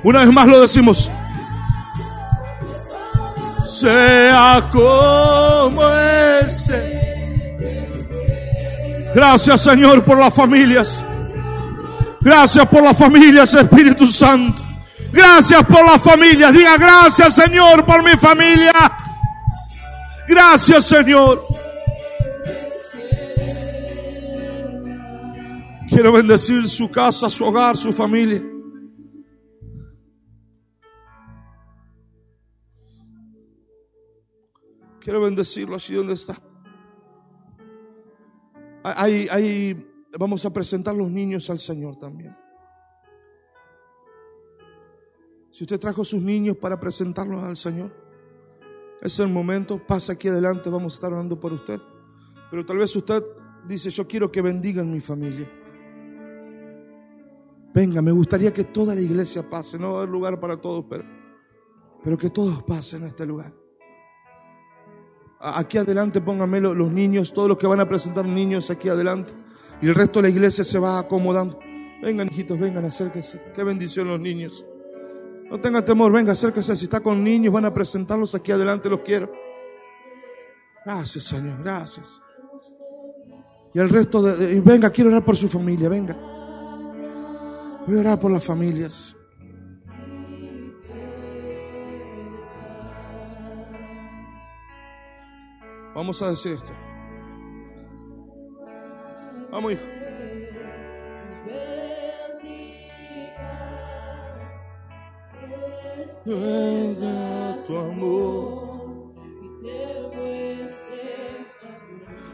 Una 0.03 0.19
vez 0.19 0.31
más 0.33 0.47
lo 0.47 0.59
decimos. 0.59 1.09
Sea 3.65 4.69
como 4.71 5.81
ese. 6.41 7.03
Gracias 9.15 9.61
Señor 9.61 10.03
por 10.03 10.19
las 10.19 10.33
familias. 10.33 11.05
Gracias 12.19 12.67
por 12.67 12.83
las 12.83 12.97
familias, 12.97 13.53
Espíritu 13.53 14.07
Santo. 14.07 14.63
Gracias 15.11 15.63
por 15.63 15.85
las 15.85 16.01
familias. 16.01 16.53
Diga 16.53 16.77
gracias 16.77 17.35
Señor 17.35 17.85
por 17.85 18.03
mi 18.03 18.17
familia. 18.17 18.73
Gracias 20.27 20.85
Señor. 20.85 21.41
Quiero 25.87 26.11
bendecir 26.11 26.67
su 26.67 26.89
casa, 26.89 27.29
su 27.29 27.45
hogar, 27.45 27.77
su 27.77 27.93
familia. 27.93 28.52
Quiero 35.03 35.19
bendecirlo 35.19 35.75
allí 35.75 35.95
donde 35.95 36.13
está. 36.13 36.41
Hay, 38.85 39.27
hay, 39.29 40.07
vamos 40.17 40.45
a 40.45 40.53
presentar 40.53 40.95
los 40.95 41.11
niños 41.11 41.49
al 41.49 41.59
Señor 41.59 41.97
también. 41.97 42.33
Si 45.51 45.65
usted 45.65 45.77
trajo 45.77 46.05
sus 46.05 46.21
niños 46.21 46.55
para 46.55 46.79
presentarlos 46.79 47.43
al 47.43 47.57
Señor, 47.57 47.91
es 49.01 49.19
el 49.19 49.27
momento, 49.27 49.85
pasa 49.85 50.13
aquí 50.13 50.29
adelante, 50.29 50.69
vamos 50.69 50.93
a 50.93 50.95
estar 50.95 51.11
orando 51.11 51.37
por 51.37 51.51
usted. 51.51 51.81
Pero 52.49 52.65
tal 52.65 52.77
vez 52.77 52.95
usted 52.95 53.21
dice, 53.67 53.89
yo 53.89 54.07
quiero 54.07 54.31
que 54.31 54.41
bendigan 54.41 54.89
mi 54.89 55.01
familia. 55.01 55.51
Venga, 57.73 58.01
me 58.01 58.13
gustaría 58.13 58.53
que 58.53 58.63
toda 58.63 58.95
la 58.95 59.01
iglesia 59.01 59.49
pase, 59.49 59.77
no 59.77 59.89
va 59.89 59.93
a 59.95 59.97
haber 60.03 60.09
lugar 60.09 60.39
para 60.39 60.61
todos, 60.61 60.85
pero, 60.89 61.03
pero 62.01 62.17
que 62.17 62.29
todos 62.29 62.63
pasen 62.63 63.03
a 63.03 63.07
este 63.07 63.25
lugar. 63.25 63.62
Aquí 65.45 65.77
adelante 65.77 66.21
pónganme 66.21 66.61
los 66.61 66.89
niños, 66.89 67.33
todos 67.33 67.49
los 67.49 67.57
que 67.57 67.67
van 67.67 67.81
a 67.81 67.87
presentar 67.87 68.25
niños 68.25 68.71
aquí 68.71 68.87
adelante. 68.87 69.33
Y 69.81 69.87
el 69.87 69.95
resto 69.95 70.19
de 70.19 70.23
la 70.23 70.29
iglesia 70.29 70.63
se 70.63 70.79
va 70.79 70.99
acomodando. 70.99 71.59
Vengan, 72.01 72.29
hijitos, 72.29 72.57
vengan, 72.57 72.85
acérquense. 72.85 73.41
Qué 73.53 73.63
bendición 73.63 74.07
los 74.07 74.19
niños. 74.19 74.65
No 75.51 75.59
tengan 75.59 75.83
temor, 75.83 76.13
venga, 76.13 76.31
acérquese. 76.31 76.75
Si 76.77 76.85
está 76.85 77.01
con 77.01 77.21
niños, 77.23 77.53
van 77.53 77.65
a 77.65 77.73
presentarlos 77.73 78.33
aquí 78.35 78.53
adelante, 78.53 78.89
los 78.89 79.01
quiero. 79.01 79.31
Gracias, 80.85 81.25
Señor, 81.25 81.61
gracias. 81.61 82.21
Y 83.73 83.79
el 83.79 83.89
resto 83.89 84.21
de, 84.21 84.61
venga, 84.61 84.89
quiero 84.91 85.09
orar 85.09 85.25
por 85.25 85.35
su 85.35 85.47
familia, 85.47 85.89
venga. 85.89 86.15
Voy 87.85 87.97
a 87.97 87.99
orar 87.99 88.19
por 88.19 88.31
las 88.31 88.45
familias. 88.45 89.15
Vamos 95.95 96.21
a 96.21 96.29
decir 96.29 96.53
esto. 96.53 96.71
Vamos, 99.51 99.73
hijo. 99.73 99.83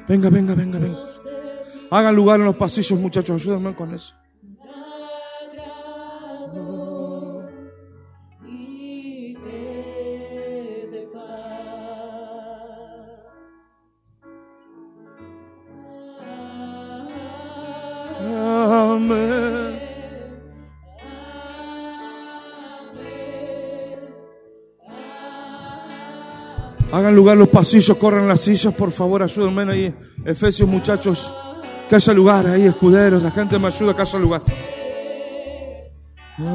Venga, 0.07 0.29
venga, 0.29 0.55
venga, 0.55 0.79
venga. 0.79 1.05
Hagan 1.91 2.15
lugar 2.15 2.39
en 2.39 2.45
los 2.45 2.55
pasillos, 2.55 2.99
muchachos. 2.99 3.41
Ayúdenme 3.41 3.75
con 3.75 3.93
eso. 3.93 4.15
Hagan 26.91 27.15
lugar 27.15 27.37
los 27.37 27.49
pasillos, 27.49 27.95
corran 27.97 28.27
las 28.27 28.41
sillas, 28.41 28.73
por 28.73 28.91
favor, 28.91 29.21
ayúdenme 29.21 29.71
ahí. 29.71 29.93
Efesios, 30.25 30.67
muchachos, 30.67 31.31
que 31.87 31.95
haya 31.95 32.13
lugar 32.13 32.47
ahí, 32.47 32.65
escuderos, 32.65 33.21
la 33.21 33.29
gente 33.29 33.59
me 33.59 33.67
ayuda, 33.67 33.95
que 33.95 34.01
haya 34.01 34.17
lugar. 34.17 34.41
Amén. 36.37 36.49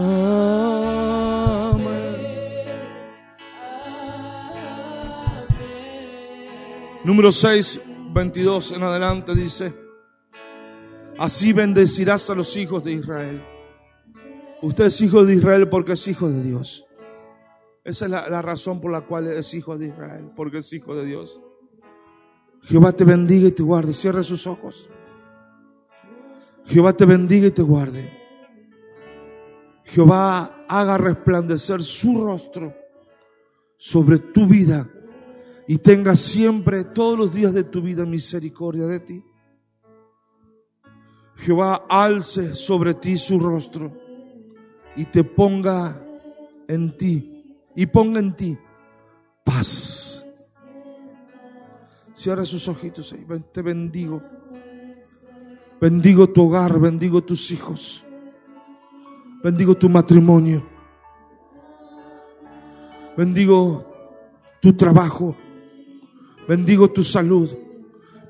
Número 7.04 7.30
6, 7.30 7.80
22 8.12 8.72
en 8.72 8.82
adelante 8.82 9.34
dice, 9.36 9.83
así 11.18 11.52
bendecirás 11.52 12.28
a 12.30 12.34
los 12.34 12.56
hijos 12.56 12.82
de 12.84 12.92
Israel. 12.92 13.44
Usted 14.62 14.86
es 14.86 15.00
hijo 15.00 15.24
de 15.24 15.34
Israel 15.34 15.68
porque 15.68 15.92
es 15.92 16.08
hijo 16.08 16.28
de 16.28 16.42
Dios. 16.42 16.86
Esa 17.84 18.06
es 18.06 18.10
la, 18.10 18.40
razón 18.40 18.80
por 18.80 18.90
la 18.90 19.02
cual 19.02 19.28
es 19.28 19.52
hijo 19.52 19.76
de 19.76 19.88
Israel, 19.88 20.30
porque 20.34 20.58
es 20.58 20.72
hijo 20.72 20.94
de 20.94 21.04
Dios. 21.04 21.40
Jehová 22.62 22.92
te 22.92 23.04
bendiga 23.04 23.48
y 23.48 23.52
te 23.52 23.62
guarde. 23.62 23.92
Cierre 23.92 24.24
sus 24.24 24.46
ojos. 24.46 24.88
Jehová 26.64 26.94
te 26.94 27.04
bendiga 27.04 27.46
y 27.46 27.50
te 27.50 27.60
guarde. 27.60 28.10
Jehová 29.84 30.64
haga 30.66 30.96
resplandecer 30.96 31.82
su 31.82 32.24
rostro 32.24 32.74
sobre 33.76 34.18
tu 34.18 34.46
vida 34.46 34.88
y 35.68 35.76
tenga 35.76 36.16
siempre 36.16 36.84
todos 36.84 37.18
los 37.18 37.34
días 37.34 37.52
de 37.52 37.64
tu 37.64 37.82
vida 37.82 38.06
misericordia 38.06 38.86
de 38.86 39.00
ti. 39.00 39.24
Jehová 41.36 41.84
alce 41.88 42.54
sobre 42.54 42.94
ti 42.94 43.18
su 43.18 43.38
rostro 43.38 43.92
y 44.96 45.04
te 45.06 45.24
ponga 45.24 46.00
en 46.68 46.96
ti 46.96 47.56
y 47.74 47.86
ponga 47.86 48.20
en 48.20 48.34
ti 48.34 48.58
paz. 49.42 50.24
Cierra 52.14 52.44
sus 52.44 52.68
ojitos. 52.68 53.14
Te 53.52 53.62
bendigo. 53.62 54.22
Bendigo 55.80 56.28
tu 56.28 56.42
hogar, 56.42 56.78
bendigo 56.80 57.22
tus 57.22 57.50
hijos. 57.50 58.04
Bendigo 59.42 59.74
tu 59.74 59.90
matrimonio. 59.90 60.66
Bendigo 63.16 63.84
tu 64.60 64.72
trabajo. 64.72 65.36
Bendigo 66.48 66.90
tu 66.90 67.02
salud. 67.02 67.50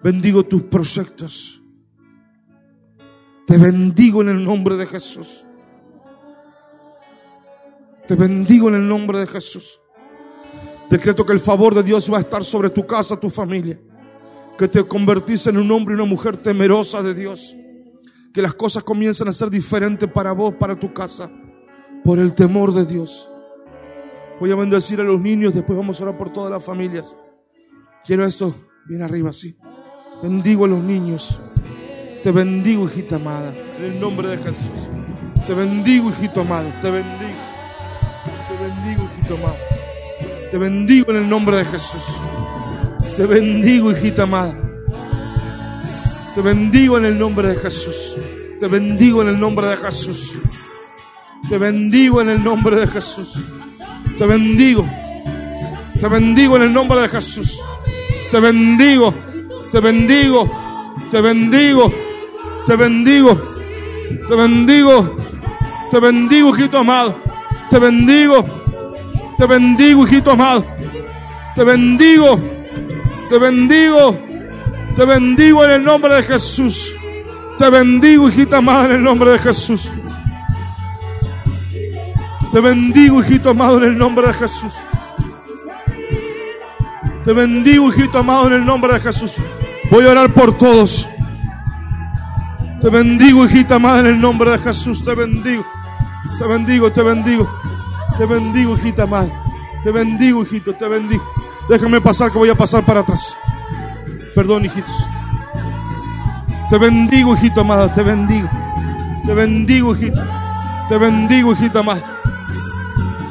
Bendigo 0.02 0.44
tus 0.44 0.62
proyectos. 0.64 1.61
Te 3.47 3.59
bendigo 3.59 4.22
en 4.22 4.30
el 4.30 4.45
nombre 4.45 4.76
de 4.76 4.86
Jesús. 4.86 5.45
Te 8.07 8.14
bendigo 8.14 8.68
en 8.68 8.74
el 8.74 8.88
nombre 8.88 9.18
de 9.18 9.26
Jesús. 9.26 9.80
Decreto 10.90 11.24
que 11.24 11.32
el 11.32 11.40
favor 11.40 11.74
de 11.74 11.82
Dios 11.82 12.12
va 12.12 12.18
a 12.18 12.20
estar 12.20 12.45
sobre 12.45 12.70
tu 12.70 12.86
casa, 12.86 13.18
tu 13.18 13.30
familia. 13.30 13.80
Que 14.59 14.68
te 14.68 14.84
convertís 14.84 15.47
en 15.47 15.57
un 15.57 15.70
hombre 15.70 15.95
y 15.95 15.97
una 15.97 16.05
mujer 16.05 16.36
temerosa 16.36 17.03
de 17.03 17.14
Dios. 17.14 17.57
Que 18.32 18.42
las 18.42 18.55
cosas 18.55 18.82
comiencen 18.82 19.28
a 19.28 19.32
ser 19.32 19.51
diferentes 19.51 20.11
para 20.11 20.32
vos, 20.32 20.55
para 20.55 20.74
tu 20.74 20.92
casa. 20.92 21.30
Por 22.05 22.18
el 22.18 22.34
temor 22.34 22.72
de 22.72 22.84
Dios. 22.84 23.28
Voy 24.40 24.51
a 24.51 24.57
bendecir 24.57 25.01
a 25.01 25.05
los 25.05 25.20
niños, 25.20 25.55
después 25.55 25.78
vamos 25.78 26.01
a 26.01 26.05
orar 26.05 26.18
por 26.18 26.32
todas 26.32 26.51
las 26.51 26.64
familias. 26.64 27.16
Quiero 28.05 28.26
esto 28.26 28.55
bien 28.86 29.03
arriba, 29.03 29.30
así. 29.30 29.57
Bendigo 30.22 30.64
a 30.64 30.68
los 30.68 30.82
niños. 30.82 31.40
Te 32.25 32.33
bendigo, 32.33 32.89
hijita 32.89 33.16
amada, 33.16 33.53
en 33.79 33.85
el 33.85 34.01
nombre 34.01 34.29
de 34.29 34.39
Jesús. 34.39 34.89
Te 35.47 35.53
bendigo, 35.53 36.09
hijito 36.09 36.41
amado. 36.41 36.72
Te 36.81 36.91
bendigo. 36.91 37.35
Te 38.49 38.64
bendigo, 38.64 39.11
hijito 39.12 39.35
amado. 39.35 39.57
Te 40.51 40.57
bendigo 40.57 41.11
en 41.11 41.16
el 41.18 41.29
nombre 41.29 41.59
de 41.59 41.66
Jesús. 41.66 42.03
Te 43.14 43.27
bendigo, 43.27 43.93
hijita 43.93 44.22
amada. 44.22 44.59
Te 46.35 46.41
bendigo 46.41 46.97
en 46.97 47.05
el 47.05 47.18
nombre 47.18 47.49
de 47.49 47.57
Jesús. 47.57 48.16
Te 48.59 48.68
bendigo 48.68 49.20
en 49.20 49.29
el 49.29 49.39
nombre 49.39 49.66
de 49.66 49.77
Jesús. 49.77 50.39
Te 51.51 51.59
bendigo 51.59 52.22
en 52.22 52.31
el 52.31 52.43
nombre 52.43 52.77
de 52.77 52.87
Jesús. 52.87 53.39
Te 54.16 54.25
bendigo. 54.25 54.89
Te 56.01 56.09
bendigo 56.09 56.57
en 56.57 56.62
el 56.62 56.72
nombre 56.72 57.03
de 57.03 57.09
Jesús. 57.11 57.61
Te 58.31 58.41
bendigo. 58.41 59.12
Te 59.70 59.81
bendigo. 59.81 60.51
Te 61.11 61.20
bendigo. 61.20 62.03
Te 62.66 62.76
bendigo. 62.76 63.38
Te 64.28 64.34
bendigo. 64.34 65.18
Te 65.90 66.00
bendigo, 66.00 66.56
hijito 66.56 66.78
amado. 66.78 67.16
Te 67.70 67.78
bendigo. 67.78 68.44
Te 69.36 69.46
bendigo, 69.46 70.06
hijito 70.06 70.30
amado. 70.30 70.64
Te 71.54 71.64
bendigo. 71.64 72.40
Te 73.28 73.38
bendigo. 73.38 74.18
Te 74.96 75.04
bendigo 75.04 75.64
en 75.64 75.70
el 75.70 75.84
nombre 75.84 76.14
de 76.14 76.22
Jesús. 76.22 76.94
Te 77.58 77.68
bendigo, 77.70 78.28
hijita 78.28 78.58
amada, 78.58 78.86
en 78.86 78.92
el 78.92 79.02
nombre 79.02 79.30
de 79.30 79.38
Jesús. 79.38 79.92
Te 82.52 82.60
bendigo, 82.60 83.20
hijito 83.20 83.50
amado, 83.50 83.78
en 83.78 83.84
el 83.84 83.98
nombre 83.98 84.26
de 84.28 84.34
Jesús. 84.34 84.72
Te 87.24 87.32
bendigo, 87.32 87.92
hijito 87.92 88.18
amado, 88.18 88.46
en 88.46 88.54
el 88.54 88.64
nombre 88.64 88.94
de 88.94 89.00
Jesús. 89.00 89.34
Voy 89.90 90.06
a 90.06 90.10
orar 90.10 90.32
por 90.32 90.56
todos. 90.56 91.08
Te 92.85 92.91
bendigo, 92.91 93.47
hijita 93.47 93.76
amada, 93.76 94.01
en 94.01 94.07
el 94.09 94.20
nombre 94.20 94.51
de 94.51 94.59
Jesús. 94.59 95.03
Te 95.03 95.14
bendigo. 95.14 95.64
Te 96.39 96.47
bendigo, 96.47 96.93
te 96.93 97.03
bendigo. 97.03 97.51
Te 98.18 98.26
bendigo, 98.26 98.76
hijita 98.76 99.05
amada. 99.05 99.30
Te 99.82 99.91
bendigo, 99.91 100.43
hijito, 100.43 100.74
te 100.74 100.87
bendigo. 100.87 101.24
Déjame 101.66 102.03
pasar 102.03 102.30
que 102.30 102.37
voy 102.37 102.51
a 102.51 102.55
pasar 102.55 102.85
para 102.85 103.01
atrás. 103.01 103.35
Perdón, 104.35 104.66
hijitos. 104.66 105.09
Te 106.68 106.76
bendigo, 106.76 107.35
hijito 107.35 107.62
amado, 107.62 107.91
te 107.91 108.03
bendigo. 108.03 108.51
Te 109.24 109.32
bendigo, 109.32 109.97
hijito. 109.97 110.22
Te 110.91 110.99
bendigo, 110.99 111.53
hijita 111.53 111.78
amada. 111.78 112.05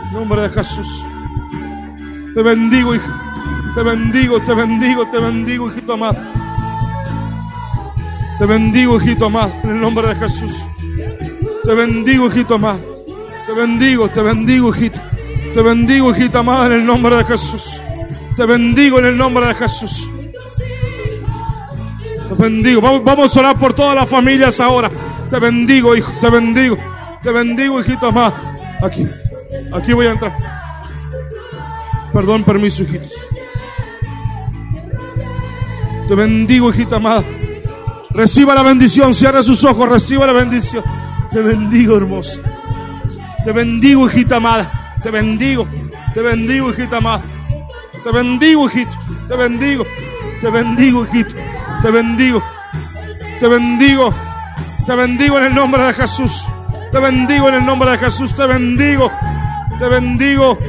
En 0.07 0.13
nombre 0.13 0.41
de 0.41 0.49
Jesús. 0.49 1.05
Te 2.33 2.41
bendigo, 2.41 2.95
hijo. 2.95 3.11
Te 3.75 3.83
bendigo, 3.83 4.39
te 4.39 4.53
bendigo, 4.55 5.05
te 5.11 5.19
bendigo, 5.19 5.69
hijito 5.69 5.93
amado. 5.93 6.32
Te 8.37 8.45
bendigo, 8.45 8.97
hijito 8.97 9.27
amado, 9.27 9.53
en 9.63 9.69
el 9.69 9.79
nombre 9.79 10.07
de 10.07 10.15
Jesús. 10.15 10.65
Te 11.63 11.73
bendigo, 11.73 12.27
hijito 12.27 12.55
amado. 12.55 12.79
Te 13.45 13.53
bendigo, 13.53 14.09
te 14.09 14.21
bendigo, 14.21 14.75
hijito. 14.75 14.99
Te 15.53 15.61
bendigo, 15.61 16.11
hijita 16.11 16.39
amada, 16.39 16.65
en 16.67 16.71
el 16.73 16.85
nombre 16.85 17.15
de 17.17 17.23
Jesús. 17.25 17.81
Te 18.35 18.45
bendigo 18.45 18.99
en 18.99 19.05
el 19.05 19.17
nombre 19.17 19.45
de 19.45 19.53
Jesús. 19.53 20.09
Te 22.29 22.41
bendigo. 22.41 22.81
Vamos, 22.81 23.37
a 23.37 23.39
orar 23.39 23.59
por 23.59 23.73
todas 23.73 23.95
las 23.95 24.09
familias 24.09 24.59
ahora. 24.59 24.89
Te 25.29 25.39
bendigo, 25.39 25.95
hijo. 25.95 26.11
Te 26.19 26.29
bendigo. 26.29 26.77
Te 27.21 27.31
bendigo, 27.31 27.79
hijito 27.79 28.07
amado. 28.07 28.33
Aquí. 28.81 29.07
Aquí 29.71 29.93
voy 29.93 30.07
a 30.07 30.11
entrar. 30.11 30.35
Perdón, 32.11 32.43
permiso, 32.43 32.83
hijitos. 32.83 33.13
Te 36.07 36.15
bendigo, 36.15 36.71
hijita 36.71 36.95
amada. 36.95 37.23
Reciba 38.13 38.53
la 38.53 38.63
bendición. 38.63 39.13
Cierra 39.13 39.41
sus 39.43 39.63
ojos. 39.63 39.89
Reciba 39.89 40.25
la 40.25 40.33
bendición. 40.33 40.83
Te 41.31 41.41
bendigo, 41.41 41.97
hermosa. 41.97 42.41
Te 43.43 43.51
bendigo, 43.51 44.07
hijita 44.07 44.37
amada. 44.37 44.95
Te 45.01 45.09
bendigo. 45.09 45.67
Te 46.13 46.21
bendigo, 46.21 46.69
hijita 46.69 46.97
amada. 46.97 47.21
Te 48.03 48.11
bendigo, 48.11 48.67
hijito. 48.67 48.95
Te 49.27 49.35
bendigo. 49.35 49.85
Te 50.41 50.49
bendigo, 50.49 51.05
hijito. 51.05 51.35
Te 51.81 51.91
bendigo. 51.91 52.43
Te 53.39 53.47
bendigo. 53.47 54.13
Te 54.85 54.95
bendigo 54.95 55.37
en 55.39 55.43
el 55.45 55.55
nombre 55.55 55.83
de 55.83 55.93
Jesús. 55.93 56.45
Te 56.91 56.99
bendigo 56.99 57.49
en 57.49 57.55
el 57.55 57.65
nombre 57.65 57.91
de 57.91 57.97
Jesús. 57.97 58.35
Te 58.35 58.45
bendigo. 58.45 59.11
Te 59.79 59.87
bendigo. 59.87 60.59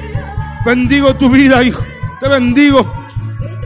Bendigo 0.64 1.14
tu 1.14 1.28
vida, 1.28 1.62
hijo. 1.62 1.84
Te 2.20 2.28
bendigo. 2.28 2.90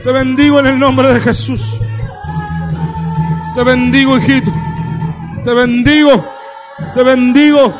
Te 0.03 0.11
bendigo 0.11 0.59
en 0.59 0.66
el 0.66 0.79
nombre 0.79 1.12
de 1.12 1.20
Jesús. 1.20 1.79
Te 3.59 3.65
bendigo, 3.65 4.17
hijito. 4.17 4.53
Te 5.43 5.53
bendigo. 5.53 6.25
Te 6.95 7.03
bendigo. 7.03 7.75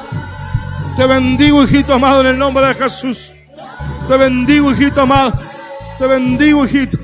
Te 0.97 1.07
bendigo, 1.07 1.62
hijito 1.62 1.95
amado, 1.95 2.22
en 2.22 2.26
el 2.26 2.37
nombre 2.37 2.66
de 2.66 2.74
Jesús. 2.74 3.33
Te 4.09 4.16
bendigo, 4.16 4.72
hijito 4.72 5.03
amado. 5.03 5.35
Te 5.97 6.09
bendigo, 6.09 6.64
hijito. 6.64 6.99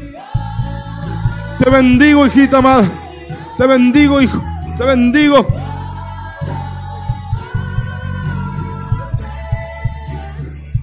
Te 1.61 1.71
bendigo, 1.71 2.27
hijita 2.27 2.59
amada. 2.59 2.91
Te 3.57 3.65
bendigo, 3.65 4.21
hijo. 4.21 4.43
Te 4.77 4.85
bendigo. 4.85 5.47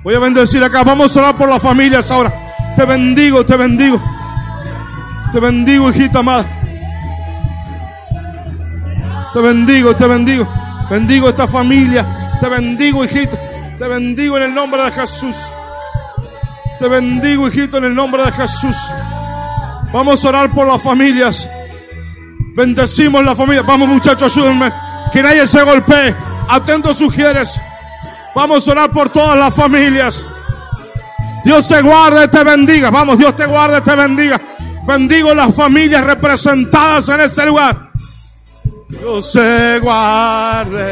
Voy 0.02 0.16
a 0.16 0.20
bendecir 0.20 0.64
acá. 0.64 0.86
Vamos 0.86 1.18
a 1.18 1.20
orar 1.20 1.36
por 1.36 1.50
las 1.50 1.62
familias 1.62 2.10
ahora. 2.10 2.32
Te 2.74 2.86
bendigo, 2.86 3.46
te 3.46 3.58
bendigo. 3.58 4.02
Te 5.34 5.42
bendigo, 5.42 5.90
hijita 5.90 6.20
amada. 6.20 6.61
Te 9.34 9.40
bendigo, 9.40 9.96
te 9.96 10.06
bendigo. 10.08 10.48
Bendigo 10.90 11.30
esta 11.30 11.48
familia. 11.48 12.38
Te 12.40 12.50
bendigo, 12.50 13.06
hijito. 13.06 13.38
Te 13.78 13.88
bendigo 13.88 14.38
en 14.38 14.44
el 14.44 14.54
nombre 14.54 14.84
de 14.84 14.92
Jesús. 14.92 15.36
Te 16.78 16.88
bendigo, 16.88 17.48
hijito, 17.48 17.78
en 17.78 17.86
el 17.86 17.96
nombre 17.96 18.26
de 18.26 18.32
Jesús. 18.34 18.76
Vamos 19.94 20.26
a 20.26 20.30
orar 20.30 20.52
por 20.52 20.68
las 20.68 20.82
familias. 20.82 21.50
Bendecimos 22.56 23.24
la 23.24 23.36
familia. 23.36 23.62
Vamos, 23.62 23.88
muchachos, 23.88 24.36
ayúdenme. 24.36 24.72
Que 25.14 25.24
nadie 25.24 25.48
se 25.48 25.64
golpee. 25.64 26.14
Atentos, 26.50 26.98
sugieres. 26.98 27.62
Vamos 28.36 28.68
a 28.68 28.72
orar 28.72 28.92
por 28.92 29.10
todas 29.10 29.38
las 29.38 29.54
familias. 29.54 30.26
Dios 31.46 31.68
te 31.68 31.82
guarde, 31.82 32.28
te 32.28 32.44
bendiga. 32.44 32.90
Vamos, 32.90 33.18
Dios 33.18 33.36
te 33.36 33.46
guarde, 33.46 33.80
te 33.82 33.96
bendiga. 33.96 34.42
Bendigo 34.86 35.34
las 35.34 35.56
familias 35.56 36.04
representadas 36.04 37.08
en 37.10 37.22
ese 37.22 37.46
lugar. 37.46 37.91
Dios 39.02 39.32
se 39.32 39.80
guarde. 39.80 40.92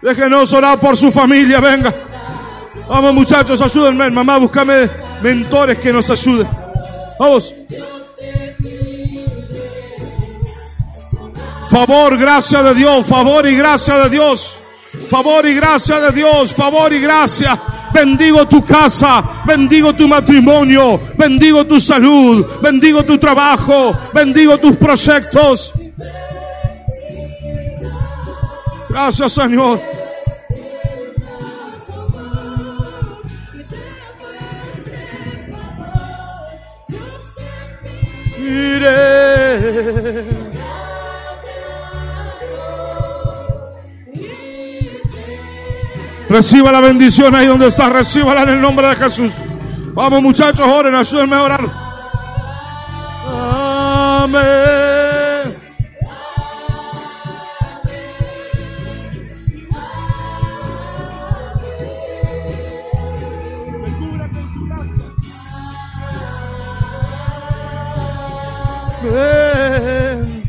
Déjenos 0.00 0.50
orar 0.54 0.80
por 0.80 0.96
su 0.96 1.12
familia, 1.12 1.60
venga. 1.60 1.92
Vamos 2.88 3.12
muchachos, 3.12 3.60
ayúdenme. 3.60 4.10
Mamá, 4.10 4.38
búscame 4.38 4.88
mentores 5.20 5.78
que 5.78 5.92
nos 5.92 6.08
ayuden. 6.08 6.48
Vamos. 7.18 7.54
Favor, 11.68 12.18
gracia 12.18 12.62
de 12.62 12.74
Dios, 12.74 13.06
favor 13.06 13.46
y 13.46 13.54
gracia 13.54 13.98
de 13.98 14.08
Dios. 14.08 14.56
Favor 15.10 15.46
y 15.46 15.54
gracia 15.54 16.00
de 16.00 16.10
Dios, 16.12 16.54
favor 16.54 16.90
y 16.90 17.00
gracia. 17.00 17.60
Bendigo 17.92 18.46
tu 18.46 18.64
casa, 18.64 19.22
bendigo 19.44 19.92
tu 19.92 20.06
matrimonio, 20.06 21.00
bendigo 21.16 21.64
tu 21.66 21.80
salud, 21.80 22.46
bendigo 22.62 23.04
tu 23.04 23.18
trabajo, 23.18 23.96
bendigo 24.14 24.58
tus 24.58 24.76
proyectos. 24.76 25.72
Gracias 28.88 29.32
Señor. 29.32 29.80
Reciba 46.30 46.70
la 46.70 46.80
bendición 46.80 47.34
ahí 47.34 47.48
donde 47.48 47.66
está, 47.66 47.88
recíbala 47.88 48.44
en 48.44 48.50
el 48.50 48.60
nombre 48.60 48.86
de 48.86 48.94
Jesús. 48.94 49.32
Vamos 49.94 50.22
muchachos, 50.22 50.64
oren, 50.64 50.94
ayúdenme 50.94 51.34
a 51.34 51.42
orar. 51.42 51.60
Amén. 54.22 54.40
Amén. 69.02 70.44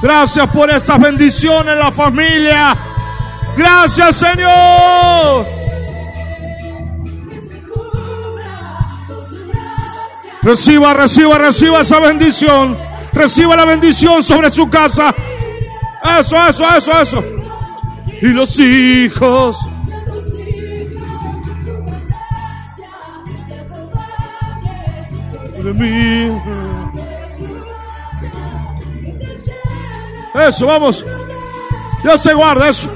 Gracias 0.00 0.46
por 0.50 0.70
esas 0.70 1.00
bendiciones 1.00 1.72
en 1.72 1.78
la 1.80 1.90
familia. 1.90 2.93
Gracias 3.56 4.16
Señor. 4.16 5.46
Reciba, 10.44 10.92
reciba, 10.92 11.38
reciba 11.38 11.80
esa 11.80 12.00
bendición. 12.00 12.76
Reciba 13.14 13.56
la 13.56 13.64
bendición 13.64 14.22
sobre 14.22 14.50
su 14.50 14.68
casa. 14.68 15.14
Eso, 16.18 16.36
eso, 16.46 16.64
eso, 16.76 17.00
eso. 17.00 17.24
Y 18.20 18.26
los 18.26 18.58
hijos. 18.60 19.56
De 25.62 25.72
mí. 25.72 26.38
Eso, 30.46 30.66
vamos. 30.66 31.06
Dios 32.02 32.22
se 32.22 32.34
guarda 32.34 32.68
eso. 32.68 32.90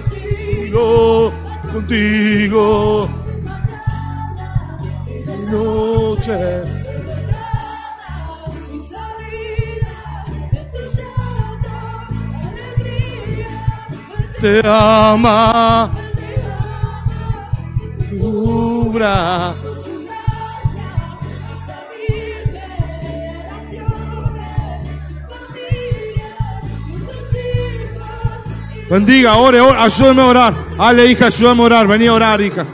Yo 0.70 1.32
contigo. 1.72 3.08
Noche. 5.50 6.62
Te 14.40 14.60
ama. 14.64 15.90
Cubra. 18.20 19.54
Bendiga, 28.90 29.36
ore, 29.36 29.60
ayúdame 29.60 30.22
a 30.22 30.26
orar. 30.26 30.54
Dale, 30.76 31.10
hija, 31.10 31.26
ayúdame 31.26 31.62
a 31.62 31.66
orar. 31.66 31.86
Vení 31.86 32.06
a 32.06 32.12
orar, 32.14 32.40
hija. 32.40 32.64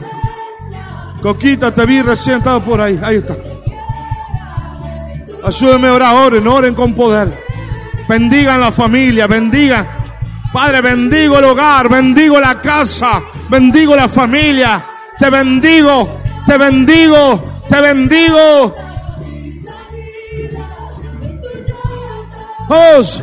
Coquita, 1.20 1.74
te 1.74 1.84
vi 1.86 2.02
recién 2.02 2.38
estado 2.38 2.62
por 2.62 2.80
ahí. 2.80 2.98
Ahí 3.02 3.16
está. 3.16 3.36
Ayúdame 5.42 5.88
a 5.88 5.94
orar, 5.94 6.14
oren, 6.16 6.46
oren 6.46 6.74
con 6.74 6.94
poder. 6.94 7.28
Bendigan 8.08 8.60
la 8.60 8.70
familia, 8.70 9.26
bendigan. 9.26 9.86
Padre, 10.52 10.82
bendigo 10.82 11.38
el 11.38 11.44
hogar, 11.46 11.88
bendigo 11.88 12.38
la 12.38 12.60
casa, 12.60 13.20
bendigo 13.48 13.96
la 13.96 14.06
familia. 14.06 14.80
Te 15.18 15.28
bendigo, 15.28 16.20
te 16.46 16.56
bendigo, 16.56 17.62
te 17.68 17.80
bendigo. 17.80 18.76
Vamos. 22.68 23.22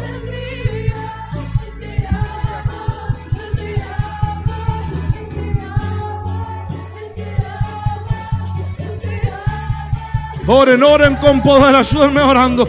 Oren, 10.54 10.84
oren 10.84 11.16
con 11.16 11.42
poder, 11.42 11.74
ayúdenme 11.74 12.22
orando. 12.22 12.68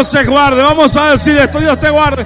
Dios 0.00 0.12
se 0.12 0.24
guarde, 0.24 0.62
vamos 0.62 0.96
a 0.96 1.10
decir 1.10 1.36
esto, 1.36 1.60
Dios 1.60 1.78
te 1.78 1.90
guarde. 1.90 2.24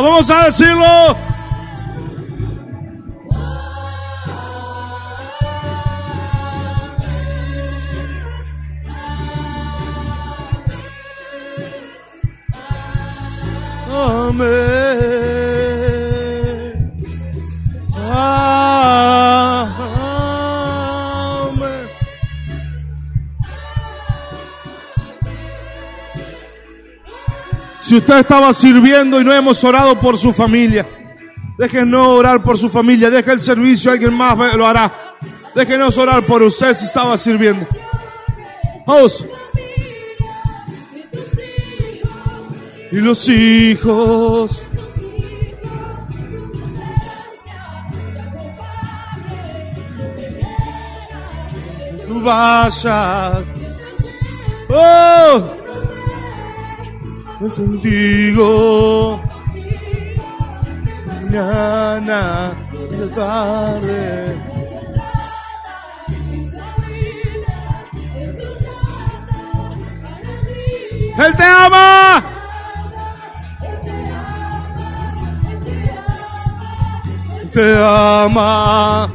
Vamos 0.00 0.30
a 0.30 0.44
decirlo. 0.44 1.27
Usted 27.98 28.18
estaba 28.18 28.52
sirviendo 28.54 29.20
y 29.20 29.24
no 29.24 29.32
hemos 29.32 29.62
orado 29.62 30.00
por 30.00 30.16
su 30.16 30.32
familia, 30.32 30.86
déjenos 31.56 32.06
orar 32.06 32.42
por 32.42 32.58
su 32.58 32.68
familia, 32.68 33.10
deje 33.10 33.32
el 33.32 33.40
servicio, 33.40 33.90
alguien 33.90 34.14
más 34.14 34.36
lo 34.54 34.66
hará. 34.66 35.08
Déjenos 35.54 35.98
orar 35.98 36.22
por 36.22 36.40
usted 36.42 36.72
si 36.74 36.84
estaba 36.84 37.16
sirviendo. 37.16 37.66
Vamos. 38.86 39.26
Y 42.92 42.96
los 42.96 43.28
hijos. 43.28 44.64
Tú 52.06 52.22
vayas. 52.22 53.44
Oh. 54.70 55.57
Contigo. 57.38 59.20
Mañana 61.06 62.52
y 62.90 63.14
tarde. 63.14 64.34
Él 71.18 71.36
te 71.36 71.44
ama. 71.44 72.24
Te 77.52 77.76
ama. 77.84 79.08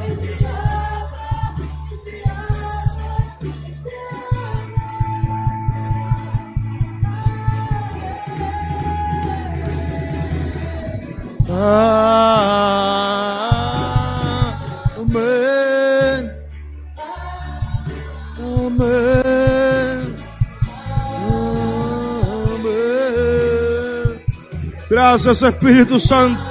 Gracias 25.13 25.43
Espíritu 25.43 25.99
Santo. 25.99 26.41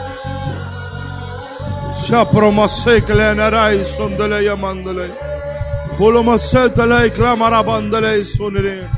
Ya 2.06 2.30
promase 2.30 3.02
que 3.02 3.12
le 3.12 3.34
narai 3.34 3.84
son 3.84 4.16
de 4.16 4.28
ley 4.28 4.46
amándole. 4.46 5.10
Polomaceta 5.98 6.86
ley 6.86 7.10
clamará 7.10 7.60
bandele 7.60 8.24
sonere. 8.24 8.88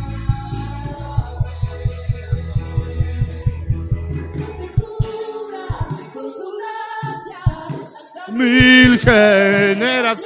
Mil 8.32 8.98
generaciones. 8.98 10.20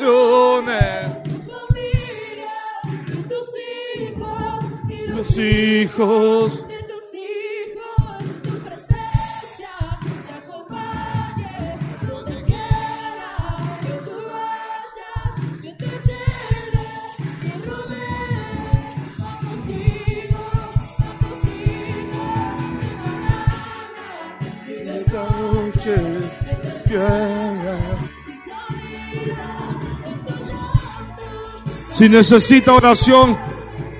Los 5.06 5.38
hijos, 5.38 6.64
Si 31.98 32.08
necesita 32.08 32.72
oración, 32.74 33.36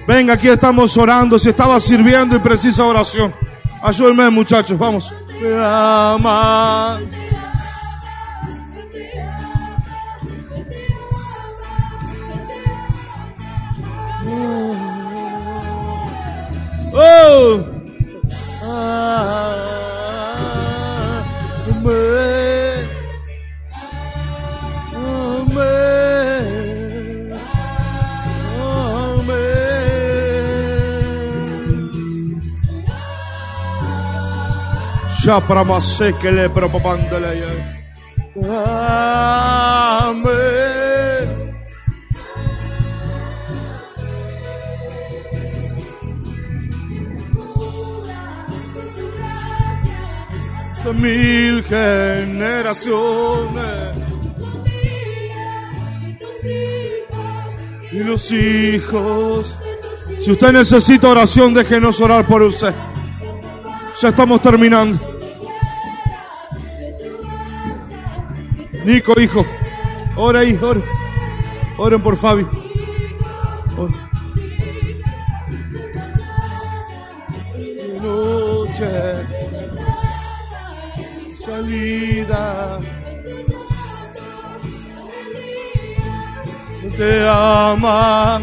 venga, 0.07 0.35
aquí 0.35 0.47
estamos 0.47 0.97
orando. 0.97 1.37
Si 1.37 1.49
estaba 1.49 1.81
sirviendo 1.81 2.37
y 2.37 2.39
precisa 2.39 2.85
oración, 2.85 3.35
ayúdenme, 3.83 4.31
muchachos, 4.31 4.79
vamos. 4.79 5.13
Me 5.43 5.53
ama. 5.57 7.01
Oh. 16.95 17.65
Ah, 17.65 17.78
Shapramase 35.29 36.15
que 36.19 36.31
le 36.33 36.49
propapandele. 36.49 37.45
Amén. 40.01 40.39
mil 50.95 51.63
generaciones 51.65 52.89
y 57.93 57.99
los 57.99 58.33
hijos. 58.33 59.59
Si 60.21 60.31
usted 60.31 60.53
necesita 60.53 61.11
oración, 61.11 61.53
déjenos 61.53 62.01
orar 62.01 62.25
por 62.25 62.41
usted. 62.41 62.75
Ya 64.01 64.09
estamos 64.09 64.41
terminando. 64.41 65.18
Nico, 68.89 69.21
hijo, 69.21 69.45
ora 70.17 70.41
ahí, 70.41 70.59
ora. 70.63 70.81
Oren 71.77 72.01
por 72.01 72.17
Fabi. 72.17 72.47
Noche, 78.01 79.27
salida. 81.37 82.79
Te 86.97 87.29
ama, 87.29 88.41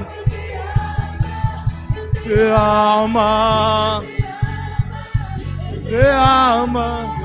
te 2.24 2.54
ama, 2.56 4.02
te 5.89 6.12
ama. 6.12 7.24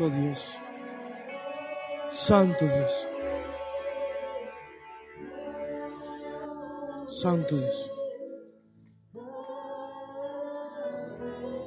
Santo 0.00 0.16
Dios. 0.16 0.58
Santo 2.08 2.64
Dios. 2.64 3.08
Santo 7.06 7.58
Dios. 7.58 7.90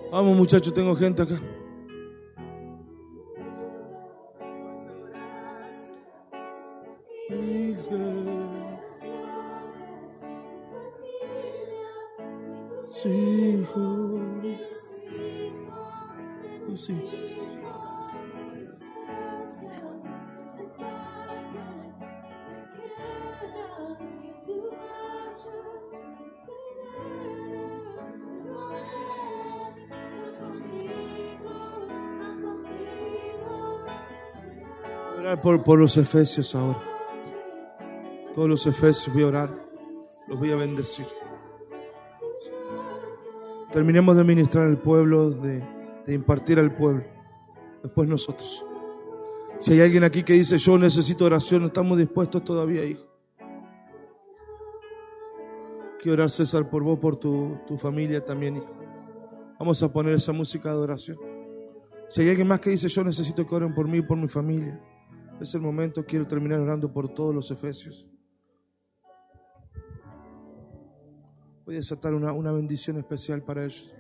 Vamos 0.09 0.35
muchachos, 0.35 0.73
tengo 0.73 0.95
gente 0.95 1.21
acá. 1.21 1.39
Por, 35.43 35.61
por 35.63 35.77
los 35.77 35.97
efesios 35.97 36.55
ahora. 36.55 36.81
Todos 38.33 38.49
los 38.49 38.65
efesios 38.65 39.13
voy 39.13 39.23
a 39.23 39.27
orar. 39.27 39.49
Los 40.29 40.39
voy 40.39 40.51
a 40.51 40.55
bendecir. 40.55 41.05
Terminemos 43.71 44.15
de 44.15 44.23
ministrar 44.23 44.67
al 44.67 44.77
pueblo, 44.77 45.31
de, 45.31 45.61
de 46.07 46.13
impartir 46.13 46.59
al 46.59 46.73
pueblo. 46.73 47.03
Después 47.83 48.07
nosotros. 48.07 48.65
Si 49.59 49.73
hay 49.73 49.81
alguien 49.81 50.03
aquí 50.03 50.23
que 50.23 50.33
dice, 50.33 50.57
yo 50.57 50.77
necesito 50.77 51.25
oración, 51.25 51.65
estamos 51.65 51.97
dispuestos 51.97 52.43
todavía, 52.43 52.85
hijo. 52.85 53.03
Quiero 56.01 56.13
orar, 56.13 56.29
César, 56.29 56.69
por 56.69 56.83
vos, 56.83 56.99
por 56.99 57.17
tu, 57.17 57.57
tu 57.67 57.77
familia 57.77 58.23
también, 58.23 58.57
hijo. 58.57 58.69
Vamos 59.59 59.81
a 59.83 59.91
poner 59.91 60.13
esa 60.13 60.31
música 60.31 60.69
de 60.69 60.77
oración. 60.77 61.17
Si 62.09 62.21
hay 62.21 62.29
alguien 62.29 62.47
más 62.47 62.59
que 62.59 62.69
dice, 62.69 62.87
yo 62.87 63.03
necesito 63.03 63.45
que 63.45 63.55
oren 63.55 63.73
por 63.73 63.87
mí 63.87 64.01
por 64.01 64.17
mi 64.17 64.27
familia, 64.27 64.79
es 65.39 65.55
el 65.55 65.61
momento, 65.61 66.05
quiero 66.05 66.27
terminar 66.27 66.59
orando 66.59 66.91
por 66.91 67.13
todos 67.13 67.33
los 67.33 67.51
efesios. 67.51 68.07
Voy 71.65 71.75
a 71.75 71.77
desatar 71.77 72.13
una, 72.13 72.33
una 72.33 72.51
bendición 72.51 72.97
especial 72.97 73.41
para 73.43 73.63
ellos, 73.63 73.95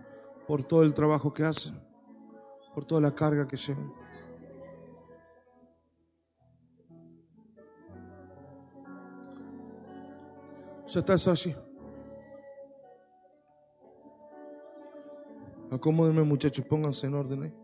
por 0.47 0.63
todo 0.63 0.83
el 0.83 0.93
trabajo 0.93 1.33
que 1.33 1.43
hacen, 1.43 1.79
por 2.73 2.85
toda 2.85 3.01
la 3.01 3.15
carga 3.15 3.47
que 3.47 3.57
llevan. 3.57 3.91
Ya 10.93 10.99
estás 10.99 11.27
allí. 11.27 11.55
Acomódenme 15.71 16.21
muchachos, 16.21 16.65
pónganse 16.65 17.07
en 17.07 17.15
orden. 17.15 17.45
¿eh? 17.45 17.62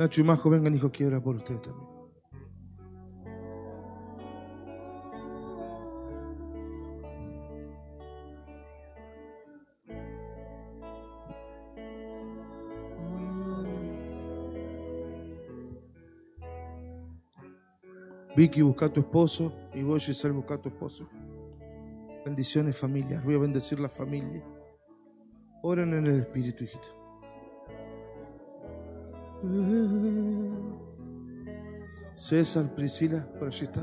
Nacho 0.00 0.22
y 0.22 0.24
Majo, 0.24 0.48
vengan, 0.48 0.74
hijo, 0.74 0.90
quiero 0.90 1.22
por 1.22 1.36
ustedes 1.36 1.60
también. 1.60 1.86
Vicky, 18.34 18.62
busca 18.62 18.86
a 18.86 18.88
tu 18.88 19.00
esposo 19.00 19.52
y 19.74 19.82
vos, 19.82 20.06
Giselle, 20.06 20.32
busca 20.32 20.54
a 20.54 20.62
tu 20.62 20.70
esposo. 20.70 21.10
Bendiciones, 22.24 22.74
familia. 22.74 23.20
Voy 23.22 23.34
a 23.34 23.38
bendecir 23.38 23.78
la 23.78 23.90
familia. 23.90 24.42
Oren 25.62 25.92
en 25.92 26.06
el 26.06 26.20
Espíritu, 26.20 26.64
hijito. 26.64 26.99
César, 32.14 32.74
Priscila, 32.74 33.26
por 33.38 33.48
allí 33.48 33.64
está. 33.64 33.82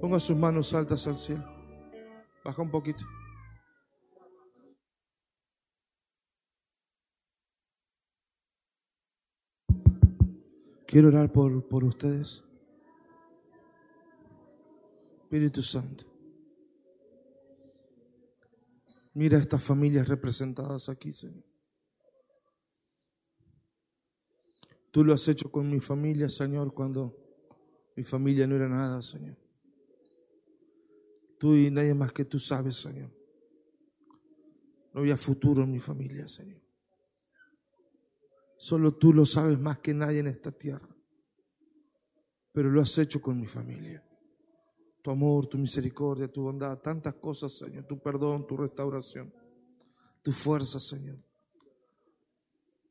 Ponga 0.00 0.18
sus 0.18 0.36
manos 0.36 0.72
altas 0.72 1.06
al 1.06 1.18
cielo. 1.18 1.44
Baja 2.42 2.62
un 2.62 2.70
poquito. 2.70 3.04
Quiero 10.86 11.08
orar 11.08 11.30
por, 11.30 11.68
por 11.68 11.84
ustedes. 11.84 12.42
Espíritu 15.22 15.62
Santo. 15.62 16.04
Mira 19.14 19.38
estas 19.38 19.62
familias 19.62 20.08
representadas 20.08 20.88
aquí, 20.88 21.12
Señor. 21.12 21.49
Tú 24.90 25.04
lo 25.04 25.14
has 25.14 25.26
hecho 25.28 25.50
con 25.50 25.70
mi 25.70 25.78
familia, 25.78 26.28
Señor, 26.28 26.74
cuando 26.74 27.16
mi 27.96 28.02
familia 28.04 28.46
no 28.46 28.56
era 28.56 28.68
nada, 28.68 29.00
Señor. 29.00 29.36
Tú 31.38 31.54
y 31.54 31.70
nadie 31.70 31.94
más 31.94 32.12
que 32.12 32.24
tú 32.24 32.38
sabes, 32.38 32.76
Señor. 32.76 33.10
No 34.92 35.00
había 35.00 35.16
futuro 35.16 35.62
en 35.62 35.70
mi 35.70 35.78
familia, 35.78 36.26
Señor. 36.26 36.60
Solo 38.58 38.94
tú 38.96 39.12
lo 39.12 39.24
sabes 39.24 39.58
más 39.58 39.78
que 39.78 39.94
nadie 39.94 40.18
en 40.18 40.26
esta 40.26 40.50
tierra. 40.50 40.88
Pero 42.52 42.70
lo 42.70 42.82
has 42.82 42.98
hecho 42.98 43.20
con 43.20 43.38
mi 43.38 43.46
familia. 43.46 44.04
Tu 45.02 45.10
amor, 45.10 45.46
tu 45.46 45.56
misericordia, 45.56 46.28
tu 46.28 46.42
bondad, 46.42 46.78
tantas 46.80 47.14
cosas, 47.14 47.56
Señor. 47.56 47.86
Tu 47.86 47.98
perdón, 48.02 48.46
tu 48.46 48.56
restauración, 48.56 49.32
tu 50.20 50.32
fuerza, 50.32 50.78
Señor. 50.80 51.29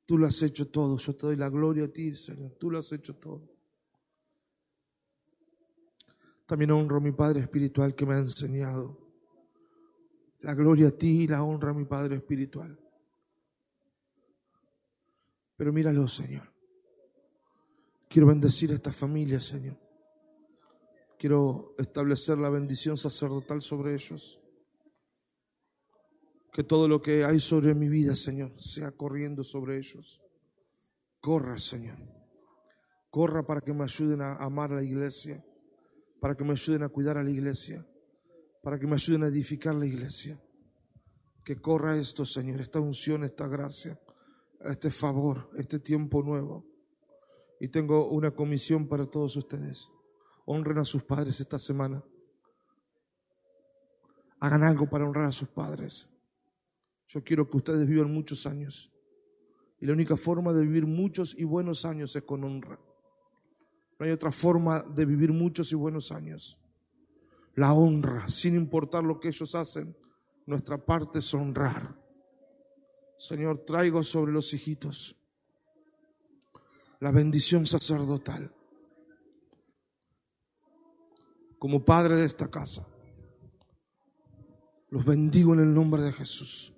Tú 0.10 0.18
lo 0.18 0.26
has 0.26 0.42
hecho 0.42 0.68
todo. 0.68 0.98
Yo 0.98 1.16
te 1.16 1.28
doy 1.28 1.36
la 1.36 1.50
gloria 1.50 1.86
a 1.86 1.88
ti, 1.88 2.16
Señor. 2.16 2.56
Tú 2.60 2.72
lo 2.72 2.80
has 2.80 2.92
hecho 2.92 3.16
todo. 3.18 3.48
También 6.48 6.72
honro 6.72 6.98
a 6.98 7.00
mi 7.00 7.12
Padre 7.12 7.42
Espiritual 7.42 7.94
que 7.94 8.08
me 8.08 8.16
ha 8.16 8.18
enseñado. 8.18 8.98
La 10.40 10.56
gloria 10.56 10.88
a 10.88 10.92
ti 10.92 11.26
y 11.26 11.28
la 11.28 11.44
honra 11.44 11.70
a 11.70 11.74
mi 11.76 11.86
Padre 11.86 12.16
Espiritual. 12.16 12.76
Pero 15.56 15.72
míralo, 15.72 16.08
Señor. 16.08 16.52
Quiero 18.10 18.30
bendecir 18.30 18.72
a 18.72 18.74
esta 18.74 18.92
familia, 18.92 19.40
Señor. 19.40 19.78
Quiero 21.20 21.76
establecer 21.78 22.40
la 22.40 22.50
bendición 22.50 22.98
sacerdotal 22.98 23.62
sobre 23.62 23.94
ellos. 23.94 24.42
Que 26.52 26.64
todo 26.64 26.88
lo 26.88 27.02
que 27.02 27.24
hay 27.24 27.40
sobre 27.40 27.74
mi 27.76 27.88
vida, 27.88 28.16
Señor, 28.16 28.52
sea 28.60 28.92
corriendo 28.92 29.44
sobre 29.44 29.78
ellos. 29.78 30.22
Corra, 31.20 31.58
Señor. 31.60 31.98
Corra 33.10 33.46
para 33.46 33.62
que 33.62 33.74
me 33.74 33.84
ayuden 33.84 34.22
a 34.22 34.36
amar 34.36 34.72
a 34.72 34.76
la 34.76 34.84
iglesia, 34.84 35.44
para 36.20 36.36
que 36.36 36.44
me 36.44 36.52
ayuden 36.52 36.84
a 36.84 36.90
cuidar 36.90 37.18
a 37.18 37.24
la 37.24 37.32
iglesia, 37.32 37.86
para 38.62 38.80
que 38.80 38.88
me 38.88 38.96
ayuden 38.96 39.24
a 39.24 39.28
edificar 39.28 39.76
la 39.76 39.86
iglesia. 39.86 40.40
Que 41.44 41.60
corra 41.60 41.98
esto, 41.98 42.26
Señor, 42.26 42.62
esta 42.62 42.80
unción, 42.80 43.24
esta 43.24 43.48
gracia, 43.48 44.00
este 44.66 44.92
favor, 44.92 45.50
este 45.58 45.80
tiempo 45.80 46.22
nuevo. 46.22 46.66
Y 47.60 47.70
tengo 47.70 48.10
una 48.10 48.32
comisión 48.32 48.88
para 48.88 49.06
todos 49.06 49.36
ustedes. 49.36 49.90
Honren 50.46 50.80
a 50.80 50.86
sus 50.86 51.04
padres 51.04 51.40
esta 51.40 51.60
semana. 51.60 52.04
Hagan 54.40 54.64
algo 54.64 54.90
para 54.90 55.06
honrar 55.06 55.26
a 55.26 55.32
sus 55.32 55.50
padres. 55.50 56.10
Yo 57.10 57.24
quiero 57.24 57.50
que 57.50 57.58
ustedes 57.58 57.86
vivan 57.86 58.14
muchos 58.14 58.46
años. 58.46 58.92
Y 59.82 59.86
la 59.86 59.94
única 59.94 60.16
forma 60.16 60.54
de 60.54 60.62
vivir 60.62 60.88
muchos 60.88 61.36
y 61.38 61.44
buenos 61.44 61.84
años 61.84 62.16
es 62.16 62.24
con 62.24 62.44
honra. 62.44 62.80
No 64.00 64.06
hay 64.06 64.12
otra 64.12 64.32
forma 64.32 64.82
de 64.82 65.06
vivir 65.06 65.34
muchos 65.34 65.72
y 65.74 65.76
buenos 65.76 66.12
años. 66.12 66.58
La 67.56 67.74
honra, 67.74 68.30
sin 68.30 68.56
importar 68.56 69.04
lo 69.04 69.20
que 69.20 69.28
ellos 69.28 69.54
hacen, 69.56 69.94
nuestra 70.46 70.78
parte 70.78 71.20
es 71.20 71.34
honrar. 71.34 72.00
Señor, 73.18 73.66
traigo 73.66 74.02
sobre 74.04 74.32
los 74.32 74.54
hijitos 74.54 75.20
la 77.00 77.12
bendición 77.12 77.66
sacerdotal. 77.66 78.54
Como 81.58 81.84
padre 81.84 82.16
de 82.16 82.26
esta 82.26 82.50
casa, 82.50 82.88
los 84.90 85.06
bendigo 85.06 85.54
en 85.54 85.60
el 85.60 85.74
nombre 85.74 86.02
de 86.02 86.14
Jesús. 86.14 86.74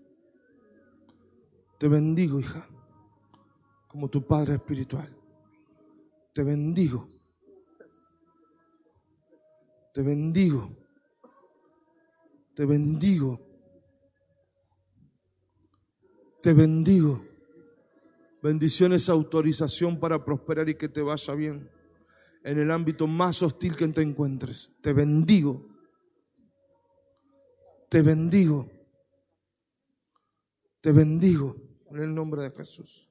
Te 1.82 1.88
bendigo, 1.88 2.40
hija, 2.40 2.70
como 3.88 4.08
tu 4.08 4.22
padre 4.28 4.54
espiritual. 4.54 5.10
Te 6.32 6.44
bendigo. 6.44 7.08
Te 9.92 10.04
bendigo. 10.04 10.70
Te 12.54 12.66
bendigo. 12.66 13.42
Te 16.44 16.54
bendigo. 16.54 17.26
Bendición 18.44 18.94
es 18.94 19.10
autorización 19.10 20.00
para 20.00 20.24
prosperar 20.24 20.70
y 20.70 20.76
que 20.76 20.88
te 20.88 21.02
vaya 21.02 21.34
bien 21.34 21.68
en 22.44 22.60
el 22.60 22.70
ámbito 22.70 23.08
más 23.08 23.42
hostil 23.42 23.76
que 23.76 23.88
te 23.88 24.04
encuentres. 24.04 24.72
Te 24.82 24.94
bendigo. 24.94 25.66
Te 27.90 28.04
bendigo. 28.04 28.70
Te 30.80 30.92
bendigo 30.92 31.71
en 31.94 32.02
el 32.02 32.14
nombre 32.14 32.44
de 32.44 32.52
Jesús. 32.52 33.10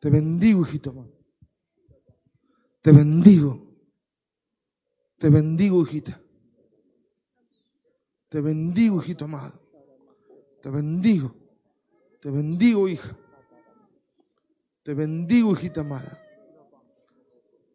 Te 0.00 0.10
bendigo, 0.10 0.62
hijito. 0.62 0.90
amado. 0.90 1.12
Te 2.80 2.92
bendigo. 2.92 3.70
Te 5.18 5.28
bendigo, 5.28 5.82
hijita. 5.82 6.20
Te 8.28 8.40
bendigo, 8.40 9.00
hijito 9.00 9.24
amado. 9.26 9.60
Te 10.62 10.70
bendigo. 10.70 11.34
Te 12.20 12.30
bendigo, 12.30 12.88
hija. 12.88 13.16
Te 14.82 14.94
bendigo, 14.94 15.52
hijita 15.52 15.82
amada. 15.82 16.18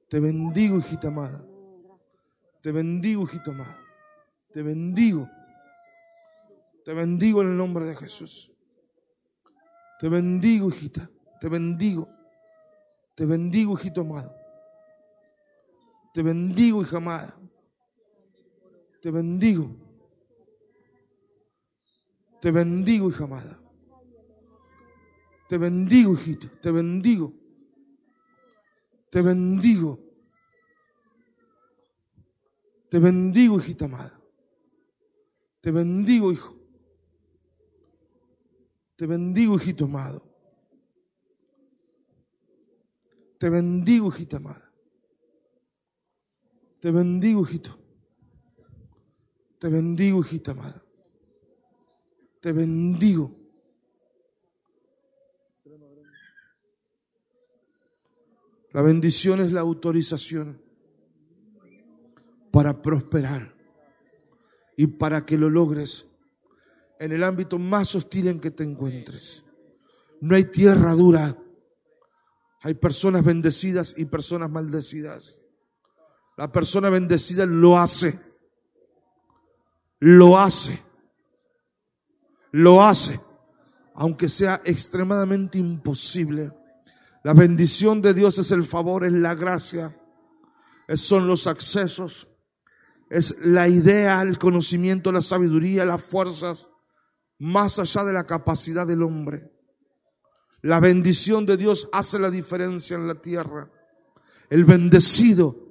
Te 0.09 0.19
bendigo, 0.19 0.79
hijita 0.79 1.09
amada. 1.09 1.45
Te 2.61 2.71
bendigo, 2.71 3.23
hijito 3.23 3.51
amado. 3.51 3.75
Te 4.51 4.63
bendigo. 4.63 5.27
Te 6.83 6.93
bendigo 6.93 7.41
en 7.41 7.49
el 7.49 7.57
nombre 7.57 7.85
de 7.85 7.95
Jesús. 7.95 8.54
Te 9.99 10.09
bendigo, 10.09 10.69
hijita. 10.69 11.09
Te 11.39 11.49
bendigo. 11.49 12.09
Te 13.15 13.25
bendigo, 13.25 13.73
hijito 13.73 14.01
amado. 14.01 14.35
Te 16.13 16.21
bendigo, 16.21 16.81
hija 16.81 16.97
amada. 16.97 17.37
Te 19.01 19.11
bendigo. 19.11 19.69
Te 22.41 22.51
bendigo, 22.51 23.09
hija 23.09 23.23
amada. 23.23 23.59
Te 25.47 25.57
bendigo, 25.57 26.13
hijito. 26.13 26.49
Te 26.61 26.71
bendigo. 26.71 27.33
Te 29.09 29.21
bendigo. 29.21 29.99
Te 32.89 32.99
bendigo, 32.99 33.59
hijita 33.59 33.85
amada. 33.85 34.19
Te 35.61 35.71
bendigo, 35.71 36.31
hijo. 36.31 36.54
Te 38.95 39.05
bendigo, 39.05 39.55
hijito 39.55 39.85
amado. 39.85 40.23
Te 43.37 43.49
bendigo, 43.49 44.07
hijita 44.09 44.37
amada. 44.37 44.71
Te 46.79 46.91
bendigo, 46.91 47.41
hijito. 47.41 47.77
Te 49.59 49.69
bendigo, 49.69 50.21
hijita 50.21 50.51
amada. 50.51 50.83
Te 52.39 52.53
bendigo. 52.53 53.35
La 58.71 58.81
bendición 58.81 59.39
es 59.39 59.51
la 59.53 59.61
autorización 59.61 60.61
para 62.51 62.81
prosperar 62.81 63.55
y 64.77 64.87
para 64.87 65.25
que 65.25 65.37
lo 65.37 65.49
logres 65.49 66.14
en 66.99 67.11
el 67.11 67.23
ámbito 67.23 67.59
más 67.59 67.95
hostil 67.95 68.27
en 68.27 68.39
que 68.39 68.51
te 68.51 68.63
encuentres. 68.63 69.45
No 70.21 70.35
hay 70.35 70.45
tierra 70.45 70.93
dura. 70.93 71.37
Hay 72.61 72.73
personas 72.73 73.23
bendecidas 73.23 73.93
y 73.97 74.05
personas 74.05 74.49
maldecidas. 74.49 75.41
La 76.37 76.51
persona 76.51 76.89
bendecida 76.89 77.45
lo 77.45 77.77
hace. 77.77 78.19
Lo 79.99 80.37
hace. 80.37 80.81
Lo 82.51 82.83
hace. 82.83 83.19
Aunque 83.93 84.27
sea 84.27 84.61
extremadamente 84.65 85.57
imposible. 85.57 86.51
La 87.23 87.33
bendición 87.33 88.01
de 88.01 88.13
Dios 88.13 88.37
es 88.37 88.51
el 88.51 88.63
favor, 88.63 89.05
es 89.05 89.13
la 89.13 89.35
gracia. 89.35 89.95
Son 90.93 91.27
los 91.27 91.47
accesos. 91.47 92.27
Es 93.09 93.39
la 93.39 93.67
idea, 93.67 94.21
el 94.21 94.37
conocimiento, 94.37 95.11
la 95.11 95.21
sabiduría, 95.21 95.85
las 95.85 96.03
fuerzas. 96.03 96.69
Más 97.45 97.77
allá 97.77 98.03
de 98.03 98.11
la 98.11 98.25
capacidad 98.25 98.87
del 98.87 99.03
hombre. 99.03 99.51
La 100.63 100.79
bendición 100.79 101.45
de 101.45 101.57
Dios 101.57 101.87
hace 101.93 102.17
la 102.17 102.31
diferencia 102.31 102.95
en 102.95 103.07
la 103.07 103.21
tierra. 103.21 103.71
El 104.49 104.65
bendecido 104.65 105.69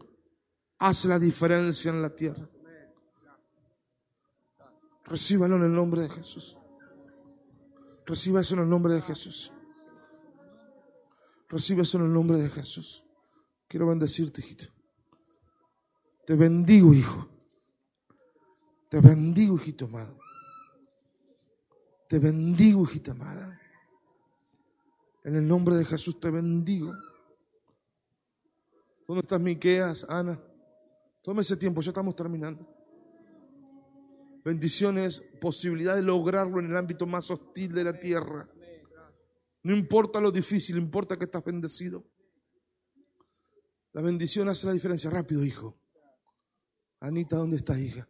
hace 0.79 1.09
la 1.09 1.19
diferencia 1.19 1.91
en 1.91 2.01
la 2.01 2.15
tierra. 2.15 2.47
Recíbalo 5.05 5.57
en 5.57 5.65
el 5.65 5.75
nombre 5.75 6.03
de 6.03 6.11
Jesús. 6.11 6.57
Reciba 8.07 8.41
eso 8.41 8.55
en 8.55 8.61
el 8.61 8.69
nombre 8.69 8.95
de 8.95 9.03
Jesús. 9.03 9.53
Recibe 11.49 11.83
eso 11.83 11.99
en 11.99 12.05
el 12.05 12.13
nombre 12.13 12.39
de 12.39 12.51
Jesús. 12.51 13.05
Quiero 13.67 13.89
bendecirte, 13.89 14.43
hijito. 14.43 14.67
Te 16.25 16.37
bendigo, 16.37 16.95
hijo. 16.95 17.29
Te 18.89 19.01
bendigo, 19.01 19.57
hijito 19.57 19.87
amado. 19.87 20.24
Te 22.09 22.19
bendigo, 22.19 22.85
hijita 22.85 23.13
amada. 23.13 23.61
En 25.25 25.37
el 25.37 25.49
nombre 25.49 25.75
de 25.77 25.85
Jesús 25.85 26.21
te 26.21 26.31
bendigo. 26.31 26.93
¿Dónde 29.07 29.21
estás, 29.23 29.41
Miqueas, 29.41 30.05
Ana? 30.09 30.41
Tome 31.23 31.41
ese 31.41 31.57
tiempo, 31.57 31.81
ya 31.81 31.91
estamos 31.91 32.15
terminando. 32.15 32.69
Bendiciones, 34.45 35.23
posibilidad 35.41 35.97
de 35.97 36.03
lograrlo 36.03 36.59
en 36.61 36.67
el 36.67 36.77
ámbito 36.77 37.07
más 37.07 37.31
hostil 37.31 37.73
de 37.73 37.85
la 37.85 37.99
tierra. 37.99 38.49
No 39.63 39.75
importa 39.75 40.21
lo 40.21 40.31
difícil, 40.31 40.77
importa 40.77 41.17
que 41.17 41.25
estás 41.25 41.43
bendecido. 41.43 42.05
La 43.95 44.03
bendición 44.03 44.49
hace 44.49 44.67
la 44.67 44.75
diferencia. 44.75 45.09
Rápido, 45.09 45.45
hijo. 45.45 45.79
Anita, 47.01 47.37
¿dónde 47.37 47.57
estás, 47.57 47.79
hija? 47.79 48.07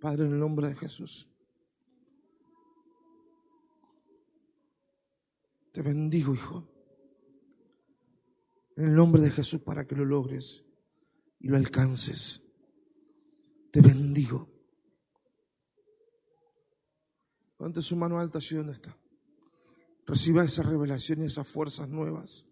Padre, 0.00 0.26
en 0.26 0.32
el 0.32 0.38
nombre 0.38 0.68
de 0.68 0.76
Jesús. 0.76 1.28
Te 5.72 5.82
bendigo, 5.82 6.34
hijo. 6.34 6.66
En 8.76 8.86
el 8.86 8.94
nombre 8.94 9.20
de 9.20 9.30
Jesús 9.30 9.60
para 9.60 9.86
que 9.86 9.94
lo 9.94 10.04
logres 10.04 10.64
y 11.38 11.48
lo 11.48 11.56
alcances. 11.56 12.42
Te 13.70 13.80
bendigo. 13.80 14.48
Levante 17.58 17.82
su 17.82 17.94
mano 17.94 18.18
alta 18.18 18.38
allí 18.38 18.56
donde 18.56 18.72
está. 18.72 18.96
Reciba 20.06 20.42
esa 20.42 20.62
revelación 20.62 21.22
y 21.22 21.26
esas 21.26 21.46
fuerzas 21.46 21.88
nuevas. 21.88 22.46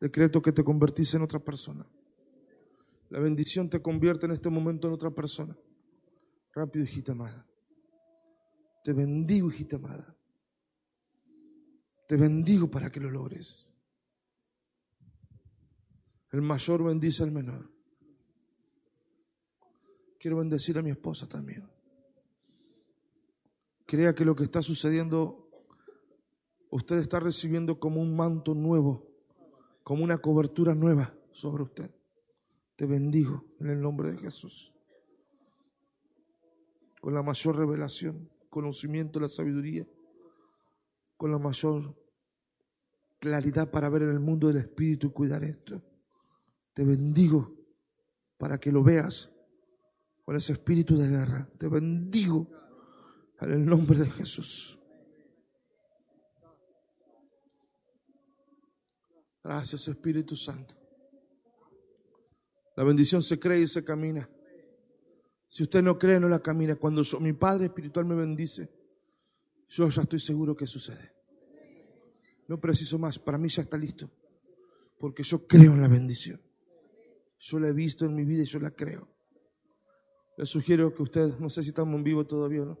Decreto 0.00 0.40
que 0.40 0.52
te 0.52 0.64
convertís 0.64 1.12
en 1.14 1.22
otra 1.22 1.38
persona. 1.38 1.86
La 3.10 3.18
bendición 3.18 3.68
te 3.68 3.82
convierte 3.82 4.26
en 4.26 4.32
este 4.32 4.48
momento 4.50 4.86
en 4.86 4.94
otra 4.94 5.10
persona. 5.10 5.56
Rápido, 6.54 6.84
hijita 6.84 7.12
amada. 7.12 7.46
Te 8.84 8.92
bendigo, 8.92 9.50
hijita 9.50 9.76
amada. 9.76 10.16
Te 12.06 12.16
bendigo 12.16 12.70
para 12.70 12.90
que 12.90 13.00
lo 13.00 13.10
logres. 13.10 13.66
El 16.32 16.42
mayor 16.42 16.84
bendice 16.84 17.24
al 17.24 17.32
menor. 17.32 17.68
Quiero 20.18 20.38
bendecir 20.38 20.78
a 20.78 20.82
mi 20.82 20.90
esposa 20.90 21.26
también. 21.26 21.68
Crea 23.86 24.14
que 24.14 24.24
lo 24.24 24.36
que 24.36 24.44
está 24.44 24.62
sucediendo, 24.62 25.50
usted 26.70 26.98
está 26.98 27.18
recibiendo 27.18 27.80
como 27.80 28.00
un 28.00 28.14
manto 28.14 28.54
nuevo, 28.54 29.08
como 29.82 30.04
una 30.04 30.18
cobertura 30.18 30.76
nueva 30.76 31.12
sobre 31.32 31.64
usted. 31.64 31.99
Te 32.80 32.86
bendigo 32.86 33.44
en 33.60 33.68
el 33.68 33.78
nombre 33.78 34.10
de 34.10 34.16
Jesús. 34.16 34.72
Con 36.98 37.12
la 37.12 37.22
mayor 37.22 37.58
revelación, 37.58 38.30
conocimiento, 38.48 39.20
la 39.20 39.28
sabiduría, 39.28 39.86
con 41.18 41.30
la 41.30 41.38
mayor 41.38 41.94
claridad 43.18 43.70
para 43.70 43.90
ver 43.90 44.04
en 44.04 44.12
el 44.12 44.20
mundo 44.20 44.48
del 44.48 44.56
Espíritu 44.56 45.08
y 45.08 45.12
cuidar 45.12 45.44
esto. 45.44 45.84
Te 46.72 46.82
bendigo 46.86 47.54
para 48.38 48.58
que 48.58 48.72
lo 48.72 48.82
veas 48.82 49.30
con 50.22 50.36
ese 50.36 50.54
espíritu 50.54 50.96
de 50.96 51.06
guerra. 51.06 51.50
Te 51.58 51.68
bendigo 51.68 52.48
en 53.42 53.50
el 53.50 53.66
nombre 53.66 53.98
de 53.98 54.10
Jesús. 54.10 54.80
Gracias 59.44 59.86
Espíritu 59.86 60.34
Santo. 60.34 60.79
La 62.76 62.84
bendición 62.84 63.22
se 63.22 63.38
cree 63.38 63.60
y 63.60 63.68
se 63.68 63.84
camina. 63.84 64.28
Si 65.46 65.62
usted 65.64 65.82
no 65.82 65.98
cree, 65.98 66.20
no 66.20 66.28
la 66.28 66.38
camina. 66.38 66.76
Cuando 66.76 67.02
yo- 67.02 67.20
mi 67.20 67.32
Padre 67.32 67.66
Espiritual 67.66 68.06
me 68.06 68.14
bendice, 68.14 68.68
yo 69.68 69.88
ya 69.88 70.02
estoy 70.02 70.20
seguro 70.20 70.56
que 70.56 70.66
sucede. 70.66 71.12
No 72.48 72.60
preciso 72.60 72.98
más, 72.98 73.18
para 73.18 73.38
mí 73.38 73.48
ya 73.48 73.62
está 73.62 73.76
listo. 73.76 74.10
Porque 74.98 75.22
yo 75.22 75.42
creo 75.42 75.72
en 75.72 75.80
la 75.80 75.88
bendición. 75.88 76.40
Yo 77.38 77.58
la 77.58 77.68
he 77.68 77.72
visto 77.72 78.04
en 78.04 78.14
mi 78.14 78.24
vida 78.24 78.42
y 78.42 78.46
yo 78.46 78.58
la 78.58 78.70
creo. 78.70 79.08
Les 80.36 80.48
sugiero 80.48 80.94
que 80.94 81.02
ustedes, 81.02 81.38
no 81.40 81.50
sé 81.50 81.62
si 81.62 81.68
estamos 81.70 81.94
en 81.94 82.04
vivo 82.04 82.26
todavía 82.26 82.62
o 82.62 82.66
no, 82.66 82.78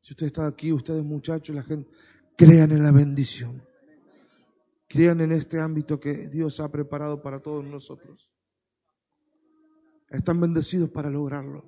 si 0.00 0.12
usted 0.12 0.26
está 0.26 0.46
aquí, 0.46 0.72
ustedes 0.72 1.02
muchachos, 1.02 1.54
la 1.54 1.62
gente, 1.62 1.90
crean 2.36 2.70
en 2.72 2.82
la 2.82 2.92
bendición. 2.92 3.62
Crean 4.88 5.20
en 5.20 5.32
este 5.32 5.60
ámbito 5.60 6.00
que 6.00 6.28
Dios 6.28 6.60
ha 6.60 6.70
preparado 6.70 7.20
para 7.20 7.40
todos 7.40 7.64
nosotros. 7.64 8.32
Están 10.10 10.40
bendecidos 10.40 10.90
para 10.90 11.10
lograrlo. 11.10 11.64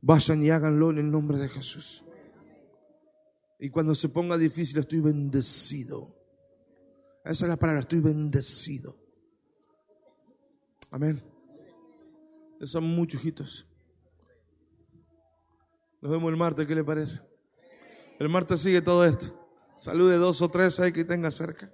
Vayan 0.00 0.42
y 0.42 0.50
háganlo 0.50 0.90
en 0.90 0.98
el 0.98 1.10
nombre 1.10 1.38
de 1.38 1.48
Jesús. 1.48 2.04
Y 3.58 3.70
cuando 3.70 3.94
se 3.94 4.08
ponga 4.08 4.36
difícil, 4.36 4.78
estoy 4.78 5.00
bendecido. 5.00 6.14
Esa 7.24 7.44
es 7.46 7.48
la 7.48 7.56
palabra, 7.56 7.80
estoy 7.80 8.00
bendecido. 8.00 8.96
Amén. 10.90 11.22
Ya 12.60 12.66
son 12.66 12.84
muchos 12.84 13.20
hijitos. 13.20 13.66
Nos 16.00 16.12
vemos 16.12 16.30
el 16.30 16.36
martes, 16.36 16.66
¿qué 16.66 16.74
le 16.74 16.84
parece? 16.84 17.22
El 18.18 18.28
martes 18.28 18.60
sigue 18.60 18.82
todo 18.82 19.04
esto. 19.04 19.34
Salude 19.76 20.16
dos 20.18 20.40
o 20.42 20.48
tres 20.50 20.78
ahí 20.78 20.92
que 20.92 21.04
tenga 21.04 21.30
cerca. 21.30 21.72